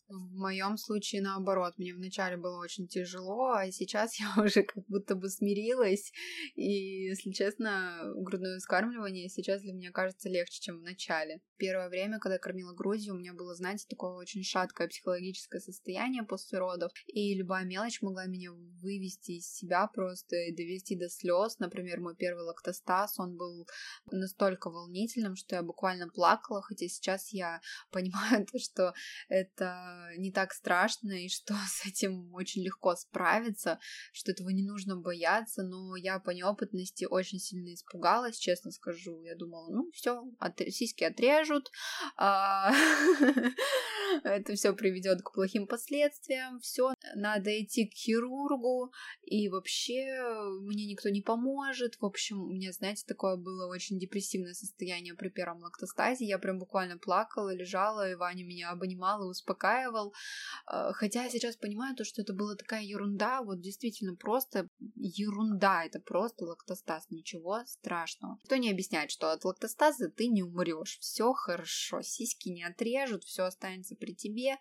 В 0.09 0.37
моем 0.37 0.77
случае 0.77 1.23
наоборот, 1.23 1.75
мне 1.79 1.95
вначале 1.95 2.37
было 2.37 2.61
очень 2.61 2.87
тяжело, 2.87 3.53
а 3.53 3.71
сейчас 3.71 4.15
я 4.21 4.43
уже 4.43 4.63
как 4.63 4.85
будто 4.87 5.15
бы 5.15 5.29
смирилась. 5.31 6.13
И, 6.55 7.07
если 7.09 7.31
честно, 7.31 8.13
грудное 8.17 8.59
вскармливание 8.59 9.29
сейчас 9.31 9.63
для 9.63 9.73
меня 9.73 9.93
кажется 9.93 10.29
легче, 10.29 10.61
чем 10.61 10.79
в 10.81 10.83
начале. 10.83 11.41
Первое 11.57 11.89
время, 11.89 12.19
когда 12.19 12.39
кормила 12.39 12.75
грудью, 12.75 13.15
у 13.15 13.19
меня 13.19 13.33
было, 13.33 13.55
знаете, 13.55 13.87
такое 13.89 14.13
очень 14.13 14.43
шаткое 14.43 14.89
психологическое 14.89 15.61
состояние 15.61 16.23
после 16.23 16.59
родов, 16.59 16.93
и 17.07 17.35
любая 17.35 17.65
мелочь 17.65 18.03
могла 18.03 18.27
меня 18.27 18.53
вывести 18.53 19.33
из 19.33 19.51
себя 19.51 19.87
просто 19.87 20.37
и 20.37 20.55
довести 20.55 20.97
до 20.97 21.09
слез. 21.09 21.59
Например, 21.59 22.01
мой 22.01 22.15
первый 22.15 22.45
лактостаз, 22.45 23.19
он 23.19 23.37
был 23.37 23.67
настолько 24.11 24.69
волнительным, 24.69 25.37
что 25.37 25.57
я 25.57 25.63
буквально 25.63 26.09
плакала, 26.09 26.61
хотя 26.61 26.87
сейчас 26.89 27.33
я 27.33 27.61
понимаю 27.91 28.47
то, 28.53 28.59
что 28.59 28.93
это 29.29 29.93
не 30.16 30.32
так 30.32 30.53
страшно 30.53 31.12
и 31.12 31.28
что 31.28 31.55
с 31.68 31.86
этим 31.86 32.32
очень 32.34 32.62
легко 32.62 32.95
справиться, 32.97 33.78
что 34.12 34.32
этого 34.32 34.51
не 34.51 34.62
нужно 34.62 34.97
бояться, 34.97 35.62
но 35.62 35.97
я 35.97 36.18
по 36.18 36.30
неопытности 36.30 37.05
очень 37.05 37.38
сильно 37.38 37.74
испугалась, 37.74 38.38
честно 38.38 38.70
скажу. 38.70 39.22
Я 39.22 39.34
думала, 39.36 39.70
ну 39.70 39.90
все, 39.92 40.24
от... 40.38 40.59
сиськи 40.59 41.05
отрежут, 41.05 41.70
а... 42.16 42.72
это 44.22 44.55
все 44.55 44.72
приведет 44.74 45.22
к 45.22 45.32
плохим 45.32 45.66
последствиям, 45.66 46.61
все, 46.61 46.95
надо 47.14 47.51
идти 47.62 47.86
к 47.86 47.95
хирургу, 47.95 48.92
и 49.22 49.49
вообще 49.49 50.07
мне 50.61 50.86
никто 50.86 51.09
не 51.09 51.20
поможет. 51.20 51.97
В 52.01 52.05
общем, 52.05 52.40
у 52.42 52.53
меня, 52.53 52.72
знаете, 52.72 53.05
такое 53.07 53.36
было 53.36 53.66
очень 53.66 53.99
депрессивное 53.99 54.55
состояние 54.55 55.14
при 55.14 55.28
первом 55.28 55.62
лактостазе. 55.62 56.24
Я 56.24 56.38
прям 56.38 56.59
буквально 56.59 56.99
плакала, 56.99 57.55
лежала, 57.55 58.11
и 58.11 58.14
Ваня 58.14 58.45
меня 58.45 58.70
обнимал 58.70 59.24
и 59.24 59.28
успокаивал. 59.85 60.14
А, 60.66 60.93
хотя 60.93 61.24
я 61.24 61.30
сейчас 61.30 61.57
понимаю 61.57 61.97
то, 61.97 62.05
что 62.05 62.22
это 62.22 62.32
была 62.32 62.55
такая 62.57 62.82
ерунда, 62.82 63.43
вот 63.43 63.61
действительно 63.61 64.16
просто 64.16 64.68
ерунда, 64.95 65.85
это 65.85 66.01
просто 66.01 66.45
лактостаз, 66.45 67.07
ничего 67.11 67.61
страшного. 67.66 68.39
Кто 68.45 68.57
не 68.57 68.70
объясняет, 68.70 69.11
что 69.11 69.30
от 69.30 69.45
лактостаза 69.45 70.09
ты 70.09 70.28
не 70.28 70.43
умрешь, 70.43 70.99
все 71.01 71.32
хорошо, 71.32 72.03
сиськи 72.03 72.49
не 72.49 72.64
отрежут, 72.64 73.24
все 73.24 73.45
останется 73.45 73.97
при 73.97 74.14
тебе, 74.14 74.57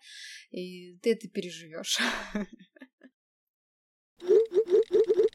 и 0.50 0.96
ты 0.98 1.12
это 1.12 1.28
переживешь. 1.28 1.98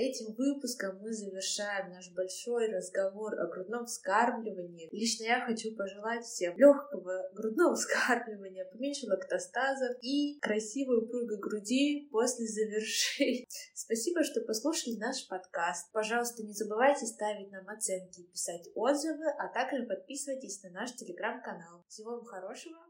Этим 0.00 0.32
выпуском 0.32 0.98
мы 1.02 1.12
завершаем 1.12 1.90
наш 1.90 2.10
большой 2.12 2.68
разговор 2.68 3.38
о 3.38 3.46
грудном 3.48 3.84
вскармливании. 3.84 4.88
Лично 4.92 5.24
я 5.24 5.44
хочу 5.44 5.76
пожелать 5.76 6.24
всем 6.24 6.56
легкого 6.56 7.28
грудного 7.34 7.74
вскармливания, 7.76 8.64
поменьше 8.64 9.06
лактостазов 9.06 9.98
и 10.00 10.38
красивой 10.40 11.04
упругой 11.04 11.38
груди 11.38 12.08
после 12.10 12.46
завершения. 12.46 13.46
Спасибо, 13.74 14.24
что 14.24 14.40
послушали 14.40 14.96
наш 14.96 15.28
подкаст. 15.28 15.92
Пожалуйста, 15.92 16.44
не 16.44 16.54
забывайте 16.54 17.04
ставить 17.04 17.52
нам 17.52 17.68
оценки 17.68 18.22
писать 18.22 18.70
отзывы, 18.74 19.28
а 19.38 19.48
также 19.48 19.84
подписывайтесь 19.84 20.62
на 20.62 20.70
наш 20.70 20.94
телеграм-канал. 20.94 21.84
Всего 21.88 22.12
вам 22.12 22.24
хорошего! 22.24 22.89